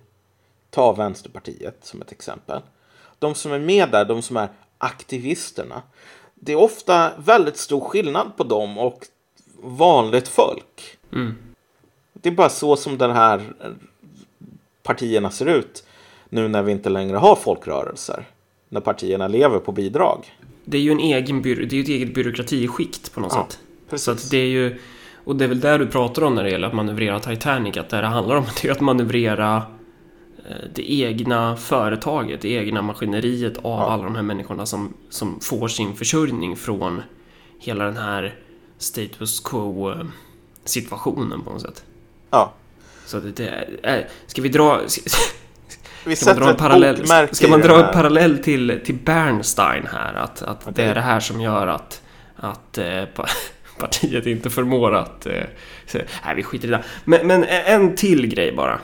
ta 0.76 0.94
Vänsterpartiet 0.94 1.78
som 1.82 2.02
ett 2.02 2.12
exempel. 2.12 2.62
De 3.20 3.36
som 3.36 3.52
är 3.52 3.60
med 3.60 3.92
där, 3.92 4.06
de 4.06 4.22
som 4.22 4.38
är 4.38 4.50
aktivisterna. 4.78 5.82
Det 6.36 6.52
är 6.52 6.56
ofta 6.56 7.12
väldigt 7.18 7.58
stor 7.58 7.82
skillnad 7.82 8.38
på 8.38 8.44
dem 8.44 8.78
och 8.78 9.06
vanligt 9.64 10.28
folk. 10.28 10.98
Mm. 11.14 11.36
Det 12.14 12.30
är 12.30 12.34
bara 12.34 12.50
så 12.50 12.76
som 12.76 12.98
den 12.98 13.12
här 13.12 13.42
partierna 14.84 15.32
ser 15.32 15.46
ut 15.46 15.84
nu 16.30 16.48
när 16.48 16.64
vi 16.64 16.72
inte 16.72 16.90
längre 16.90 17.18
har 17.18 17.36
folkrörelser. 17.36 18.26
När 18.70 18.82
partierna 18.82 19.28
lever 19.28 19.60
på 19.60 19.72
bidrag. 19.72 20.38
Det 20.66 20.78
är 20.78 20.82
ju 20.82 20.92
en 20.92 21.00
egen 21.00 21.42
det 21.42 21.52
är 21.52 21.64
ett 21.64 21.88
eget 21.88 22.14
byråkratiskikt 22.14 23.14
på 23.14 23.20
något 23.20 23.34
ja, 23.36 23.48
sätt. 23.50 23.60
Precis. 23.90 24.06
Så 24.06 24.12
att 24.12 24.32
det 24.32 24.38
är 24.38 24.48
ju 24.48 24.80
och 25.26 25.36
det 25.36 25.44
är 25.44 25.50
väl 25.50 25.60
det 25.60 25.78
du 25.78 25.88
pratar 25.88 26.22
om 26.22 26.36
när 26.36 26.44
det 26.44 26.50
gäller 26.50 26.68
att 26.68 26.74
manövrera 26.74 27.20
Titanic, 27.20 27.78
att 27.78 27.90
det 27.90 28.02
det 28.02 28.08
handlar 28.08 28.36
om 28.36 28.46
att 28.72 28.82
manövrera 28.82 29.64
det 30.74 30.92
egna 30.92 31.56
företaget, 31.56 32.42
det 32.42 32.50
egna 32.50 32.82
maskineriet 32.82 33.58
av 33.58 33.64
ja. 33.64 33.92
alla 33.92 34.04
de 34.04 34.16
här 34.16 34.24
människorna 34.24 34.66
som, 34.66 34.94
som 35.10 35.40
får 35.40 35.68
sin 35.68 35.96
försörjning 35.96 36.56
från 36.56 37.02
hela 37.60 37.84
den 37.84 37.98
här 37.98 38.36
status 38.78 39.40
quo 39.40 39.94
situationen 40.66 41.42
på 41.42 41.52
något 41.52 41.62
sätt. 41.62 41.84
Ja. 42.30 42.54
Så 43.06 43.20
det, 43.20 43.32
det 43.32 43.68
är, 43.84 44.08
ska 44.28 44.42
vi 44.42 44.50
dra... 44.50 44.82
Vi 46.08 46.16
ska 46.16 46.30
man 46.30 46.36
dra 46.36 46.50
en 46.50 46.56
parallell, 46.56 47.08
ska 47.32 47.48
man 47.48 47.62
dra 47.62 47.86
en 47.88 47.94
parallell 47.94 48.38
till, 48.38 48.82
till 48.86 48.96
Bernstein 48.96 49.88
här? 49.92 50.14
Att, 50.14 50.42
att 50.42 50.62
okay. 50.62 50.74
det 50.76 50.84
är 50.84 50.96
det 50.96 51.02
här 51.02 51.20
som 51.20 51.42
gör 51.42 51.68
att, 51.68 52.02
att 52.36 52.78
eh, 52.78 53.04
partiet 53.80 54.26
inte 54.26 54.50
förmår 54.50 54.96
att... 54.96 55.26
Eh, 55.26 55.44
nej, 56.26 56.36
vi 56.36 56.44
skiter 56.44 56.68
i 56.68 56.72
det. 56.72 56.84
Men, 57.04 57.28
men 57.28 57.44
en 57.44 57.96
till 57.96 58.28
grej 58.28 58.52
bara. 58.52 58.80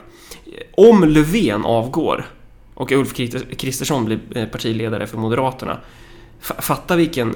Om 0.78 1.04
Löfven 1.04 1.66
avgår 1.66 2.26
och 2.74 2.92
Ulf 2.92 3.14
Kristersson 3.58 4.06
blir 4.06 4.20
eh, 4.36 4.46
partiledare 4.46 5.08
för 5.08 5.18
Moderaterna. 5.18 5.78
Fatta 6.40 6.96
vilken, 6.96 7.36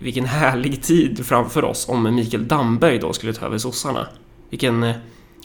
vilken 0.00 0.24
härlig 0.24 0.82
tid 0.82 1.26
framför 1.26 1.64
oss 1.64 1.88
om 1.88 2.14
Mikael 2.14 2.48
Damberg 2.48 2.98
då 2.98 3.12
skulle 3.12 3.32
ta 3.32 3.46
över 3.46 3.58
sossarna. 3.58 4.06
Vilken... 4.50 4.82
Eh, 4.82 4.96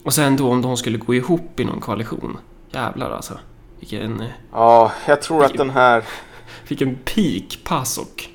och 0.04 0.14
sen 0.14 0.38
då 0.38 0.52
om 0.52 0.62
de 0.62 0.78
skulle 0.78 0.98
gå 0.98 1.16
ihop 1.16 1.60
i 1.60 1.66
någon 1.66 1.80
koalition. 1.80 2.38
Jävlar 2.72 3.12
alltså. 3.12 3.34
Vilken... 3.80 4.22
Eh, 4.22 4.28
ja, 4.52 4.92
jag 5.08 5.22
tror 5.22 5.40
vilken, 5.40 5.62
att 5.62 5.68
den 5.68 5.70
här... 5.70 6.04
Vilken 6.68 6.96
peak 6.96 7.60
Pasok. 7.64 8.30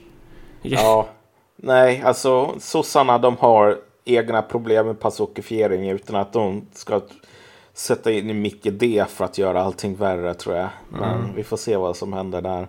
Vilken... 0.62 0.84
Ja, 0.84 1.08
Nej, 1.56 2.02
alltså 2.02 2.54
sossarna 2.58 3.18
de 3.18 3.36
har 3.36 3.78
egna 4.04 4.42
problem 4.42 4.86
med 4.86 5.00
passokifiering 5.00 5.90
utan 5.90 6.16
att 6.16 6.32
de 6.32 6.66
ska 6.72 7.00
sätta 7.76 8.12
in 8.12 8.30
i 8.30 8.34
Micke 8.34 8.66
D 8.72 9.04
för 9.08 9.24
att 9.24 9.38
göra 9.38 9.62
allting 9.62 9.96
värre 9.96 10.34
tror 10.34 10.56
jag. 10.56 10.68
Men 10.88 11.18
mm. 11.18 11.34
vi 11.34 11.44
får 11.44 11.56
se 11.56 11.76
vad 11.76 11.96
som 11.96 12.12
händer 12.12 12.42
där. 12.42 12.68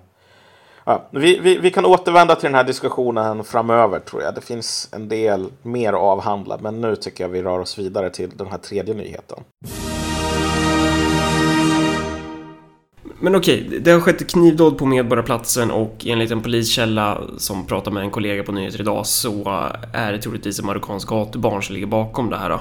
Ja, 0.84 1.08
vi, 1.12 1.40
vi, 1.40 1.58
vi 1.58 1.72
kan 1.72 1.86
återvända 1.86 2.36
till 2.36 2.46
den 2.46 2.56
här 2.56 2.64
diskussionen 2.64 3.44
framöver 3.44 4.00
tror 4.00 4.22
jag. 4.22 4.36
Det 4.36 4.42
finns 4.42 4.90
en 4.92 5.10
del 5.10 5.48
mer 5.62 5.94
att 5.94 6.00
avhandla 6.00 6.58
men 6.62 6.82
nu 6.82 6.96
tycker 6.96 7.24
jag 7.24 7.30
vi 7.30 7.44
rör 7.44 7.60
oss 7.60 7.80
vidare 7.80 8.10
till 8.10 8.30
den 8.30 8.48
här 8.48 8.58
tredje 8.58 8.94
nyheten. 8.94 9.40
Men 13.20 13.36
okej, 13.36 13.80
det 13.82 13.92
har 13.92 14.00
skett 14.00 14.32
knivdåd 14.32 14.78
på 14.78 14.86
Medborgarplatsen 14.86 15.72
och 15.72 16.06
enligt 16.06 16.32
en 16.32 16.42
poliskälla 16.42 17.22
som 17.38 17.68
pratar 17.68 17.92
med 17.92 18.04
en 18.04 18.12
kollega 18.12 18.44
på 18.44 18.52
Nyheter 18.52 18.82
idag 18.82 19.06
så 19.06 19.44
är 19.94 20.12
det 20.12 20.22
troligtvis 20.22 20.60
ett 20.60 20.66
marockanskt 20.66 21.10
gatubarn 21.10 21.64
som 21.64 21.74
ligger 21.74 21.88
bakom 21.88 22.30
det 22.30 22.38
här. 22.38 22.50
Då. 22.50 22.60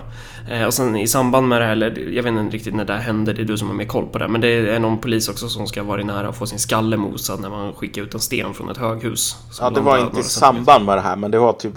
Eh, 0.55 0.67
och 0.67 0.75
sen 0.75 0.97
i 0.97 1.07
samband 1.07 1.49
med 1.49 1.61
det 1.61 1.65
här, 1.65 1.73
eller 1.73 1.99
jag 1.99 2.23
vet 2.23 2.33
inte 2.33 2.57
riktigt 2.57 2.75
när 2.75 2.85
det 2.85 2.93
här 2.93 3.01
hände, 3.01 3.33
det 3.33 3.43
är 3.43 3.45
du 3.45 3.59
som 3.59 3.69
har 3.69 3.75
mer 3.75 3.85
koll 3.85 4.07
på 4.07 4.19
det, 4.19 4.29
men 4.29 4.41
det 4.41 4.49
är 4.49 4.79
någon 4.79 4.99
polis 4.99 5.29
också 5.29 5.49
som 5.49 5.67
ska 5.67 5.83
vara 5.83 6.03
nära 6.03 6.29
att 6.29 6.37
få 6.37 6.47
sin 6.47 6.59
skalle 6.59 6.97
mosad 6.97 7.41
när 7.41 7.51
man 7.51 7.73
skickar 7.73 8.03
ut 8.03 8.15
en 8.15 8.21
sten 8.21 8.55
från 8.55 8.71
ett 8.71 8.77
höghus. 8.77 9.37
Ja, 9.61 9.71
det 9.71 9.81
var 9.81 9.99
inte 9.99 10.21
i 10.21 10.23
samband 10.23 10.85
med 10.85 10.97
det 10.97 11.03
här, 11.03 11.17
men 11.17 11.31
det 11.31 11.39
var 11.39 11.53
typ 11.53 11.75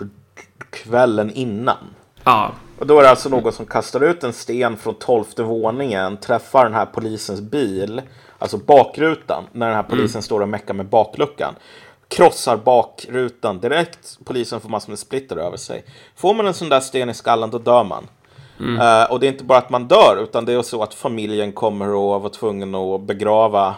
kvällen 0.69 1.31
innan. 1.31 1.77
Ja. 2.23 2.51
Och 2.79 2.87
då 2.87 2.99
är 2.99 3.03
det 3.03 3.09
alltså 3.09 3.29
någon 3.29 3.51
som 3.51 3.65
kastar 3.65 4.03
ut 4.03 4.23
en 4.23 4.33
sten 4.33 4.77
från 4.77 4.95
tolfte 4.95 5.43
våningen, 5.43 6.17
träffar 6.17 6.63
den 6.63 6.73
här 6.73 6.85
polisens 6.85 7.41
bil 7.41 8.01
alltså 8.39 8.57
bakrutan, 8.57 9.43
när 9.51 9.67
den 9.67 9.75
här 9.75 9.83
polisen 9.83 10.15
mm. 10.15 10.21
står 10.21 10.41
och 10.41 10.49
meckar 10.49 10.73
med 10.73 10.85
bakluckan. 10.85 11.55
Krossar 12.07 12.57
bakrutan 12.57 13.59
direkt. 13.59 14.19
Polisen 14.25 14.61
får 14.61 14.69
massor 14.69 14.89
med 14.89 14.99
splitter 14.99 15.37
över 15.37 15.57
sig. 15.57 15.85
Får 16.15 16.33
man 16.33 16.47
en 16.47 16.53
sån 16.53 16.69
där 16.69 16.79
sten 16.79 17.09
i 17.09 17.13
skallen, 17.13 17.49
då 17.49 17.57
dör 17.57 17.83
man. 17.83 18.07
Mm. 18.59 18.81
Uh, 18.81 19.11
och 19.11 19.19
det 19.19 19.27
är 19.27 19.31
inte 19.31 19.43
bara 19.43 19.57
att 19.57 19.69
man 19.69 19.87
dör, 19.87 20.23
utan 20.23 20.45
det 20.45 20.53
är 20.53 20.61
så 20.61 20.83
att 20.83 20.93
familjen 20.93 21.51
kommer 21.51 21.85
att 21.85 22.21
vara 22.21 22.29
tvungen 22.29 22.75
att 22.75 23.01
begrava 23.01 23.75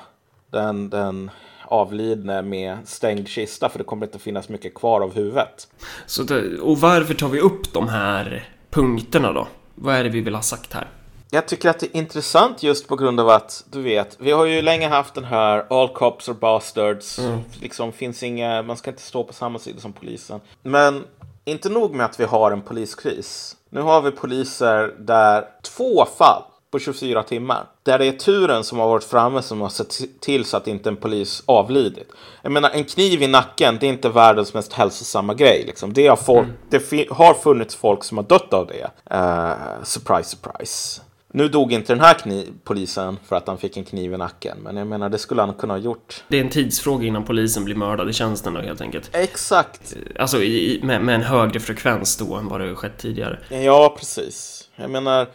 den, 0.52 0.90
den 0.90 1.32
avlidne 1.66 2.42
med 2.42 2.78
stängd 2.86 3.28
kista, 3.28 3.70
för 3.70 3.78
det 3.78 3.84
kommer 3.84 4.06
inte 4.06 4.20
finnas 4.20 4.50
mycket 4.50 4.74
kvar 4.74 5.02
av 5.02 5.16
huvudet. 5.16 5.68
Så 6.06 6.24
det, 6.24 6.60
och 6.60 6.80
varför 6.80 7.14
tar 7.14 7.28
vi 7.28 7.40
upp 7.40 7.74
de 7.74 7.90
här 7.90 8.50
punkterna 8.70 9.34
då? 9.34 9.48
Vad 9.76 9.96
är 9.96 10.04
det 10.04 10.10
vi 10.10 10.22
vill 10.22 10.36
ha 10.36 10.42
sagt 10.42 10.74
här? 10.74 10.88
Jag 11.34 11.48
tycker 11.48 11.70
att 11.70 11.80
det 11.80 11.86
är 11.86 11.98
intressant 11.98 12.64
just 12.64 12.88
på 12.88 12.96
grund 12.96 13.20
av 13.20 13.30
att, 13.30 13.66
du 13.72 13.82
vet, 13.82 14.18
vi 14.20 14.32
har 14.32 14.46
ju 14.46 14.62
länge 14.62 14.88
haft 14.88 15.14
den 15.14 15.24
här 15.24 15.66
All 15.70 15.90
cops 15.90 16.30
are 16.30 16.36
bastards. 16.36 17.20
Mm. 17.20 17.40
Liksom 17.62 17.92
finns 17.92 18.24
inga, 18.24 18.62
man 18.62 18.78
ska 18.78 18.90
inte 18.90 19.02
stå 19.02 19.24
på 19.24 19.34
samma 19.34 19.60
sida 19.60 19.80
som 19.80 19.94
polisen. 19.94 20.40
Men 20.64 21.04
inte 21.46 21.70
nog 21.70 21.96
med 21.96 22.06
att 22.06 22.20
vi 22.20 22.24
har 22.24 22.52
en 22.52 22.62
poliskris. 22.62 23.56
Nu 23.70 23.82
har 23.82 24.02
vi 24.02 24.12
poliser 24.12 24.96
där 25.00 25.46
två 25.62 26.06
fall 26.18 26.44
på 26.72 26.80
24 26.80 27.24
timmar. 27.24 27.66
Där 27.84 28.00
det 28.00 28.06
är 28.06 28.12
turen 28.12 28.64
som 28.64 28.80
har 28.80 28.88
varit 28.88 29.04
framme 29.04 29.42
som 29.42 29.62
har 29.62 29.70
sett 29.70 30.02
till 30.20 30.46
så 30.46 30.58
att 30.58 30.68
inte 30.68 30.90
en 30.90 30.96
polis 30.96 31.44
avlidit. 31.46 32.10
Jag 32.42 32.52
menar, 32.52 32.70
en 32.70 32.84
kniv 32.84 33.22
i 33.22 33.28
nacken, 33.28 33.78
det 33.80 33.86
är 33.86 33.90
inte 33.90 34.10
världens 34.10 34.54
mest 34.54 34.74
hälsosamma 34.74 35.34
grej. 35.34 35.64
Liksom. 35.68 35.94
Det, 35.94 36.08
har 36.08 36.16
folk, 36.16 36.48
mm. 36.48 36.58
det 36.70 37.10
har 37.10 37.34
funnits 37.34 37.76
folk 37.76 38.04
som 38.04 38.18
har 38.18 38.26
dött 38.26 38.54
av 38.54 38.68
det. 38.68 39.16
Uh, 39.16 39.84
surprise, 39.84 40.30
surprise. 40.30 41.02
Nu 41.34 41.48
dog 41.48 41.74
inte 41.74 41.94
den 41.94 42.00
här 42.00 42.14
kniv, 42.14 42.54
polisen 42.64 43.18
för 43.26 43.36
att 43.36 43.48
han 43.48 43.58
fick 43.58 43.78
en 43.78 43.84
kniv 43.84 44.14
i 44.14 44.18
nacken, 44.18 44.58
men 44.64 44.78
jag 44.78 44.88
menar 44.88 45.10
det 45.10 45.18
skulle 45.18 45.42
han 45.42 45.54
kunna 45.54 45.74
ha 45.74 45.80
gjort. 45.80 46.24
Det 46.28 46.38
är 46.38 46.42
en 46.42 46.50
tidsfråga 46.50 47.08
innan 47.08 47.24
polisen 47.24 47.66
blir 47.66 47.76
mördad 47.76 48.10
i 48.10 48.14
tjänsten 48.14 48.54
då 48.54 48.62
helt 48.62 48.82
enkelt. 48.82 49.10
Exakt. 49.14 49.96
Alltså 50.20 50.44
i, 50.44 50.80
med, 50.84 51.02
med 51.02 51.16
en 51.16 51.22
högre 51.22 51.60
frekvens 51.60 52.18
då 52.18 52.36
än 52.36 52.48
vad 52.48 52.62
det 52.62 52.76
skett 52.76 52.98
tidigare. 52.98 53.40
Ja, 53.50 53.96
precis. 53.98 54.70
Jag 54.76 54.90
menar, 54.92 55.28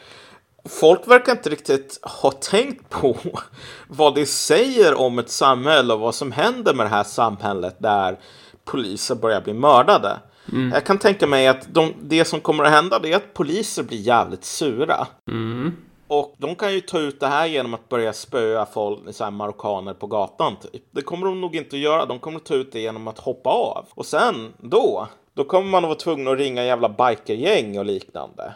folk 0.68 1.08
verkar 1.08 1.32
inte 1.32 1.50
riktigt 1.50 1.98
ha 2.02 2.30
tänkt 2.30 2.90
på 2.90 3.16
vad 3.88 4.14
det 4.14 4.26
säger 4.26 4.94
om 4.94 5.18
ett 5.18 5.30
samhälle 5.30 5.94
och 5.94 6.00
vad 6.00 6.14
som 6.14 6.32
händer 6.32 6.74
med 6.74 6.86
det 6.86 6.90
här 6.90 7.04
samhället 7.04 7.76
där 7.78 8.18
poliser 8.64 9.14
börjar 9.14 9.40
bli 9.40 9.52
mördade. 9.52 10.18
Mm. 10.52 10.70
Jag 10.72 10.86
kan 10.86 10.98
tänka 10.98 11.26
mig 11.26 11.48
att 11.48 11.74
de, 11.74 11.92
det 12.02 12.24
som 12.24 12.40
kommer 12.40 12.64
att 12.64 12.70
hända 12.70 13.00
är 13.02 13.16
att 13.16 13.34
poliser 13.34 13.82
blir 13.82 13.98
jävligt 13.98 14.44
sura. 14.44 15.06
Mm. 15.30 15.72
Och 16.08 16.34
de 16.38 16.54
kan 16.54 16.74
ju 16.74 16.80
ta 16.80 16.98
ut 16.98 17.20
det 17.20 17.26
här 17.26 17.46
genom 17.46 17.74
att 17.74 17.88
börja 17.88 18.12
spöa 18.12 18.66
folk, 18.66 19.14
så 19.14 19.24
här 19.24 19.30
marockaner 19.30 19.94
på 19.94 20.06
gatan 20.06 20.56
typ. 20.56 20.82
Det 20.90 21.02
kommer 21.02 21.26
de 21.26 21.40
nog 21.40 21.56
inte 21.56 21.76
att 21.76 21.82
göra. 21.82 22.06
De 22.06 22.18
kommer 22.18 22.36
att 22.36 22.44
ta 22.44 22.54
ut 22.54 22.72
det 22.72 22.80
genom 22.80 23.08
att 23.08 23.18
hoppa 23.18 23.50
av. 23.50 23.86
Och 23.94 24.06
sen 24.06 24.52
då, 24.58 25.08
då 25.34 25.44
kommer 25.44 25.70
man 25.70 25.84
att 25.84 25.88
vara 25.88 25.98
tvungen 25.98 26.28
att 26.28 26.38
ringa 26.38 26.64
jävla 26.64 26.88
bikergäng 26.88 27.78
och 27.78 27.84
liknande. 27.84 28.54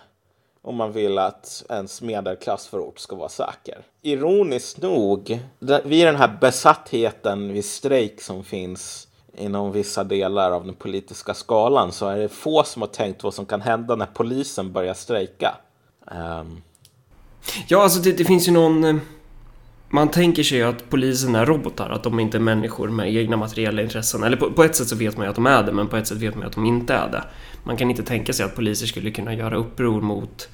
Om 0.62 0.76
man 0.76 0.92
vill 0.92 1.18
att 1.18 1.64
ens 1.70 2.02
medelklassförort 2.02 2.98
ska 2.98 3.16
vara 3.16 3.28
säker. 3.28 3.78
Ironiskt 4.02 4.82
nog, 4.82 5.40
vid 5.84 6.06
den 6.06 6.16
här 6.16 6.38
besattheten 6.40 7.52
vid 7.52 7.64
strejk 7.64 8.20
som 8.20 8.44
finns 8.44 9.08
inom 9.36 9.72
vissa 9.72 10.04
delar 10.04 10.50
av 10.50 10.66
den 10.66 10.74
politiska 10.74 11.34
skalan 11.34 11.92
så 11.92 12.06
är 12.06 12.18
det 12.18 12.28
få 12.28 12.62
som 12.62 12.82
har 12.82 12.86
tänkt 12.86 13.24
vad 13.24 13.34
som 13.34 13.46
kan 13.46 13.60
hända 13.60 13.96
när 13.96 14.06
polisen 14.06 14.72
börjar 14.72 14.94
strejka. 14.94 15.54
Um... 16.40 16.62
Ja, 17.66 17.82
alltså 17.82 18.00
det, 18.00 18.12
det, 18.12 18.24
finns 18.24 18.48
ju 18.48 18.52
någon... 18.52 18.84
Eh, 18.84 18.96
man 19.88 20.10
tänker 20.10 20.42
sig 20.42 20.62
att 20.62 20.90
polisen 20.90 21.34
är 21.34 21.46
robotar, 21.46 21.90
att 21.90 22.02
de 22.02 22.20
inte 22.20 22.36
är 22.36 22.40
människor 22.40 22.88
med 22.88 23.14
egna 23.14 23.36
materiella 23.36 23.82
intressen. 23.82 24.22
Eller 24.22 24.36
på, 24.36 24.50
på, 24.52 24.64
ett 24.64 24.76
sätt 24.76 24.88
så 24.88 24.96
vet 24.96 25.16
man 25.16 25.26
ju 25.26 25.30
att 25.30 25.36
de 25.36 25.46
är 25.46 25.62
det, 25.62 25.72
men 25.72 25.88
på 25.88 25.96
ett 25.96 26.06
sätt 26.06 26.18
vet 26.18 26.34
man 26.34 26.42
ju 26.42 26.46
att 26.46 26.54
de 26.54 26.66
inte 26.66 26.94
är 26.94 27.08
det. 27.08 27.22
Man 27.64 27.76
kan 27.76 27.90
inte 27.90 28.02
tänka 28.02 28.32
sig 28.32 28.46
att 28.46 28.56
poliser 28.56 28.86
skulle 28.86 29.10
kunna 29.10 29.34
göra 29.34 29.56
uppror 29.56 30.00
mot, 30.00 30.48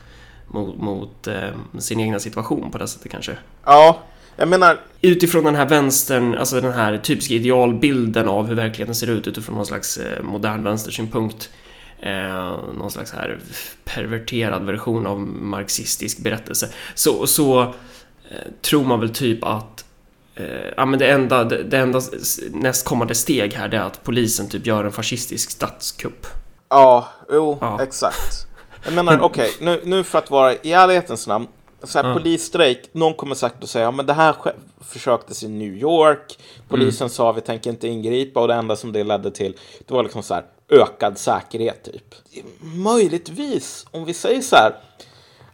mot, 0.49 0.76
mot 0.76 1.26
eh, 1.26 1.78
sin 1.78 2.01
egna 2.01 2.20
situation 2.20 2.70
på 2.70 2.78
det 2.78 2.89
sättet 2.89 3.12
kanske. 3.12 3.32
Ja, 3.64 4.03
jag 4.37 4.49
menar... 4.49 4.80
Utifrån 5.01 5.45
den 5.45 5.55
här 5.55 5.68
vänstern, 5.68 6.34
alltså 6.34 6.61
den 6.61 6.72
här 6.72 6.99
typiska 6.99 7.34
idealbilden 7.34 8.28
av 8.28 8.47
hur 8.47 8.55
verkligheten 8.55 8.95
ser 8.95 9.11
ut 9.11 9.26
utifrån 9.26 9.57
någon 9.57 9.66
slags 9.66 9.99
eh, 9.99 10.22
modern 10.22 10.62
vänstersynpunkt. 10.62 11.51
Eh, 12.01 12.59
någon 12.78 12.90
slags 12.90 13.12
här 13.12 13.38
perverterad 13.84 14.64
version 14.64 15.07
av 15.07 15.20
marxistisk 15.20 16.18
berättelse. 16.18 16.68
Så, 16.94 17.26
så 17.26 17.62
eh, 17.62 18.53
tror 18.62 18.84
man 18.84 19.01
väl 19.01 19.11
typ 19.11 19.44
att 19.44 19.84
eh, 20.34 20.47
ja, 20.76 20.84
men 20.84 20.99
det 20.99 21.11
enda, 21.11 21.44
det, 21.44 21.62
det 21.62 21.78
enda 21.78 22.01
nästkommande 22.51 23.14
steg 23.14 23.55
här 23.55 23.68
det 23.68 23.76
är 23.76 23.82
att 23.82 24.05
polisen 24.05 24.49
typ 24.49 24.66
gör 24.66 24.84
en 24.84 24.92
fascistisk 24.92 25.51
statskupp. 25.51 26.26
Ja, 26.68 27.09
jo, 27.30 27.59
ja. 27.61 27.82
exakt. 27.82 28.47
Jag 28.84 28.94
menar, 28.94 29.20
okej, 29.20 29.51
okay, 29.51 29.66
nu, 29.66 29.80
nu 29.84 30.05
för 30.05 30.18
att 30.18 30.30
vara 30.30 30.55
i 30.55 30.72
ärlighetens 30.72 31.26
namn, 31.26 31.47
så 31.83 31.99
här, 31.99 32.05
mm. 32.05 32.16
polisstrejk, 32.16 32.89
någon 32.93 33.14
kommer 33.14 33.35
säkert 33.35 33.62
att 33.62 33.70
säga, 33.70 33.91
men 33.91 34.07
det 34.07 34.12
här 34.12 34.37
försöktes 34.81 35.43
i 35.43 35.49
New 35.49 35.77
York, 35.77 36.39
polisen 36.68 37.05
mm. 37.05 37.11
sa 37.11 37.33
vi 37.33 37.41
tänker 37.41 37.70
inte 37.70 37.89
ingripa 37.89 38.41
och 38.41 38.49
det 38.49 38.55
enda 38.55 38.77
som 38.77 38.93
det 38.93 39.05
ledde 39.05 39.31
till, 39.31 39.57
det 39.87 39.95
var 39.95 40.03
liksom 40.03 40.22
så 40.22 40.35
här 40.35 40.45
ökad 40.68 41.18
säkerhet 41.18 41.85
typ. 41.85 42.14
Möjligtvis, 42.61 43.87
om 43.91 44.05
vi 44.05 44.14
säger 44.14 44.43
så 44.43 44.57
här, 44.57 44.74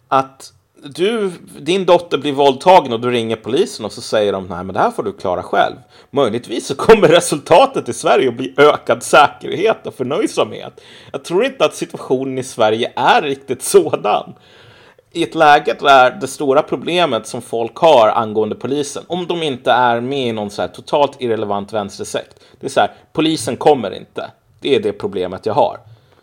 att 0.08 0.52
du, 0.84 1.32
din 1.58 1.86
dotter 1.86 2.18
blir 2.18 2.32
våldtagen 2.32 2.92
och 2.92 3.00
du 3.00 3.10
ringer 3.10 3.36
polisen 3.36 3.84
och 3.84 3.92
så 3.92 4.00
säger 4.00 4.32
de 4.32 4.46
nej 4.46 4.64
men 4.64 4.74
det 4.74 4.80
här 4.80 4.90
får 4.90 5.02
du 5.02 5.12
klara 5.12 5.42
själv. 5.42 5.76
Möjligtvis 6.10 6.66
så 6.66 6.74
kommer 6.74 7.08
resultatet 7.08 7.88
i 7.88 7.92
Sverige 7.92 8.28
att 8.28 8.36
bli 8.36 8.54
ökad 8.56 9.02
säkerhet 9.02 9.86
och 9.86 9.94
förnöjsamhet. 9.94 10.80
Jag 11.12 11.24
tror 11.24 11.44
inte 11.44 11.64
att 11.64 11.74
situationen 11.74 12.38
i 12.38 12.44
Sverige 12.44 12.92
är 12.96 13.22
riktigt 13.22 13.62
sådan 13.62 14.34
i 15.12 15.22
ett 15.22 15.34
läge 15.34 15.76
där 15.80 16.10
det 16.20 16.26
stora 16.28 16.62
problemet 16.62 17.26
som 17.26 17.42
folk 17.42 17.76
har 17.76 18.08
angående 18.08 18.54
polisen, 18.54 19.04
om 19.06 19.26
de 19.26 19.42
inte 19.42 19.72
är 19.72 20.00
med 20.00 20.28
i 20.28 20.32
någon 20.32 20.50
så 20.50 20.62
här 20.62 20.68
totalt 20.68 21.22
irrelevant 21.22 21.72
vänstersekt, 21.72 22.40
det 22.60 22.66
är 22.66 22.70
så 22.70 22.80
här, 22.80 22.90
polisen 23.12 23.56
kommer 23.56 23.94
inte. 23.94 24.30
Det 24.60 24.76
är 24.76 24.80
det 24.80 24.92
problemet 24.92 25.46
jag 25.46 25.54
har. 25.54 25.78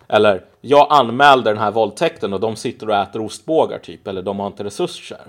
Eller, 0.08 0.46
jag 0.62 0.88
anmälde 0.90 1.50
den 1.50 1.60
här 1.60 1.72
våldtäkten 1.72 2.34
och 2.34 2.40
de 2.40 2.56
sitter 2.56 2.90
och 2.90 2.96
äter 2.96 3.26
ostbågar 3.26 3.80
typ, 3.80 4.08
eller 4.08 4.22
de 4.22 4.40
har 4.40 4.48
inte 4.48 4.64
resurser. 4.64 5.22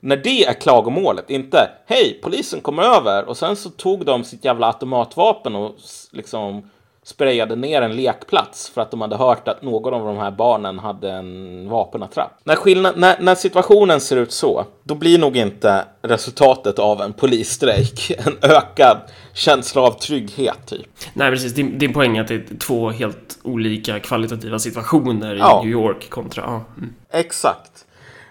När 0.00 0.16
det 0.16 0.44
är 0.44 0.52
klagomålet, 0.52 1.30
inte 1.30 1.70
hej, 1.86 2.20
polisen 2.22 2.60
kom 2.60 2.78
över 2.78 3.24
och 3.24 3.36
sen 3.36 3.56
så 3.56 3.70
tog 3.70 4.04
de 4.04 4.24
sitt 4.24 4.44
jävla 4.44 4.66
automatvapen 4.66 5.56
och 5.56 5.74
liksom 6.12 6.70
sprayade 7.08 7.56
ner 7.56 7.82
en 7.82 7.96
lekplats 7.96 8.68
för 8.68 8.80
att 8.80 8.90
de 8.90 9.00
hade 9.00 9.16
hört 9.16 9.48
att 9.48 9.62
någon 9.62 9.94
av 9.94 10.06
de 10.06 10.16
här 10.16 10.30
barnen 10.30 10.78
hade 10.78 11.10
en 11.10 11.68
vapenattrapp. 11.68 12.40
När, 12.44 12.56
skillnad, 12.56 12.98
när, 12.98 13.20
när 13.20 13.34
situationen 13.34 14.00
ser 14.00 14.16
ut 14.16 14.32
så, 14.32 14.64
då 14.82 14.94
blir 14.94 15.18
nog 15.18 15.36
inte 15.36 15.84
resultatet 16.02 16.78
av 16.78 17.00
en 17.00 17.12
polisstrejk 17.12 18.10
en 18.26 18.36
ökad 18.42 18.98
känsla 19.34 19.82
av 19.82 19.90
trygghet. 19.90 20.66
Typ. 20.66 20.86
Nej, 21.12 21.30
precis. 21.30 21.54
Din, 21.54 21.78
din 21.78 21.92
poäng 21.92 22.16
är 22.16 22.20
att 22.20 22.28
det 22.28 22.34
är 22.34 22.58
två 22.58 22.90
helt 22.90 23.38
olika 23.42 24.00
kvalitativa 24.00 24.58
situationer 24.58 25.34
i 25.34 25.38
ja. 25.38 25.60
New 25.64 25.72
York 25.72 26.10
kontra... 26.10 26.42
Ja. 26.46 26.64
Mm. 26.76 26.94
Exakt. 27.12 27.86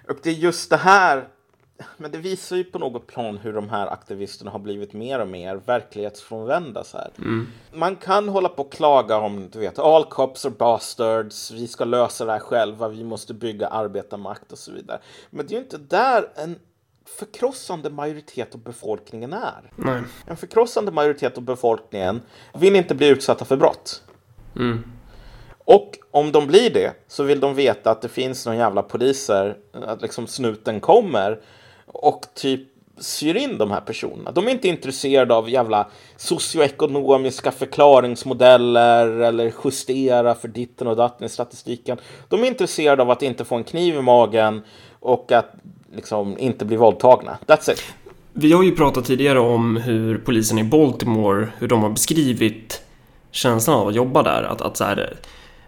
Och 0.09 0.17
det 0.23 0.29
är 0.29 0.33
just 0.33 0.69
det 0.69 0.77
här 0.77 1.23
men 1.97 2.11
det 2.11 2.17
visar 2.17 2.55
ju 2.55 2.63
på 2.63 2.79
något 2.79 3.07
plan 3.07 3.37
hur 3.37 3.53
de 3.53 3.69
här 3.69 3.87
aktivisterna 3.87 4.51
har 4.51 4.59
blivit 4.59 4.93
mer 4.93 5.19
och 5.19 5.27
mer 5.27 5.55
verklighetsfrånvända. 5.65 6.83
Så 6.83 6.97
här. 6.97 7.11
Mm. 7.17 7.47
Man 7.73 7.95
kan 7.95 8.29
hålla 8.29 8.49
på 8.49 8.63
och 8.63 8.71
klaga 8.71 9.17
om, 9.17 9.49
du 9.49 9.59
vet, 9.59 9.79
all 9.79 10.05
cops 10.05 10.45
are 10.45 10.53
bastards, 10.57 11.51
vi 11.51 11.67
ska 11.67 11.85
lösa 11.85 12.25
det 12.25 12.31
här 12.31 12.39
själva, 12.39 12.87
vi 12.87 13.03
måste 13.03 13.33
bygga 13.33 13.67
arbetarmakt 13.67 14.51
och 14.51 14.57
så 14.57 14.71
vidare. 14.71 14.99
Men 15.29 15.47
det 15.47 15.53
är 15.53 15.55
ju 15.55 15.63
inte 15.63 15.77
där 15.77 16.29
en 16.35 16.59
förkrossande 17.05 17.89
majoritet 17.89 18.55
av 18.55 18.61
befolkningen 18.61 19.33
är. 19.33 19.71
Nej. 19.75 20.01
En 20.25 20.37
förkrossande 20.37 20.91
majoritet 20.91 21.37
av 21.37 21.43
befolkningen 21.43 22.21
vill 22.53 22.75
inte 22.75 22.95
bli 22.95 23.07
utsatta 23.07 23.45
för 23.45 23.57
brott. 23.57 24.03
Mm. 24.55 24.83
Och 25.59 25.97
om 26.11 26.31
de 26.31 26.47
blir 26.47 26.69
det 26.73 26.93
så 27.07 27.23
vill 27.23 27.39
de 27.39 27.55
veta 27.55 27.91
att 27.91 28.01
det 28.01 28.09
finns 28.09 28.45
någon 28.45 28.57
jävla 28.57 28.83
poliser, 28.83 29.57
att 29.71 30.01
liksom 30.01 30.27
snuten 30.27 30.79
kommer 30.79 31.39
och 31.87 32.25
typ 32.33 32.61
syr 32.99 33.35
in 33.35 33.57
de 33.57 33.71
här 33.71 33.81
personerna. 33.81 34.31
De 34.31 34.47
är 34.47 34.51
inte 34.51 34.67
intresserade 34.67 35.33
av 35.33 35.49
jävla 35.49 35.87
socioekonomiska 36.17 37.51
förklaringsmodeller 37.51 39.07
eller 39.07 39.53
justera 39.63 40.35
för 40.35 40.47
ditten 40.47 40.87
och 40.87 40.95
datten 40.95 41.25
i 41.25 41.29
statistiken. 41.29 41.97
De 42.29 42.43
är 42.43 42.47
intresserade 42.47 43.01
av 43.01 43.11
att 43.11 43.21
inte 43.21 43.45
få 43.45 43.55
en 43.55 43.63
kniv 43.63 43.95
i 43.95 44.01
magen 44.01 44.61
och 44.99 45.31
att 45.31 45.53
liksom 45.95 46.39
inte 46.39 46.65
bli 46.65 46.77
våldtagna. 46.77 47.37
That's 47.45 47.71
it. 47.71 47.83
Vi 48.33 48.53
har 48.53 48.63
ju 48.63 48.75
pratat 48.75 49.05
tidigare 49.05 49.39
om 49.39 49.77
hur 49.77 50.17
polisen 50.17 50.59
i 50.59 50.63
Baltimore, 50.63 51.47
hur 51.57 51.67
de 51.67 51.83
har 51.83 51.89
beskrivit 51.89 52.81
känslan 53.31 53.79
av 53.79 53.87
att 53.87 53.95
jobba 53.95 54.23
där. 54.23 54.43
Att, 54.43 54.61
att 54.61 54.77
så 54.77 54.83
här, 54.83 55.17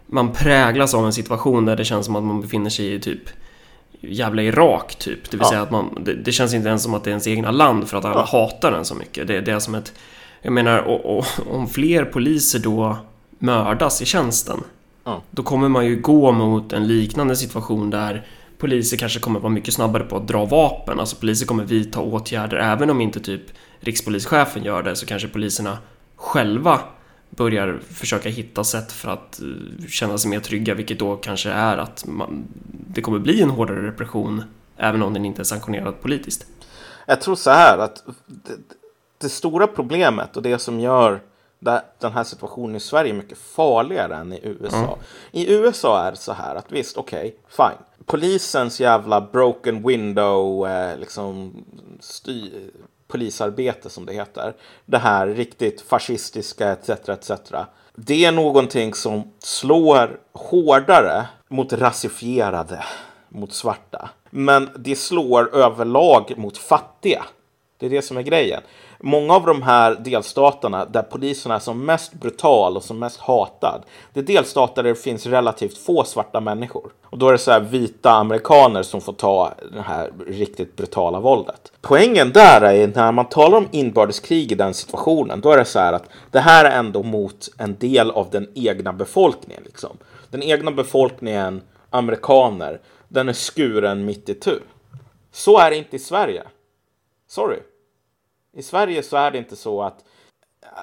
man 0.05 0.33
präglas 0.33 0.93
av 0.93 1.05
en 1.05 1.13
situation 1.13 1.65
där 1.65 1.75
det 1.75 1.85
känns 1.85 2.05
som 2.05 2.15
att 2.15 2.23
man 2.23 2.41
befinner 2.41 2.69
sig 2.69 2.93
i 2.93 2.99
typ 2.99 3.21
jävla 4.01 4.41
Irak 4.41 4.95
typ. 4.95 5.31
Det 5.31 5.37
vill 5.37 5.43
ja. 5.43 5.49
säga 5.49 5.61
att 5.61 5.71
man, 5.71 5.97
det, 6.01 6.13
det, 6.13 6.31
känns 6.31 6.53
inte 6.53 6.69
ens 6.69 6.83
som 6.83 6.93
att 6.93 7.03
det 7.03 7.09
är 7.09 7.11
ens 7.11 7.27
egna 7.27 7.51
land 7.51 7.89
för 7.89 7.97
att 7.97 8.05
alla 8.05 8.27
ja. 8.31 8.39
hatar 8.39 8.71
den 8.71 8.85
så 8.85 8.95
mycket. 8.95 9.27
Det, 9.27 9.41
det 9.41 9.51
är 9.51 9.59
som 9.59 9.75
ett... 9.75 9.93
Jag 10.41 10.53
menar, 10.53 10.79
och, 10.79 11.17
och, 11.17 11.25
om 11.51 11.67
fler 11.67 12.05
poliser 12.05 12.59
då 12.59 12.97
mördas 13.39 14.01
i 14.01 14.05
tjänsten. 14.05 14.63
Ja. 15.03 15.21
Då 15.31 15.43
kommer 15.43 15.69
man 15.69 15.85
ju 15.85 16.01
gå 16.01 16.31
mot 16.31 16.73
en 16.73 16.87
liknande 16.87 17.35
situation 17.35 17.89
där 17.89 18.27
poliser 18.57 18.97
kanske 18.97 19.19
kommer 19.19 19.39
vara 19.39 19.53
mycket 19.53 19.73
snabbare 19.73 20.03
på 20.03 20.17
att 20.17 20.27
dra 20.27 20.45
vapen. 20.45 20.99
Alltså 20.99 21.15
poliser 21.15 21.45
kommer 21.45 21.63
vidta 21.63 21.99
åtgärder. 21.99 22.57
Även 22.57 22.89
om 22.89 23.01
inte 23.01 23.19
typ 23.19 23.41
rikspolischefen 23.79 24.63
gör 24.63 24.83
det 24.83 24.95
så 24.95 25.05
kanske 25.05 25.27
poliserna 25.27 25.77
själva 26.15 26.79
börjar 27.29 27.79
försöka 27.89 28.29
hitta 28.29 28.63
sätt 28.63 28.91
för 28.91 29.09
att 29.09 29.41
eh, 29.41 29.87
känna 29.87 30.17
sig 30.17 30.29
mer 30.29 30.39
trygga, 30.39 30.73
vilket 30.73 30.99
då 30.99 31.15
kanske 31.15 31.49
är 31.49 31.77
att 31.77 32.05
man, 32.07 32.47
det 32.87 33.01
kommer 33.01 33.19
bli 33.19 33.41
en 33.41 33.49
hårdare 33.49 33.87
repression, 33.87 34.43
även 34.77 35.03
om 35.03 35.13
den 35.13 35.25
inte 35.25 35.41
är 35.41 35.43
sanktionerad 35.43 36.01
politiskt. 36.01 36.45
Jag 37.05 37.21
tror 37.21 37.35
så 37.35 37.49
här 37.49 37.77
att 37.77 38.03
det, 38.25 38.75
det 39.17 39.29
stora 39.29 39.67
problemet 39.67 40.37
och 40.37 40.43
det 40.43 40.59
som 40.59 40.79
gör 40.79 41.21
den 41.99 42.13
här 42.13 42.23
situationen 42.23 42.75
i 42.75 42.79
Sverige 42.79 43.13
mycket 43.13 43.37
farligare 43.37 44.15
än 44.15 44.33
i 44.33 44.39
USA. 44.43 44.77
Mm. 44.77 44.99
I 45.31 45.53
USA 45.53 46.03
är 46.03 46.11
det 46.11 46.17
så 46.17 46.33
här 46.33 46.55
att 46.55 46.71
visst, 46.71 46.97
okej, 46.97 47.19
okay, 47.19 47.67
fine. 47.69 47.83
polisens 48.05 48.79
jävla 48.79 49.21
broken 49.21 49.87
window, 49.87 50.67
eh, 50.67 50.97
liksom 50.99 51.53
sty, 51.99 52.51
polisarbete 53.09 53.89
som 53.89 54.05
det 54.05 54.13
heter. 54.13 54.53
Det 54.85 54.97
här 54.97 55.27
riktigt 55.27 55.81
fascistiska 55.81 56.71
etc. 56.71 56.89
etc. 56.89 57.31
Det 57.95 58.25
är 58.25 58.31
någonting 58.31 58.93
som 58.93 59.31
slår 59.39 60.19
hårdare 60.33 61.27
mot 61.47 61.73
rasifierade, 61.73 62.83
mot 63.29 63.53
svarta. 63.53 64.09
Men 64.29 64.69
det 64.75 64.95
slår 64.95 65.55
överlag 65.55 66.33
mot 66.37 66.57
fattiga. 66.57 67.23
Det 67.77 67.85
är 67.85 67.89
det 67.89 68.01
som 68.01 68.17
är 68.17 68.21
grejen. 68.21 68.61
Många 69.01 69.33
av 69.33 69.45
de 69.45 69.61
här 69.61 69.95
delstaterna 69.95 70.85
där 70.85 71.01
polisen 71.01 71.51
är 71.51 71.59
som 71.59 71.85
mest 71.85 72.13
brutal 72.13 72.77
och 72.77 72.83
som 72.83 72.99
mest 72.99 73.19
hatad. 73.19 73.81
Det 74.13 74.19
är 74.19 74.23
delstater 74.23 74.83
där 74.83 74.89
det 74.89 74.95
finns 74.95 75.25
relativt 75.25 75.77
få 75.77 76.03
svarta 76.03 76.39
människor. 76.39 76.91
Och 77.03 77.17
då 77.17 77.27
är 77.27 77.31
det 77.31 77.37
så 77.37 77.51
här 77.51 77.59
vita 77.59 78.11
amerikaner 78.11 78.83
som 78.83 79.01
får 79.01 79.13
ta 79.13 79.53
det 79.73 79.81
här 79.81 80.11
riktigt 80.27 80.75
brutala 80.75 81.19
våldet. 81.19 81.71
Poängen 81.81 82.31
där 82.31 82.61
är 82.61 82.87
när 82.87 83.11
man 83.11 83.25
talar 83.25 83.57
om 83.57 83.67
inbördeskrig 83.71 84.51
i 84.51 84.55
den 84.55 84.73
situationen. 84.73 85.41
Då 85.41 85.51
är 85.51 85.57
det 85.57 85.65
så 85.65 85.79
här 85.79 85.93
att 85.93 86.09
det 86.31 86.39
här 86.39 86.65
är 86.65 86.79
ändå 86.79 87.03
mot 87.03 87.49
en 87.57 87.77
del 87.77 88.11
av 88.11 88.29
den 88.29 88.47
egna 88.55 88.93
befolkningen. 88.93 89.63
Liksom. 89.65 89.97
Den 90.29 90.43
egna 90.43 90.71
befolkningen, 90.71 91.61
amerikaner, 91.89 92.79
den 93.07 93.29
är 93.29 93.33
skuren 93.33 94.05
mitt 94.05 94.29
i 94.29 94.33
tu. 94.33 94.59
Så 95.31 95.59
är 95.59 95.69
det 95.69 95.77
inte 95.77 95.95
i 95.95 95.99
Sverige. 95.99 96.43
Sorry. 97.27 97.59
I 98.59 98.63
Sverige 98.63 99.03
så 99.03 99.17
är 99.17 99.31
det 99.31 99.37
inte 99.37 99.55
så 99.55 99.81
att 99.81 100.03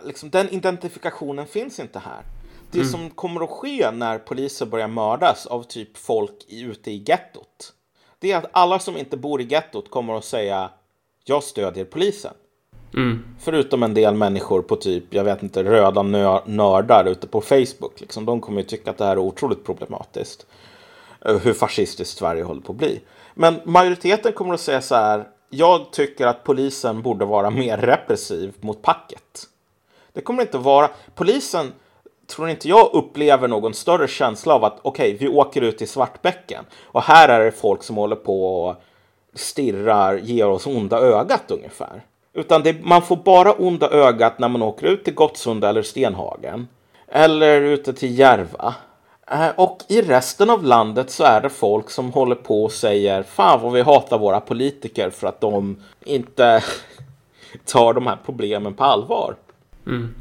liksom, 0.05 0.31
den 0.31 0.49
identifikationen 0.49 1.47
finns 1.47 1.81
inte 1.81 1.99
här. 1.99 2.23
Det 2.71 2.79
mm. 2.79 2.91
som 2.91 3.11
kommer 3.11 3.45
att 3.45 3.51
ske 3.51 3.91
när 3.91 4.19
poliser 4.19 4.67
börjar 4.67 4.89
mördas 4.89 5.47
av 5.47 5.63
typ 5.63 5.97
folk 5.97 6.45
ute 6.49 6.91
i 6.91 7.05
gettot. 7.07 7.73
Det 8.19 8.33
är 8.33 8.39
att 8.39 8.51
alla 8.53 8.79
som 8.79 8.97
inte 8.97 9.17
bor 9.17 9.41
i 9.41 9.45
gettot 9.45 9.91
kommer 9.91 10.15
att 10.15 10.25
säga 10.25 10.71
jag 11.25 11.43
stödjer 11.43 11.85
polisen. 11.85 12.35
Mm. 12.95 13.25
Förutom 13.41 13.83
en 13.83 13.95
del 13.95 14.15
människor 14.15 14.63
på 14.63 14.77
typ, 14.77 15.05
jag 15.11 15.25
vet 15.25 15.43
inte, 15.43 15.65
röda 15.65 16.03
nördar 16.47 17.05
ute 17.05 17.27
på 17.27 17.41
Facebook. 17.41 18.01
Liksom. 18.01 18.25
De 18.25 18.41
kommer 18.41 18.61
ju 18.61 18.67
tycka 18.67 18.91
att 18.91 18.99
det 18.99 19.05
här 19.05 19.13
är 19.13 19.19
otroligt 19.19 19.65
problematiskt. 19.65 20.47
Eh, 21.25 21.37
hur 21.37 21.53
fascistiskt 21.53 22.19
Sverige 22.19 22.43
håller 22.43 22.61
på 22.61 22.73
att 22.73 22.79
bli. 22.79 23.01
Men 23.35 23.61
majoriteten 23.65 24.33
kommer 24.33 24.55
att 24.55 24.61
säga 24.61 24.83
så 24.83 24.95
här, 24.95 25.29
jag 25.51 25.93
tycker 25.93 26.27
att 26.27 26.45
polisen 26.45 27.03
borde 27.03 27.25
vara 27.25 27.51
mer 27.51 27.77
repressiv 27.79 28.55
mot 28.61 28.83
packet. 28.83 29.49
Det 30.13 30.21
kommer 30.21 30.43
inte 30.43 30.59
vara, 30.59 30.91
polisen 31.15 31.73
tror 32.27 32.49
inte 32.49 32.69
jag 32.69 32.91
upplever 32.93 33.49
någon 33.49 33.75
större 33.75 34.09
känsla 34.09 34.55
av 34.55 34.65
att 34.65 34.79
okej, 34.83 35.15
okay, 35.15 35.29
vi 35.29 35.35
åker 35.35 35.63
ut 35.63 35.83
i 35.83 35.87
Svartbäcken 35.87 36.65
och 36.83 37.03
här 37.03 37.29
är 37.29 37.45
det 37.45 37.53
folk 37.53 37.83
som 37.83 37.97
håller 37.97 38.17
på 38.17 38.65
och 38.65 38.77
stirrar, 39.35 40.17
ger 40.17 40.49
oss 40.49 40.67
onda 40.67 40.99
ögat 40.99 41.51
ungefär. 41.51 42.03
Utan 42.33 42.63
det, 42.63 42.85
man 42.85 43.03
får 43.03 43.17
bara 43.17 43.53
onda 43.53 43.91
ögat 43.91 44.39
när 44.39 44.49
man 44.49 44.63
åker 44.63 44.87
ut 44.87 45.05
till 45.05 45.15
Gottsunda 45.15 45.69
eller 45.69 45.83
Stenhagen. 45.83 46.69
Eller 47.09 47.61
ute 47.61 47.93
till 47.93 48.19
Järva. 48.19 48.75
Eh, 49.31 49.49
och 49.57 49.79
i 49.89 50.03
resten 50.03 50.51
av 50.51 50.65
landet 50.65 51.11
så 51.11 51.25
är 51.25 51.41
det 51.41 51.49
folk 51.49 51.91
som 51.91 52.13
håller 52.13 52.35
på 52.35 52.65
och 52.65 52.73
säger 52.73 53.23
fan 53.23 53.63
vad 53.63 53.73
vi 53.73 53.83
hatar 53.83 54.19
våra 54.19 54.41
politiker 54.41 55.11
för 55.11 55.27
att 55.27 55.41
de 55.41 55.77
inte 56.05 56.65
tar 57.65 57.95
de 57.95 58.07
här 58.07 58.19
problemen 58.25 58.75
på 58.75 58.85
allvar. 58.85 59.37
Mm. 59.87 60.15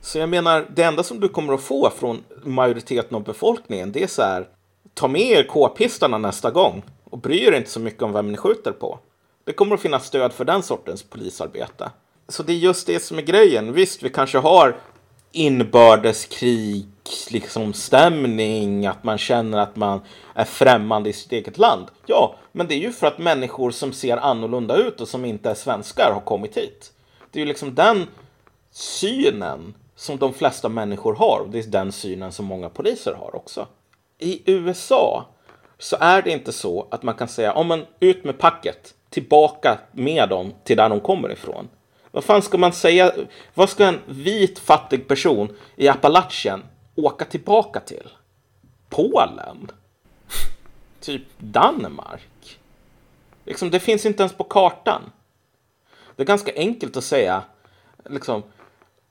Så 0.00 0.18
jag 0.18 0.28
menar, 0.28 0.66
det 0.74 0.82
enda 0.82 1.02
som 1.02 1.20
du 1.20 1.28
kommer 1.28 1.54
att 1.54 1.62
få 1.62 1.90
från 1.90 2.24
majoriteten 2.42 3.16
av 3.16 3.24
befolkningen 3.24 3.92
det 3.92 4.02
är 4.02 4.06
så 4.06 4.22
här 4.22 4.46
ta 4.94 5.08
med 5.08 5.22
er 5.22 5.44
k-pistarna 5.44 6.18
nästa 6.18 6.50
gång 6.50 6.82
och 7.04 7.18
bry 7.18 7.44
er 7.44 7.52
inte 7.52 7.70
så 7.70 7.80
mycket 7.80 8.02
om 8.02 8.12
vem 8.12 8.32
ni 8.32 8.36
skjuter 8.36 8.72
på. 8.72 8.98
Det 9.44 9.52
kommer 9.52 9.74
att 9.74 9.80
finnas 9.80 10.06
stöd 10.06 10.32
för 10.32 10.44
den 10.44 10.62
sortens 10.62 11.02
polisarbete. 11.02 11.90
Så 12.28 12.42
det 12.42 12.52
är 12.52 12.56
just 12.56 12.86
det 12.86 13.02
som 13.02 13.18
är 13.18 13.22
grejen. 13.22 13.72
Visst, 13.72 14.02
vi 14.02 14.10
kanske 14.10 14.38
har 14.38 14.76
inbördeskrig 15.32 16.86
liksom 17.30 17.72
stämning, 17.72 18.86
att 18.86 19.04
man 19.04 19.18
känner 19.18 19.58
att 19.58 19.76
man 19.76 20.00
är 20.34 20.44
främmande 20.44 21.10
i 21.10 21.12
sitt 21.12 21.32
eget 21.32 21.58
land. 21.58 21.86
Ja, 22.06 22.34
men 22.52 22.66
det 22.66 22.74
är 22.74 22.78
ju 22.78 22.92
för 22.92 23.06
att 23.06 23.18
människor 23.18 23.70
som 23.70 23.92
ser 23.92 24.16
annorlunda 24.16 24.76
ut 24.76 25.00
och 25.00 25.08
som 25.08 25.24
inte 25.24 25.50
är 25.50 25.54
svenskar 25.54 26.10
har 26.14 26.20
kommit 26.20 26.56
hit. 26.56 26.92
Det 27.30 27.38
är 27.38 27.40
ju 27.40 27.48
liksom 27.48 27.74
den 27.74 28.06
synen 28.70 29.74
som 29.96 30.16
de 30.16 30.34
flesta 30.34 30.68
människor 30.68 31.14
har 31.14 31.40
och 31.40 31.50
det 31.50 31.58
är 31.58 31.62
den 31.62 31.92
synen 31.92 32.32
som 32.32 32.46
många 32.46 32.68
poliser 32.68 33.14
har 33.14 33.36
också. 33.36 33.66
I 34.18 34.42
USA 34.52 35.26
så 35.78 35.96
är 36.00 36.22
det 36.22 36.30
inte 36.30 36.52
så 36.52 36.86
att 36.90 37.02
man 37.02 37.14
kan 37.14 37.28
säga 37.28 37.52
om 37.52 37.66
man 37.66 37.86
ut 38.00 38.24
med 38.24 38.38
packet, 38.38 38.94
tillbaka 39.10 39.78
med 39.92 40.28
dem 40.28 40.52
till 40.64 40.76
där 40.76 40.88
de 40.88 41.00
kommer 41.00 41.32
ifrån. 41.32 41.68
Vad 42.10 42.24
fan 42.24 42.42
ska 42.42 42.58
man 42.58 42.72
säga? 42.72 43.12
Vad 43.54 43.68
ska 43.68 43.86
en 43.86 44.00
vit 44.06 44.58
fattig 44.58 45.08
person 45.08 45.56
i 45.76 45.88
Appalachien 45.88 46.62
åka 46.94 47.24
tillbaka 47.24 47.80
till? 47.80 48.08
Polen? 48.88 49.70
Typ 51.00 51.22
Danmark? 51.38 52.58
Liksom, 53.44 53.70
det 53.70 53.80
finns 53.80 54.06
inte 54.06 54.22
ens 54.22 54.32
på 54.32 54.44
kartan. 54.44 55.02
Det 56.16 56.22
är 56.22 56.26
ganska 56.26 56.52
enkelt 56.56 56.96
att 56.96 57.04
säga 57.04 57.42
liksom, 58.10 58.42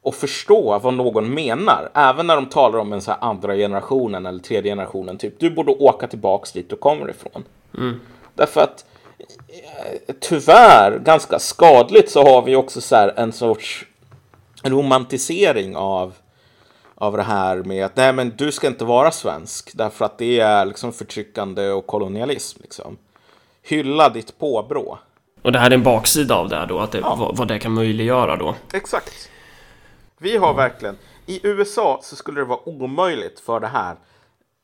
och 0.02 0.16
förstå 0.16 0.80
vad 0.80 0.94
någon 0.94 1.34
menar. 1.34 1.90
Även 1.94 2.28
när 2.28 2.36
de 2.36 2.46
talar 2.46 2.80
om 2.80 2.94
en 2.94 3.02
så 3.02 3.12
andra 3.12 3.56
generationen 3.56 4.26
eller 4.26 4.40
tredje 4.40 4.72
generationen. 4.72 5.18
Typ, 5.18 5.40
du 5.40 5.50
borde 5.50 5.72
åka 5.72 6.08
tillbaks 6.08 6.52
dit 6.52 6.70
du 6.70 6.76
kommer 6.76 7.10
ifrån. 7.10 7.44
Mm. 7.78 8.00
Därför 8.36 8.62
att 8.62 8.86
eh, 9.48 10.16
tyvärr, 10.20 11.00
ganska 11.00 11.40
skadligt, 11.40 12.12
så 12.12 12.24
har 12.24 12.42
vi 12.42 12.56
också 12.56 12.82
så 12.82 13.12
en 13.16 13.32
sorts 13.32 13.86
romantisering 14.64 15.76
av 15.76 16.14
av 17.02 17.18
det 17.18 17.24
här 17.24 17.58
med 17.58 17.86
att 17.86 17.96
nej 17.96 18.14
men 18.14 18.30
du 18.38 18.52
ska 18.52 18.68
inte 18.68 18.86
vara 18.86 19.12
svensk 19.12 19.72
därför 19.74 20.06
att 20.06 20.18
det 20.18 20.40
är 20.40 20.66
liksom 20.66 20.94
förtryckande 20.94 21.70
och 21.70 21.88
kolonialism. 21.88 22.60
Liksom. 22.62 22.98
Hylla 23.62 24.10
ditt 24.10 24.40
påbrå. 24.40 25.00
Och 25.42 25.52
det 25.52 25.60
här 25.60 25.72
är 25.72 25.76
en 25.76 25.84
baksida 25.84 26.36
av 26.36 26.50
det 26.50 26.66
då, 26.70 26.80
att 26.80 26.92
det, 26.92 27.00
ja. 27.00 27.16
vad, 27.16 27.38
vad 27.38 27.48
det 27.48 27.60
kan 27.60 27.72
möjliggöra 27.72 28.36
då. 28.36 28.56
Exakt. 28.74 29.30
Vi 30.18 30.38
har 30.38 30.54
verkligen, 30.54 30.98
i 31.26 31.48
USA 31.48 32.00
så 32.04 32.16
skulle 32.16 32.42
det 32.42 32.46
vara 32.46 32.70
omöjligt 32.70 33.40
för 33.40 33.60
det 33.60 33.68
här 33.68 33.96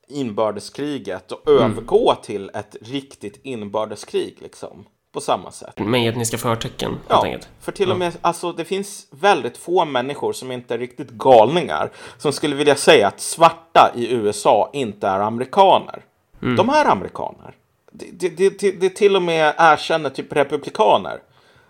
inbördeskriget 0.07 1.31
att 1.31 1.47
mm. 1.47 1.63
övergå 1.63 2.15
till 2.23 2.51
ett 2.53 2.75
riktigt 2.81 3.39
inbördeskrig 3.43 4.37
liksom 4.41 4.85
på 5.11 5.21
samma 5.21 5.51
sätt. 5.51 5.79
Med 5.79 6.09
etniska 6.09 6.37
förtecken 6.37 6.99
ja, 7.07 7.23
enkelt. 7.23 7.49
för 7.59 7.71
till 7.71 7.91
och 7.91 7.97
med, 7.97 8.13
ja. 8.13 8.17
alltså 8.21 8.51
det 8.51 8.65
finns 8.65 9.07
väldigt 9.09 9.57
få 9.57 9.85
människor 9.85 10.33
som 10.33 10.51
inte 10.51 10.73
är 10.73 10.77
riktigt 10.77 11.09
galningar 11.09 11.91
som 12.17 12.33
skulle 12.33 12.55
vilja 12.55 12.75
säga 12.75 13.07
att 13.07 13.19
svarta 13.19 13.91
i 13.95 14.13
USA 14.13 14.69
inte 14.73 15.07
är 15.07 15.19
amerikaner. 15.19 16.03
Mm. 16.41 16.55
De 16.55 16.69
är 16.69 16.85
amerikaner. 16.85 17.55
Det, 17.91 18.29
det, 18.29 18.59
det, 18.59 18.71
det 18.71 18.89
till 18.89 19.15
och 19.15 19.21
med 19.21 19.55
erkänner 19.57 20.09
typ 20.09 20.33
republikaner 20.33 21.19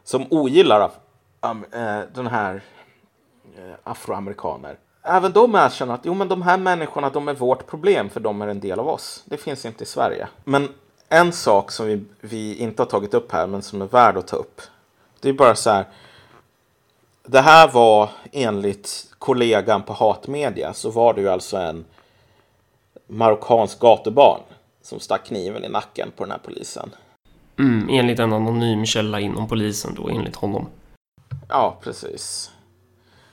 som 0.03 0.25
ogillar 0.29 0.91
um, 1.41 1.63
uh, 1.63 1.99
den 2.13 2.27
här 2.27 2.55
uh, 2.55 3.73
afroamerikaner. 3.83 4.77
Även 5.03 5.31
de 5.31 5.55
erkänner 5.55 5.93
att 5.93 6.01
jo, 6.03 6.13
men 6.13 6.27
de 6.27 6.41
här 6.41 6.57
människorna 6.57 7.09
de 7.09 7.27
är 7.27 7.33
vårt 7.33 7.67
problem 7.67 8.09
för 8.09 8.19
de 8.19 8.41
är 8.41 8.47
en 8.47 8.59
del 8.59 8.79
av 8.79 8.87
oss. 8.87 9.23
Det 9.25 9.37
finns 9.37 9.65
inte 9.65 9.83
i 9.83 9.87
Sverige. 9.87 10.27
Men 10.43 10.69
en 11.09 11.33
sak 11.33 11.71
som 11.71 11.85
vi, 11.85 12.03
vi 12.21 12.55
inte 12.55 12.81
har 12.81 12.87
tagit 12.87 13.13
upp 13.13 13.31
här 13.31 13.47
men 13.47 13.61
som 13.61 13.81
är 13.81 13.85
värd 13.85 14.17
att 14.17 14.27
ta 14.27 14.35
upp. 14.35 14.61
Det 15.19 15.29
är 15.29 15.33
bara 15.33 15.55
så 15.55 15.69
här. 15.69 15.85
Det 17.25 17.41
här 17.41 17.67
var 17.67 18.09
enligt 18.31 19.07
kollegan 19.19 19.83
på 19.83 19.93
Hatmedia 19.93 20.73
så 20.73 20.91
var 20.91 21.13
det 21.13 21.21
ju 21.21 21.29
alltså 21.29 21.57
en 21.57 21.85
marockansk 23.07 23.79
gatubarn 23.79 24.41
som 24.81 24.99
stack 24.99 25.25
kniven 25.25 25.63
i 25.63 25.69
nacken 25.69 26.11
på 26.15 26.23
den 26.23 26.31
här 26.31 26.39
polisen. 26.43 26.89
Mm, 27.59 27.89
enligt 27.89 28.19
en 28.19 28.33
anonym 28.33 28.85
källa 28.85 29.19
inom 29.19 29.47
polisen 29.47 29.95
då, 29.95 30.09
enligt 30.09 30.35
honom. 30.35 30.67
Ja, 31.49 31.77
precis. 31.81 32.51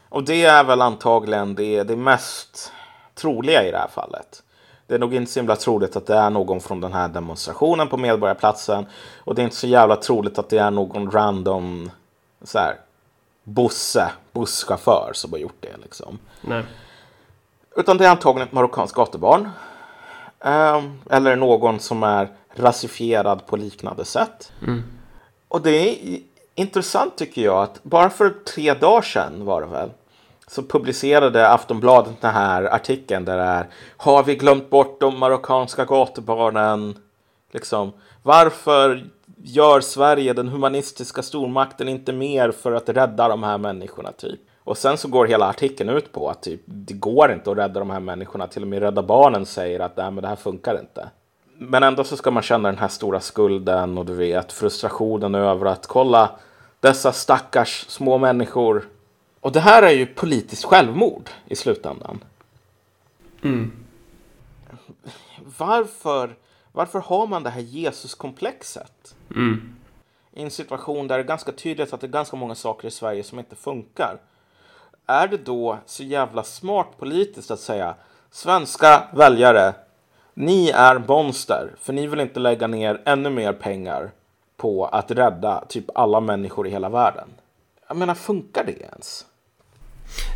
Och 0.09 0.25
det 0.25 0.45
är 0.45 0.65
väl 0.65 0.81
antagligen 0.81 1.55
det, 1.55 1.83
det 1.83 1.97
mest 1.97 2.73
troliga 3.15 3.69
i 3.69 3.71
det 3.71 3.79
här 3.79 3.89
fallet. 3.89 4.44
Det 4.87 4.95
är 4.95 4.99
nog 4.99 5.15
inte 5.15 5.33
så 5.33 5.41
himla 5.41 5.57
troligt 5.57 5.97
att 5.97 6.07
det 6.07 6.17
är 6.17 6.31
någon 6.31 6.61
från 6.61 6.81
den 6.81 6.93
här 6.93 7.09
demonstrationen 7.09 7.89
på 7.89 7.97
Medborgarplatsen. 7.97 8.87
Och 9.19 9.35
det 9.35 9.43
är 9.43 9.45
inte 9.45 9.57
så 9.57 9.67
jävla 9.67 9.97
troligt 9.97 10.39
att 10.39 10.49
det 10.49 10.59
är 10.59 10.71
någon 10.71 11.11
random 11.11 11.91
så 12.43 12.59
här, 12.59 12.77
busse, 13.45 14.11
busschaufför 14.33 15.11
som 15.15 15.33
har 15.33 15.39
gjort 15.39 15.61
det. 15.61 15.77
Liksom. 15.83 16.19
Nej. 16.41 16.63
Utan 17.77 17.99
det 17.99 18.05
är 18.07 18.11
antagligen 18.11 18.49
ett 18.49 18.55
marockanskt 18.55 18.97
gatubarn. 18.97 19.51
Um, 20.41 21.01
eller 21.11 21.37
någon 21.37 21.81
som 21.81 22.03
är 22.03 22.29
rasifierad 22.55 23.47
på 23.47 23.57
liknande 23.57 24.05
sätt. 24.05 24.53
Mm. 24.63 24.83
Och 25.49 25.63
det 25.63 25.71
är 25.71 26.21
intressant 26.55 27.17
tycker 27.17 27.43
jag 27.43 27.63
att 27.63 27.83
bara 27.83 28.11
för 28.11 28.31
tre 28.31 28.75
dagar 28.75 29.03
sedan 29.03 29.45
var 29.45 29.61
det 29.61 29.67
väl 29.67 29.91
så 30.55 30.63
publicerade 30.63 31.49
Aftonbladet 31.49 32.21
den 32.21 32.35
här 32.35 32.75
artikeln 32.75 33.25
där 33.25 33.37
det 33.37 33.43
är 33.43 33.67
Har 33.97 34.23
vi 34.23 34.37
glömt 34.37 34.71
bort 34.71 35.01
de 35.01 35.19
marockanska 35.19 35.85
gatubarnen? 35.85 36.99
Liksom, 37.53 37.93
varför 38.23 39.05
gör 39.37 39.81
Sverige, 39.81 40.33
den 40.33 40.49
humanistiska 40.49 41.23
stormakten, 41.23 41.89
inte 41.89 42.13
mer 42.13 42.51
för 42.51 42.73
att 42.73 42.89
rädda 42.89 43.29
de 43.29 43.43
här 43.43 43.59
människorna? 43.59 44.13
typ? 44.13 44.41
Och 44.65 44.79
sen 44.79 44.97
så 44.97 45.09
går 45.09 45.27
hela 45.27 45.49
artikeln 45.49 45.91
ut 45.91 46.13
på 46.13 46.31
att 46.31 46.43
typ, 46.43 46.61
det 46.65 46.95
går 46.95 47.33
inte 47.33 47.51
att 47.51 47.59
rädda 47.59 47.81
de 47.81 47.91
här 47.91 48.01
människorna. 48.01 48.47
Till 48.47 48.63
och 48.63 48.69
med 48.69 48.83
Rädda 48.83 49.03
Barnen 49.03 49.47
säger 49.47 49.81
att 49.81 49.97
Nej, 49.97 50.11
men 50.11 50.23
det 50.23 50.29
här 50.29 50.37
funkar 50.37 50.79
inte. 50.81 51.09
Men 51.59 51.83
ändå 51.83 52.05
så 52.05 52.17
ska 52.17 52.31
man 52.31 52.43
känna 52.43 52.69
den 52.69 52.79
här 52.79 52.89
stora 52.89 53.21
skulden 53.21 53.99
och 53.99 54.07
du 54.07 54.15
vet 54.15 54.53
frustrationen 54.53 55.35
över 55.35 55.67
att 55.67 55.87
kolla 55.87 56.31
dessa 56.81 57.13
stackars 57.13 57.85
små 57.89 58.19
människor. 58.19 58.85
Och 59.45 59.53
det 59.53 59.61
här 59.61 59.83
är 59.83 59.91
ju 59.91 60.07
politiskt 60.07 60.65
självmord 60.65 61.31
i 61.47 61.57
slutändan. 61.57 62.25
Mm. 63.43 63.73
Varför, 65.59 66.37
varför 66.73 66.99
har 67.01 67.27
man 67.27 67.43
det 67.43 67.51
här 67.51 67.61
Jesuskomplexet? 67.61 69.15
Mm. 69.31 69.77
I 70.33 70.43
en 70.43 70.51
situation 70.51 71.09
där 71.09 71.19
det 71.19 71.25
är 71.25 71.27
ganska 71.27 71.53
tydligt 71.53 71.93
att 71.93 72.01
det 72.01 72.07
är 72.07 72.09
ganska 72.09 72.37
många 72.37 72.55
saker 72.55 72.89
i 72.89 72.91
Sverige 72.91 73.25
som 73.25 73.39
inte 73.39 73.57
funkar. 73.57 74.19
Är 75.07 75.29
det 75.29 75.37
då 75.37 75.79
så 75.87 76.03
jävla 76.03 76.43
smart 76.43 76.89
politiskt 76.99 77.51
att 77.51 77.61
säga 77.61 77.95
svenska 78.31 79.09
väljare, 79.13 79.75
ni 80.35 80.71
är 80.71 80.99
monster 80.99 81.75
för 81.81 81.93
ni 81.93 82.07
vill 82.07 82.21
inte 82.21 82.41
lägga 82.41 82.67
ner 82.67 83.03
ännu 83.05 83.31
mer 83.31 83.53
pengar 83.53 84.11
på 84.57 84.87
att 84.87 85.11
rädda 85.11 85.65
typ 85.69 85.85
alla 85.95 86.21
människor 86.21 86.67
i 86.67 86.71
hela 86.71 86.89
världen. 86.89 87.29
Jag 87.89 87.97
menar, 87.97 88.15
funkar 88.15 88.65
det 88.65 88.83
ens? 88.83 89.27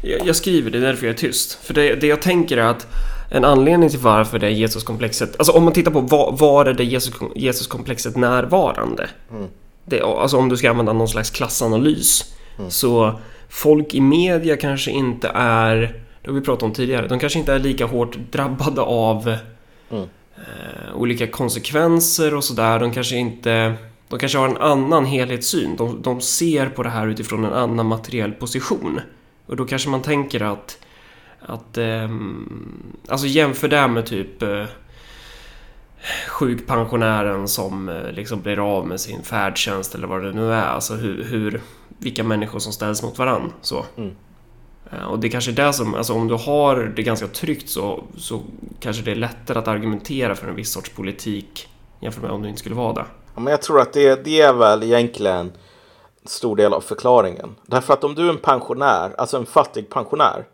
Jag, 0.02 0.26
jag 0.26 0.36
skriver 0.36 0.70
det 0.70 0.80
därför 0.80 1.06
jag 1.06 1.14
är 1.14 1.18
tyst. 1.18 1.58
För 1.64 1.74
det, 1.74 1.94
det 1.94 2.06
jag 2.06 2.22
tänker 2.22 2.56
är 2.56 2.66
att 2.66 2.86
en 3.30 3.44
anledning 3.44 3.90
till 3.90 3.98
varför 3.98 4.38
det 4.38 4.46
är 4.46 4.50
Jesuskomplexet, 4.50 5.34
alltså 5.38 5.52
om 5.52 5.64
man 5.64 5.72
tittar 5.72 5.90
på 5.90 6.00
var, 6.00 6.32
var 6.32 6.66
är 6.66 6.72
det 6.72 6.84
Jesus, 6.84 7.14
Jesuskomplexet 7.36 8.16
närvarande? 8.16 9.08
Mm. 9.30 9.46
Det, 9.84 10.02
alltså 10.02 10.36
om 10.36 10.48
du 10.48 10.56
ska 10.56 10.70
använda 10.70 10.92
någon 10.92 11.08
slags 11.08 11.30
klassanalys. 11.30 12.24
Så 12.68 13.20
folk 13.48 13.94
i 13.94 14.00
media 14.00 14.56
kanske 14.56 14.90
inte 14.90 15.28
är, 15.34 15.76
det 16.22 16.30
har 16.30 16.34
vi 16.34 16.40
pratat 16.40 16.62
om 16.62 16.72
tidigare, 16.72 17.08
de 17.08 17.18
kanske 17.18 17.38
inte 17.38 17.52
är 17.52 17.58
lika 17.58 17.86
hårt 17.86 18.18
drabbade 18.30 18.80
av 18.80 19.36
Mm. 19.90 20.04
eh, 20.36 20.94
olika 20.96 21.26
konsekvenser 21.26 22.34
och 22.34 22.44
sådär. 22.44 22.78
De 22.80 22.92
kanske 22.92 23.16
inte, 23.16 23.74
de 24.08 24.18
kanske 24.18 24.38
har 24.38 24.48
en 24.48 24.56
annan 24.56 25.04
helhetssyn. 25.04 25.76
De, 25.76 26.02
de 26.02 26.20
ser 26.20 26.66
på 26.66 26.82
det 26.82 26.88
här 26.90 27.06
utifrån 27.06 27.44
en 27.44 27.52
annan 27.52 27.86
materiell 27.86 28.32
position. 28.32 29.00
Och 29.48 29.56
då 29.56 29.64
kanske 29.64 29.88
man 29.88 30.02
tänker 30.02 30.42
att, 30.42 30.78
att 31.40 31.78
ehm, 31.78 32.96
alltså 33.08 33.26
jämför 33.26 33.68
det 33.68 33.88
med 33.88 34.06
typ 34.06 34.42
eh, 34.42 34.64
sjukpensionären 36.28 37.48
som 37.48 37.88
eh, 37.88 38.12
liksom 38.12 38.40
blir 38.42 38.76
av 38.76 38.86
med 38.86 39.00
sin 39.00 39.22
färdtjänst 39.22 39.94
eller 39.94 40.06
vad 40.06 40.22
det 40.24 40.32
nu 40.32 40.52
är. 40.52 40.66
Alltså 40.66 40.94
hur, 40.94 41.24
hur 41.24 41.60
vilka 41.98 42.24
människor 42.24 42.58
som 42.58 42.72
ställs 42.72 43.02
mot 43.02 43.18
varann. 43.18 43.52
Så. 43.60 43.84
Mm. 43.96 44.10
Eh, 44.92 45.04
Och 45.04 45.18
det 45.18 45.28
kanske 45.28 45.50
är 45.50 45.66
det 45.66 45.72
som, 45.72 45.94
alltså 45.94 46.12
om 46.12 46.28
du 46.28 46.34
har 46.34 46.92
det 46.96 47.02
ganska 47.02 47.26
tryggt 47.26 47.68
så, 47.68 48.04
så 48.16 48.42
kanske 48.80 49.02
det 49.02 49.10
är 49.10 49.14
lättare 49.16 49.58
att 49.58 49.68
argumentera 49.68 50.34
för 50.34 50.48
en 50.48 50.54
viss 50.54 50.72
sorts 50.72 50.90
politik 50.90 51.68
jämfört 52.00 52.22
med 52.22 52.30
om 52.30 52.42
du 52.42 52.48
inte 52.48 52.60
skulle 52.60 52.74
vara 52.74 52.92
det. 52.92 53.04
Ja, 53.34 53.40
men 53.40 53.50
jag 53.50 53.62
tror 53.62 53.80
att 53.80 53.92
det, 53.92 54.24
det 54.24 54.40
är 54.40 54.52
väl 54.52 54.82
egentligen 54.82 55.36
en 55.36 55.52
stor 56.28 56.56
del 56.56 56.74
av 56.74 56.80
förklaringen. 56.80 57.54
Därför 57.66 57.92
att 57.94 58.04
om 58.04 58.14
du 58.14 58.26
är 58.26 58.30
en 58.30 58.38
pensionär, 58.38 59.14
alltså 59.18 59.36
en 59.36 59.46
fattig 59.46 59.90
pensionär, 59.90 60.44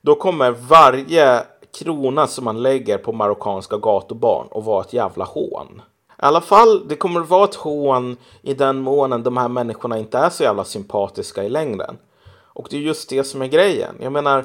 då 0.00 0.14
kommer 0.14 0.50
varje 0.50 1.42
krona 1.78 2.26
som 2.26 2.44
man 2.44 2.62
lägger 2.62 2.98
på 2.98 3.12
marockanska 3.12 3.76
gatubarn 3.76 4.46
att 4.50 4.64
vara 4.64 4.84
ett 4.84 4.92
jävla 4.92 5.24
hån. 5.24 5.82
I 6.08 6.26
alla 6.26 6.40
fall, 6.40 6.88
det 6.88 6.96
kommer 6.96 7.20
att 7.20 7.28
vara 7.28 7.44
ett 7.44 7.54
hån 7.54 8.16
i 8.42 8.54
den 8.54 8.80
månen 8.80 9.22
de 9.22 9.36
här 9.36 9.48
människorna 9.48 9.98
inte 9.98 10.18
är 10.18 10.30
så 10.30 10.42
jävla 10.42 10.64
sympatiska 10.64 11.44
i 11.44 11.48
längden. 11.48 11.96
Och 12.42 12.66
det 12.70 12.76
är 12.76 12.80
just 12.80 13.08
det 13.08 13.24
som 13.24 13.42
är 13.42 13.46
grejen. 13.46 13.94
Jag 14.00 14.12
menar, 14.12 14.44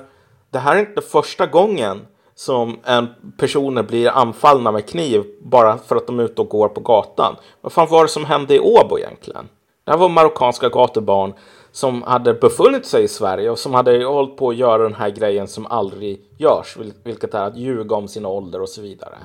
det 0.49 0.59
här 0.59 0.75
är 0.75 0.79
inte 0.79 1.01
första 1.01 1.45
gången 1.45 2.01
som 2.35 2.79
en 2.83 3.07
personer 3.37 3.83
blir 3.83 4.09
anfallna 4.09 4.71
med 4.71 4.89
kniv 4.89 5.25
bara 5.41 5.77
för 5.77 5.95
att 5.95 6.07
de 6.07 6.19
är 6.19 6.23
ute 6.23 6.41
och 6.41 6.49
går 6.49 6.69
på 6.69 6.81
gatan. 6.81 7.35
Vad 7.61 7.71
fan 7.71 7.87
var 7.89 8.03
det 8.03 8.09
som 8.09 8.25
hände 8.25 8.55
i 8.55 8.59
Åbo 8.59 8.97
egentligen? 8.97 9.49
Det 9.89 9.93
här 9.93 9.99
var 9.99 10.09
marockanska 10.09 10.69
gatubarn 10.69 11.33
som 11.71 12.03
hade 12.03 12.33
befunnit 12.33 12.85
sig 12.85 13.03
i 13.03 13.07
Sverige 13.07 13.49
och 13.49 13.59
som 13.59 13.73
hade 13.73 14.05
hållit 14.05 14.37
på 14.37 14.49
att 14.49 14.55
göra 14.55 14.83
den 14.83 14.95
här 14.95 15.09
grejen 15.09 15.47
som 15.47 15.65
aldrig 15.65 16.25
görs, 16.37 16.77
vilket 17.03 17.33
är 17.33 17.43
att 17.43 17.57
ljuga 17.57 17.95
om 17.95 18.07
sin 18.07 18.25
ålder 18.25 18.61
och 18.61 18.69
så 18.69 18.81
vidare. 18.81 19.17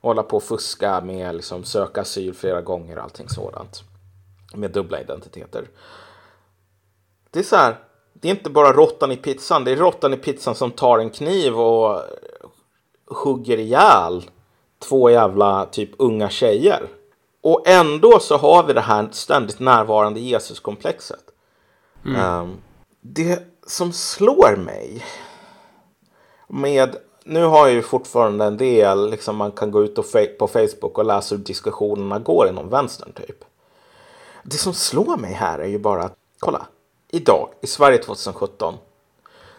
Hålla 0.00 0.22
på 0.22 0.36
och 0.36 0.42
fuska 0.42 1.00
med 1.00 1.34
liksom 1.34 1.64
söka 1.64 2.00
asyl 2.00 2.34
flera 2.34 2.60
gånger 2.60 2.96
och 2.96 3.02
allting 3.02 3.28
sådant. 3.28 3.82
Med 4.54 4.70
dubbla 4.70 5.00
identiteter. 5.00 5.68
Det 7.30 7.38
är 7.38 7.44
så 7.44 7.56
här, 7.56 7.76
det 8.12 8.28
är 8.28 8.32
inte 8.32 8.50
bara 8.50 8.72
råttan 8.72 9.12
i 9.12 9.16
pizzan, 9.16 9.64
det 9.64 9.72
är 9.72 9.76
råttan 9.76 10.14
i 10.14 10.16
pizzan 10.16 10.54
som 10.54 10.70
tar 10.70 10.98
en 10.98 11.10
kniv 11.10 11.60
och 11.60 12.00
hugger 13.06 13.58
ihjäl 13.58 14.30
två 14.78 15.10
jävla 15.10 15.66
typ 15.66 15.90
unga 15.98 16.28
tjejer. 16.28 16.88
Och 17.48 17.62
ändå 17.68 18.20
så 18.20 18.36
har 18.36 18.62
vi 18.62 18.72
det 18.72 18.80
här 18.80 19.08
ständigt 19.12 19.60
närvarande 19.60 20.20
Jesuskomplexet. 20.20 21.24
Ehm, 22.16 22.56
det 23.00 23.42
som 23.66 23.92
slår 23.92 24.56
mig 24.56 25.04
med, 26.48 26.96
nu 27.24 27.44
har 27.44 27.66
jag 27.66 27.74
ju 27.74 27.82
fortfarande 27.82 28.44
en 28.44 28.56
del, 28.56 29.10
liksom 29.10 29.36
man 29.36 29.52
kan 29.52 29.70
gå 29.70 29.84
ut 29.84 29.98
och 29.98 30.06
på 30.38 30.48
Facebook 30.48 30.98
och 30.98 31.04
läsa 31.04 31.34
hur 31.34 31.42
diskussionerna 31.42 32.18
går 32.18 32.48
inom 32.48 32.68
vänstern 32.68 33.12
typ. 33.12 33.44
Det 34.42 34.56
som 34.56 34.74
slår 34.74 35.16
mig 35.16 35.32
här 35.32 35.58
är 35.58 35.68
ju 35.68 35.78
bara 35.78 36.02
att, 36.02 36.16
kolla, 36.38 36.66
idag 37.10 37.48
i 37.60 37.66
Sverige 37.66 37.98
2017 37.98 38.74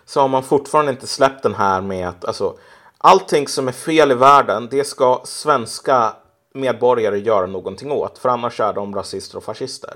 så 0.06 0.22
har 0.22 0.28
man 0.28 0.44
fortfarande 0.44 0.92
inte 0.92 1.08
släppt 1.08 1.44
den 1.44 1.56
här 1.56 1.82
med 1.82 2.10
att 2.10 2.26
alltså, 2.26 2.56
allting 2.98 3.48
som 3.48 3.68
är 3.68 3.72
fel 3.72 4.12
i 4.12 4.16
världen, 4.16 4.68
det 4.72 4.84
ska 4.84 5.22
svenska 5.24 6.14
medborgare 6.54 7.20
göra 7.20 7.46
någonting 7.46 7.92
åt, 7.92 8.18
för 8.18 8.30
annars 8.30 8.60
är 8.60 8.74
de 8.74 8.96
rasister 8.96 9.38
och 9.38 9.44
fascister. 9.44 9.94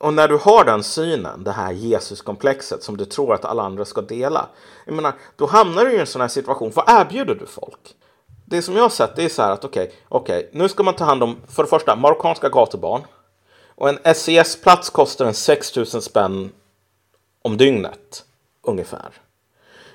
Och 0.00 0.14
när 0.14 0.28
du 0.28 0.36
har 0.36 0.64
den 0.64 0.82
synen, 0.82 1.44
det 1.44 1.52
här 1.52 1.72
Jesuskomplexet 1.72 2.82
som 2.82 2.96
du 2.96 3.04
tror 3.04 3.34
att 3.34 3.44
alla 3.44 3.62
andra 3.62 3.84
ska 3.84 4.00
dela, 4.00 4.48
jag 4.86 4.94
menar, 4.94 5.12
då 5.36 5.46
hamnar 5.46 5.84
du 5.84 5.92
i 5.92 6.00
en 6.00 6.06
sån 6.06 6.20
här 6.20 6.28
situation. 6.28 6.72
Vad 6.74 6.84
erbjuder 6.88 7.34
du 7.34 7.46
folk? 7.46 7.94
Det 8.44 8.62
som 8.62 8.76
jag 8.76 8.82
har 8.82 8.88
sett 8.88 9.16
det 9.16 9.24
är 9.24 9.28
så 9.28 9.42
här 9.42 9.52
att 9.52 9.64
okej, 9.64 9.92
okej, 10.08 10.50
nu 10.52 10.68
ska 10.68 10.82
man 10.82 10.94
ta 10.94 11.04
hand 11.04 11.22
om, 11.22 11.36
för 11.48 11.62
det 11.62 11.68
första, 11.68 11.96
marockanska 11.96 12.48
gatubarn. 12.48 13.02
Och 13.74 13.88
en 13.88 14.14
SES-plats 14.14 14.90
kostar 14.90 15.26
en 15.26 15.34
6 15.34 15.76
000 15.76 15.86
spänn 15.86 16.52
om 17.42 17.56
dygnet, 17.56 18.24
ungefär. 18.62 19.10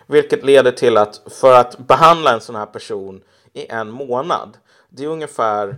Vilket 0.08 0.45
leder 0.45 0.72
till 0.72 0.97
att 0.97 1.22
för 1.32 1.53
att 1.53 1.78
behandla 1.78 2.34
en 2.34 2.41
sån 2.41 2.56
här 2.56 2.66
person 2.66 3.22
i 3.53 3.72
en 3.72 3.91
månad, 3.91 4.58
det 4.96 5.04
är 5.04 5.08
ungefär 5.08 5.76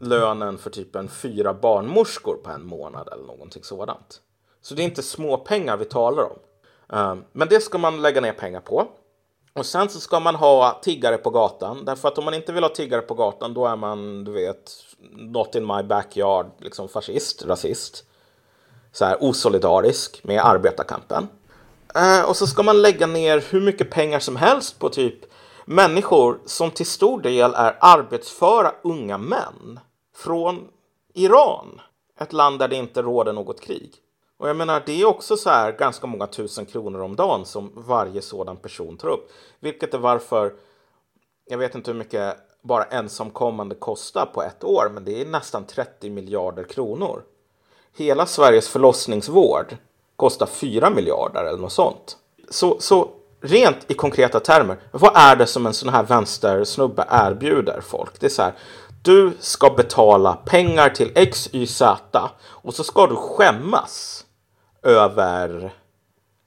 lönen 0.00 0.58
för 0.58 0.70
typ 0.70 0.96
en 0.96 1.08
fyra 1.08 1.54
barnmorskor 1.54 2.34
på 2.36 2.50
en 2.50 2.66
månad 2.66 3.08
eller 3.12 3.24
någonting 3.24 3.64
sådant. 3.64 4.20
Så 4.62 4.74
det 4.74 4.82
är 4.82 4.84
inte 4.84 5.02
små 5.02 5.36
pengar 5.36 5.76
vi 5.76 5.84
talar 5.84 6.22
om. 6.22 6.38
Ehm, 6.96 7.24
men 7.32 7.48
det 7.48 7.60
ska 7.60 7.78
man 7.78 8.02
lägga 8.02 8.20
ner 8.20 8.32
pengar 8.32 8.60
på. 8.60 8.86
Och 9.52 9.66
sen 9.66 9.88
så 9.88 10.00
ska 10.00 10.20
man 10.20 10.34
ha 10.34 10.80
tiggare 10.82 11.16
på 11.16 11.30
gatan. 11.30 11.84
Därför 11.84 12.08
att 12.08 12.18
om 12.18 12.24
man 12.24 12.34
inte 12.34 12.52
vill 12.52 12.62
ha 12.62 12.70
tiggare 12.70 13.00
på 13.00 13.14
gatan 13.14 13.54
då 13.54 13.66
är 13.66 13.76
man, 13.76 14.24
du 14.24 14.32
vet, 14.32 14.72
not 15.12 15.54
in 15.54 15.66
my 15.66 15.82
backyard, 15.82 16.46
liksom 16.58 16.88
fascist, 16.88 17.44
rasist. 17.44 18.04
Så 18.92 19.04
här 19.04 19.16
osolidarisk 19.20 20.24
med 20.24 20.40
arbetarkampen. 20.44 21.28
Ehm, 21.94 22.24
och 22.24 22.36
så 22.36 22.46
ska 22.46 22.62
man 22.62 22.82
lägga 22.82 23.06
ner 23.06 23.44
hur 23.50 23.60
mycket 23.60 23.90
pengar 23.90 24.18
som 24.18 24.36
helst 24.36 24.78
på 24.78 24.88
typ 24.88 25.33
människor 25.64 26.40
som 26.44 26.70
till 26.70 26.86
stor 26.86 27.20
del 27.20 27.54
är 27.54 27.76
arbetsföra 27.80 28.72
unga 28.82 29.18
män 29.18 29.80
från 30.16 30.68
Iran. 31.14 31.80
Ett 32.20 32.32
land 32.32 32.58
där 32.58 32.68
det 32.68 32.76
inte 32.76 33.02
råder 33.02 33.32
något 33.32 33.60
krig. 33.60 33.94
Och 34.36 34.48
jag 34.48 34.56
menar, 34.56 34.82
det 34.86 35.00
är 35.00 35.06
också 35.06 35.36
så 35.36 35.50
här 35.50 35.72
ganska 35.72 36.06
många 36.06 36.26
tusen 36.26 36.66
kronor 36.66 37.00
om 37.00 37.16
dagen 37.16 37.44
som 37.44 37.72
varje 37.74 38.22
sådan 38.22 38.56
person 38.56 38.96
tar 38.96 39.08
upp. 39.08 39.30
Vilket 39.60 39.94
är 39.94 39.98
varför, 39.98 40.54
jag 41.44 41.58
vet 41.58 41.74
inte 41.74 41.90
hur 41.90 41.98
mycket 41.98 42.36
bara 42.62 42.84
ensamkommande 42.84 43.74
kostar 43.74 44.26
på 44.26 44.42
ett 44.42 44.64
år, 44.64 44.90
men 44.94 45.04
det 45.04 45.20
är 45.20 45.26
nästan 45.26 45.66
30 45.66 46.10
miljarder 46.10 46.64
kronor. 46.64 47.22
Hela 47.96 48.26
Sveriges 48.26 48.68
förlossningsvård 48.68 49.76
kostar 50.16 50.46
4 50.46 50.90
miljarder 50.90 51.44
eller 51.44 51.58
något 51.58 51.72
sånt. 51.72 52.16
Så, 52.48 52.80
så 52.80 53.10
rent 53.44 53.90
i 53.90 53.94
konkreta 53.94 54.40
termer, 54.40 54.76
vad 54.90 55.16
är 55.16 55.36
det 55.36 55.46
som 55.46 55.66
en 55.66 55.74
sån 55.74 55.88
här 55.88 56.02
vänstersnubbe 56.02 57.06
erbjuder 57.10 57.80
folk? 57.80 58.20
Det 58.20 58.26
är 58.26 58.30
så 58.30 58.42
här, 58.42 58.52
du 59.02 59.32
ska 59.40 59.70
betala 59.70 60.32
pengar 60.32 60.88
till 60.88 61.12
X, 61.14 61.48
Y, 61.52 61.66
Z 61.66 62.30
och 62.46 62.74
så 62.74 62.84
ska 62.84 63.06
du 63.06 63.16
skämmas 63.16 64.24
över 64.82 65.72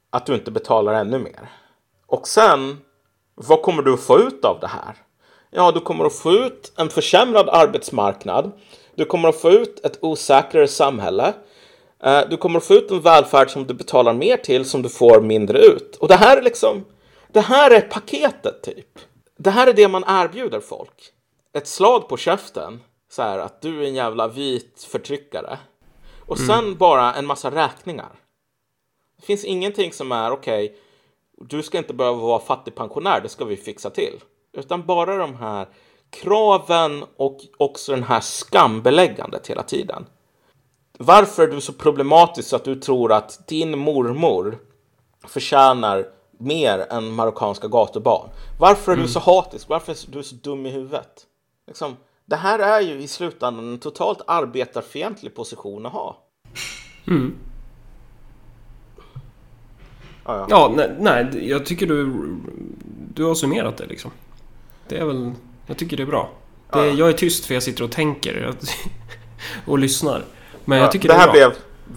att 0.10 0.26
du 0.26 0.36
inte 0.36 0.52
betalar 0.52 0.94
ännu 0.94 1.20
mer. 1.20 1.52
Och 2.08 2.28
sen, 2.28 2.78
vad 3.36 3.62
kommer 3.62 3.84
du 3.84 3.98
få 3.98 4.20
ut 4.20 4.46
av 4.46 4.60
det 4.60 4.68
här? 4.68 4.96
Ja, 5.52 5.72
du 5.72 5.80
kommer 5.80 6.06
att 6.06 6.16
få 6.16 6.32
ut 6.32 6.74
en 6.78 6.90
försämrad 6.90 7.50
arbetsmarknad. 7.50 8.52
Du 8.96 9.06
kommer 9.06 9.30
att 9.30 9.42
få 9.42 9.52
ut 9.52 9.86
ett 9.86 9.98
osäkrare 10.02 10.68
samhälle. 10.68 11.34
Eh, 12.04 12.22
du 12.30 12.38
kommer 12.38 12.60
att 12.60 12.66
få 12.66 12.74
ut 12.74 12.92
en 12.92 13.02
välfärd 13.02 13.50
som 13.50 13.68
du 13.68 13.74
betalar 13.74 14.14
mer 14.14 14.38
till 14.38 14.66
som 14.66 14.82
du 14.82 14.90
får 14.90 15.22
mindre 15.22 15.60
ut. 15.60 15.96
Och 15.96 16.08
det 16.08 16.16
här 16.16 16.38
är 16.38 16.42
liksom, 16.42 16.86
det 17.28 17.42
här 17.42 17.72
är 17.72 17.82
paketet 17.82 18.64
typ. 18.64 19.00
Det 19.38 19.50
här 19.50 19.68
är 19.68 19.74
det 19.74 19.88
man 19.88 20.04
erbjuder 20.08 20.60
folk. 20.60 21.12
Ett 21.54 21.68
slag 21.68 22.10
på 22.10 22.18
käften, 22.18 22.80
så 23.10 23.22
här 23.22 23.40
att 23.40 23.62
du 23.62 23.84
är 23.84 23.88
en 23.88 23.96
jävla 23.96 24.28
vit 24.28 24.88
förtryckare. 24.92 25.58
Och 26.26 26.40
sen 26.40 26.76
bara 26.78 27.14
en 27.14 27.26
massa 27.26 27.52
räkningar. 27.52 28.12
Det 29.20 29.26
finns 29.26 29.46
ingenting 29.46 29.94
som 29.94 30.12
är 30.12 30.32
okej, 30.32 30.66
okay, 30.66 30.78
du 31.50 31.64
ska 31.64 31.78
inte 31.78 31.94
behöva 31.94 32.18
vara 32.18 32.40
fattigpensionär, 32.40 33.22
det 33.22 33.30
ska 33.30 33.46
vi 33.46 33.58
fixa 33.58 33.90
till. 33.90 34.20
Utan 34.54 34.86
bara 34.86 35.18
de 35.18 35.36
här 35.36 35.68
kraven 36.10 37.04
och 37.18 37.40
också 37.58 37.92
den 37.92 38.04
här 38.04 38.20
skambeläggandet 38.20 39.48
hela 39.48 39.64
tiden. 39.64 40.06
Varför 41.00 41.44
är 41.44 41.52
du 41.52 41.62
så 41.62 41.74
problematisk 41.74 42.54
att 42.54 42.64
du 42.64 42.76
tror 42.76 43.12
att 43.12 43.48
din 43.48 43.78
mormor 43.78 44.58
förtjänar 45.28 46.06
mer 46.38 46.80
än 46.90 47.12
marockanska 47.12 47.68
gatubarn? 47.68 48.30
Varför 48.60 48.92
är 48.92 48.96
mm. 48.96 49.08
du 49.08 49.14
så 49.14 49.20
hatisk? 49.20 49.70
Varför 49.70 49.92
är 49.92 50.12
du 50.12 50.24
så 50.24 50.36
dum 50.36 50.66
i 50.66 50.70
huvudet? 50.70 51.26
Liksom, 51.68 51.98
det 52.26 52.36
här 52.36 52.60
är 52.60 52.82
ju 52.82 53.02
i 53.02 53.08
slutändan 53.08 53.74
en 53.74 53.80
totalt 53.80 54.22
arbetarfientlig 54.28 55.36
position 55.36 55.86
att 55.86 55.92
ha. 55.92 56.18
Mm. 57.08 57.36
Ja, 60.26 60.38
ja. 60.38 60.46
ja 60.50 60.74
nej, 60.76 60.96
nej, 61.00 61.50
jag 61.50 61.66
tycker 61.66 61.88
du, 61.88 62.12
du 63.14 63.24
har 63.24 63.36
summerat 63.36 63.78
det 63.78 63.86
liksom. 63.86 64.12
Det 64.88 64.98
är 64.98 65.06
väl, 65.06 65.32
jag 65.68 65.78
tycker 65.78 65.98
det 65.98 66.04
är 66.04 66.08
bra. 66.08 66.30
Det, 66.74 66.80
ja. 66.80 66.86
Jag 66.86 67.10
är 67.10 67.14
tyst 67.14 67.46
för 67.46 67.54
jag 67.54 67.64
sitter 67.64 67.84
och 67.84 67.92
tänker 67.92 68.56
och 69.66 69.80
lyssnar. 69.80 70.24
Men 70.68 70.80
jag 70.80 70.92
tycker 70.92 71.08
det, 71.08 71.14
det 71.14 71.20
här 71.20 71.32
blev 71.32 71.52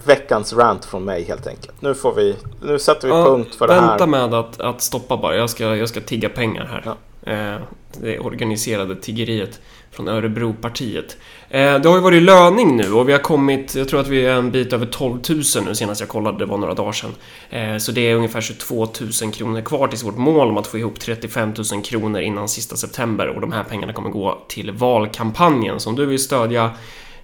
veckans 0.05 0.53
rant 0.53 0.85
från 0.85 1.05
mig 1.05 1.23
helt 1.23 1.47
enkelt. 1.47 1.81
Nu 1.81 1.93
får 1.95 2.13
vi, 2.13 2.35
nu 2.61 2.79
sätter 2.79 3.07
vi 3.07 3.13
punkt 3.13 3.55
för 3.55 3.67
det 3.67 3.73
här. 3.73 3.87
Vänta 3.87 4.07
med 4.07 4.33
att, 4.33 4.59
att 4.59 4.81
stoppa 4.81 5.17
bara. 5.17 5.35
Jag 5.35 5.49
ska, 5.49 5.75
jag 5.75 5.89
ska 5.89 6.01
tigga 6.01 6.29
pengar 6.29 6.65
här. 6.65 6.95
Eh, 7.23 7.61
det 8.01 8.19
organiserade 8.19 8.95
tiggeriet 8.95 9.59
från 9.91 10.07
Örebropartiet. 10.07 11.17
Eh, 11.49 11.79
det 11.79 11.89
har 11.89 11.95
ju 11.95 12.01
varit 12.01 12.23
löning 12.23 12.77
nu 12.77 12.93
och 12.93 13.09
vi 13.09 13.11
har 13.11 13.19
kommit, 13.19 13.75
jag 13.75 13.89
tror 13.89 13.99
att 13.99 14.07
vi 14.07 14.25
är 14.25 14.35
en 14.35 14.51
bit 14.51 14.73
över 14.73 14.85
12 14.85 15.19
000 15.29 15.41
nu 15.65 15.75
senast 15.75 16.01
jag 16.01 16.09
kollade, 16.09 16.37
det 16.37 16.45
var 16.45 16.57
några 16.57 16.73
dagar 16.73 16.91
sedan. 16.91 17.15
Eh, 17.49 17.77
så 17.77 17.91
det 17.91 18.01
är 18.01 18.15
ungefär 18.15 18.41
22 18.41 18.87
000 19.23 19.31
kronor 19.33 19.61
kvar 19.61 19.87
till 19.87 20.05
vårt 20.05 20.17
mål 20.17 20.49
om 20.49 20.57
att 20.57 20.67
få 20.67 20.77
ihop 20.77 20.99
35 20.99 21.53
000 21.73 21.83
kronor 21.83 22.21
innan 22.21 22.47
sista 22.49 22.75
september 22.75 23.27
och 23.27 23.41
de 23.41 23.51
här 23.51 23.63
pengarna 23.63 23.93
kommer 23.93 24.09
gå 24.09 24.43
till 24.47 24.71
valkampanjen. 24.71 25.79
Så 25.79 25.89
om 25.89 25.95
du 25.95 26.05
vill 26.05 26.19
stödja 26.19 26.71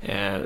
Eh, 0.07 0.39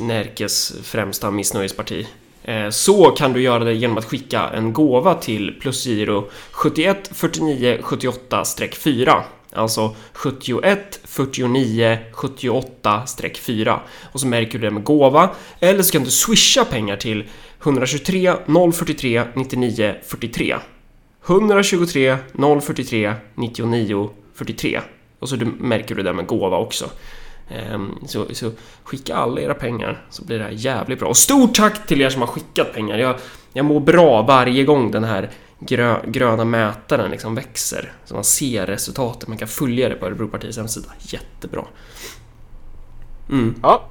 Närkes 0.00 0.74
främsta 0.82 1.30
missnöjesparti. 1.30 2.06
Eh, 2.44 2.70
så 2.70 3.10
kan 3.10 3.32
du 3.32 3.42
göra 3.42 3.64
det 3.64 3.74
genom 3.74 3.98
att 3.98 4.04
skicka 4.04 4.48
en 4.48 4.72
gåva 4.72 5.14
till 5.14 5.58
plusgiro 5.60 6.30
71 6.50 7.10
49 7.12 7.78
78-4 7.82 9.22
Alltså 9.54 9.94
71 10.12 11.00
49 11.04 11.98
78-4 12.12 13.78
och 14.12 14.20
så 14.20 14.26
märker 14.26 14.58
du 14.58 14.66
det 14.66 14.70
med 14.70 14.84
gåva. 14.84 15.30
Eller 15.60 15.82
så 15.82 15.92
kan 15.92 16.04
du 16.04 16.10
swisha 16.10 16.64
pengar 16.64 16.96
till 16.96 17.24
123 17.62 18.34
043 18.72 19.24
99 19.34 19.94
43 20.04 20.56
123 21.26 22.16
043 22.62 23.14
99 23.34 24.10
43 24.34 24.80
och 25.18 25.28
så 25.28 25.36
märker 25.58 25.94
du 25.94 26.02
det 26.02 26.12
med 26.12 26.26
gåva 26.26 26.58
också. 26.58 26.90
Ehm, 27.52 27.98
så, 28.06 28.26
så, 28.34 28.50
skicka 28.84 29.16
alla 29.16 29.40
era 29.40 29.54
pengar 29.54 30.06
så 30.10 30.24
blir 30.24 30.38
det 30.38 30.44
här 30.44 30.50
jävligt 30.50 30.98
bra. 30.98 31.08
Och 31.08 31.16
stort 31.16 31.54
tack 31.54 31.86
till 31.86 32.00
er 32.00 32.10
som 32.10 32.20
har 32.20 32.28
skickat 32.28 32.72
pengar. 32.72 32.98
Jag, 32.98 33.16
jag 33.52 33.64
mår 33.64 33.80
bra 33.80 34.22
varje 34.22 34.64
gång 34.64 34.90
den 34.90 35.04
här 35.04 35.30
grö, 35.58 36.00
gröna 36.06 36.44
mätaren 36.44 37.10
liksom 37.10 37.34
växer. 37.34 37.92
Så 38.04 38.14
man 38.14 38.24
ser 38.24 38.66
resultatet, 38.66 39.28
man 39.28 39.38
kan 39.38 39.48
följa 39.48 39.88
det 39.88 39.94
på 39.94 40.06
Örebropartiets 40.06 40.58
hemsida. 40.58 40.88
Jättebra. 40.98 41.64
Mm. 43.30 43.54
Ja, 43.62 43.88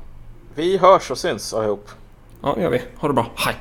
vi 0.55 0.78
hörs 0.78 1.12
och 1.12 1.18
syns 1.18 1.53
allihop. 1.53 1.89
Ja, 2.41 2.53
det 2.55 2.62
gör 2.62 2.70
vi. 2.70 2.82
Ha 2.95 3.07
det 3.07 3.14
bra. 3.14 3.32
Hej! 3.36 3.55